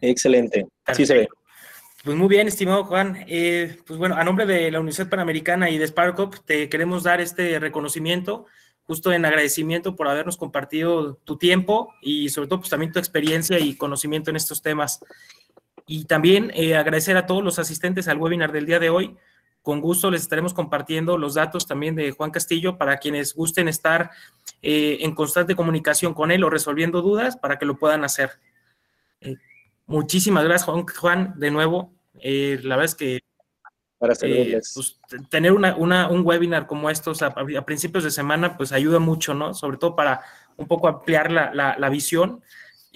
Excelente. 0.00 0.66
Sí 0.94 1.06
se 1.06 1.14
ve. 1.14 1.28
Pues 2.04 2.16
muy 2.16 2.28
bien, 2.28 2.48
estimado 2.48 2.84
Juan. 2.84 3.24
Eh, 3.28 3.76
pues 3.86 3.98
bueno, 3.98 4.16
a 4.16 4.24
nombre 4.24 4.46
de 4.46 4.70
la 4.70 4.80
Universidad 4.80 5.10
Panamericana 5.10 5.68
y 5.68 5.78
de 5.78 5.86
SparkUp, 5.86 6.36
te 6.44 6.68
queremos 6.68 7.02
dar 7.02 7.20
este 7.20 7.58
reconocimiento, 7.58 8.46
justo 8.84 9.12
en 9.12 9.24
agradecimiento 9.24 9.96
por 9.96 10.08
habernos 10.08 10.36
compartido 10.36 11.16
tu 11.24 11.36
tiempo 11.36 11.92
y 12.00 12.30
sobre 12.30 12.48
todo 12.48 12.60
pues 12.60 12.70
también 12.70 12.92
tu 12.92 12.98
experiencia 12.98 13.58
y 13.58 13.76
conocimiento 13.76 14.30
en 14.30 14.36
estos 14.36 14.62
temas. 14.62 15.00
Y 15.86 16.04
también 16.04 16.50
eh, 16.54 16.76
agradecer 16.76 17.16
a 17.16 17.26
todos 17.26 17.42
los 17.42 17.58
asistentes 17.58 18.08
al 18.08 18.18
webinar 18.18 18.52
del 18.52 18.66
día 18.66 18.78
de 18.78 18.90
hoy. 18.90 19.16
Con 19.68 19.82
gusto 19.82 20.10
les 20.10 20.22
estaremos 20.22 20.54
compartiendo 20.54 21.18
los 21.18 21.34
datos 21.34 21.66
también 21.66 21.94
de 21.94 22.12
Juan 22.12 22.30
Castillo 22.30 22.78
para 22.78 22.96
quienes 22.96 23.34
gusten 23.34 23.68
estar 23.68 24.10
eh, 24.62 24.96
en 25.02 25.14
constante 25.14 25.54
comunicación 25.54 26.14
con 26.14 26.30
él 26.30 26.42
o 26.42 26.48
resolviendo 26.48 27.02
dudas 27.02 27.36
para 27.36 27.58
que 27.58 27.66
lo 27.66 27.76
puedan 27.76 28.02
hacer. 28.02 28.30
Eh, 29.20 29.36
muchísimas 29.84 30.44
gracias, 30.44 30.70
Juan, 30.96 31.34
de 31.36 31.50
nuevo. 31.50 31.92
Eh, 32.14 32.58
la 32.62 32.76
verdad 32.76 32.86
es 32.86 32.94
que 32.94 33.20
para 33.98 34.14
pues, 34.14 34.98
tener 35.28 35.52
una, 35.52 36.08
un 36.08 36.22
webinar 36.24 36.66
como 36.66 36.88
estos 36.88 37.20
a, 37.20 37.34
principios 37.66 38.04
de 38.04 38.10
semana, 38.10 38.56
pues 38.56 38.72
ayuda 38.72 39.00
mucho, 39.00 39.34
¿no? 39.34 39.52
Sobre 39.52 39.76
todo 39.76 39.94
para 39.94 40.22
un 40.56 40.66
poco 40.66 40.88
ampliar 40.88 41.30
la, 41.30 41.52
la, 41.52 41.88
visión 41.90 42.40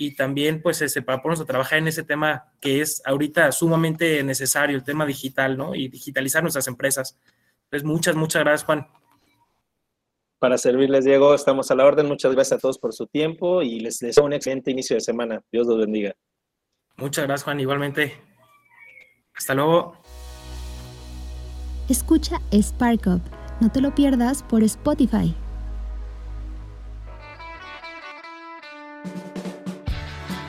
y 0.02 0.16
también, 0.16 0.60
pues, 0.60 0.82
ese, 0.82 1.00
para 1.00 1.22
ponernos 1.22 1.44
a 1.44 1.46
trabajar 1.46 1.78
en 1.78 1.86
ese 1.86 2.02
tema 2.02 2.52
que 2.60 2.80
es 2.80 3.00
ahorita 3.04 3.52
sumamente 3.52 4.24
necesario, 4.24 4.76
el 4.76 4.82
tema 4.82 5.06
digital, 5.06 5.56
¿no? 5.56 5.76
Y 5.76 5.86
digitalizar 5.86 6.42
nuestras 6.42 6.66
empresas. 6.66 7.16
Entonces, 7.66 7.88
muchas, 7.88 8.16
muchas 8.16 8.42
gracias, 8.42 8.64
Juan. 8.64 8.88
Para 10.40 10.58
servirles, 10.58 11.04
Diego, 11.04 11.36
estamos 11.36 11.70
a 11.70 11.76
la 11.76 11.86
orden. 11.86 12.06
Muchas 12.06 12.32
gracias 12.34 12.58
a 12.58 12.60
todos 12.60 12.78
por 12.78 12.92
su 12.92 13.06
tiempo 13.06 13.62
y 13.62 13.78
les 13.78 14.00
deseo 14.00 14.24
un 14.24 14.32
excelente 14.32 14.72
inicio 14.72 14.96
de 14.96 15.00
semana. 15.00 15.40
Dios 15.52 15.68
los 15.68 15.78
bendiga. 15.78 16.14
Muchas 16.96 17.24
gracias, 17.26 17.44
Juan. 17.44 17.60
Igualmente. 17.60 18.20
Hasta 19.36 19.54
luego. 19.54 19.96
Escucha 21.88 22.40
Spark 22.52 23.06
Up. 23.06 23.22
No 23.60 23.70
te 23.70 23.80
lo 23.80 23.94
pierdas 23.94 24.42
por 24.42 24.64
Spotify. 24.64 25.32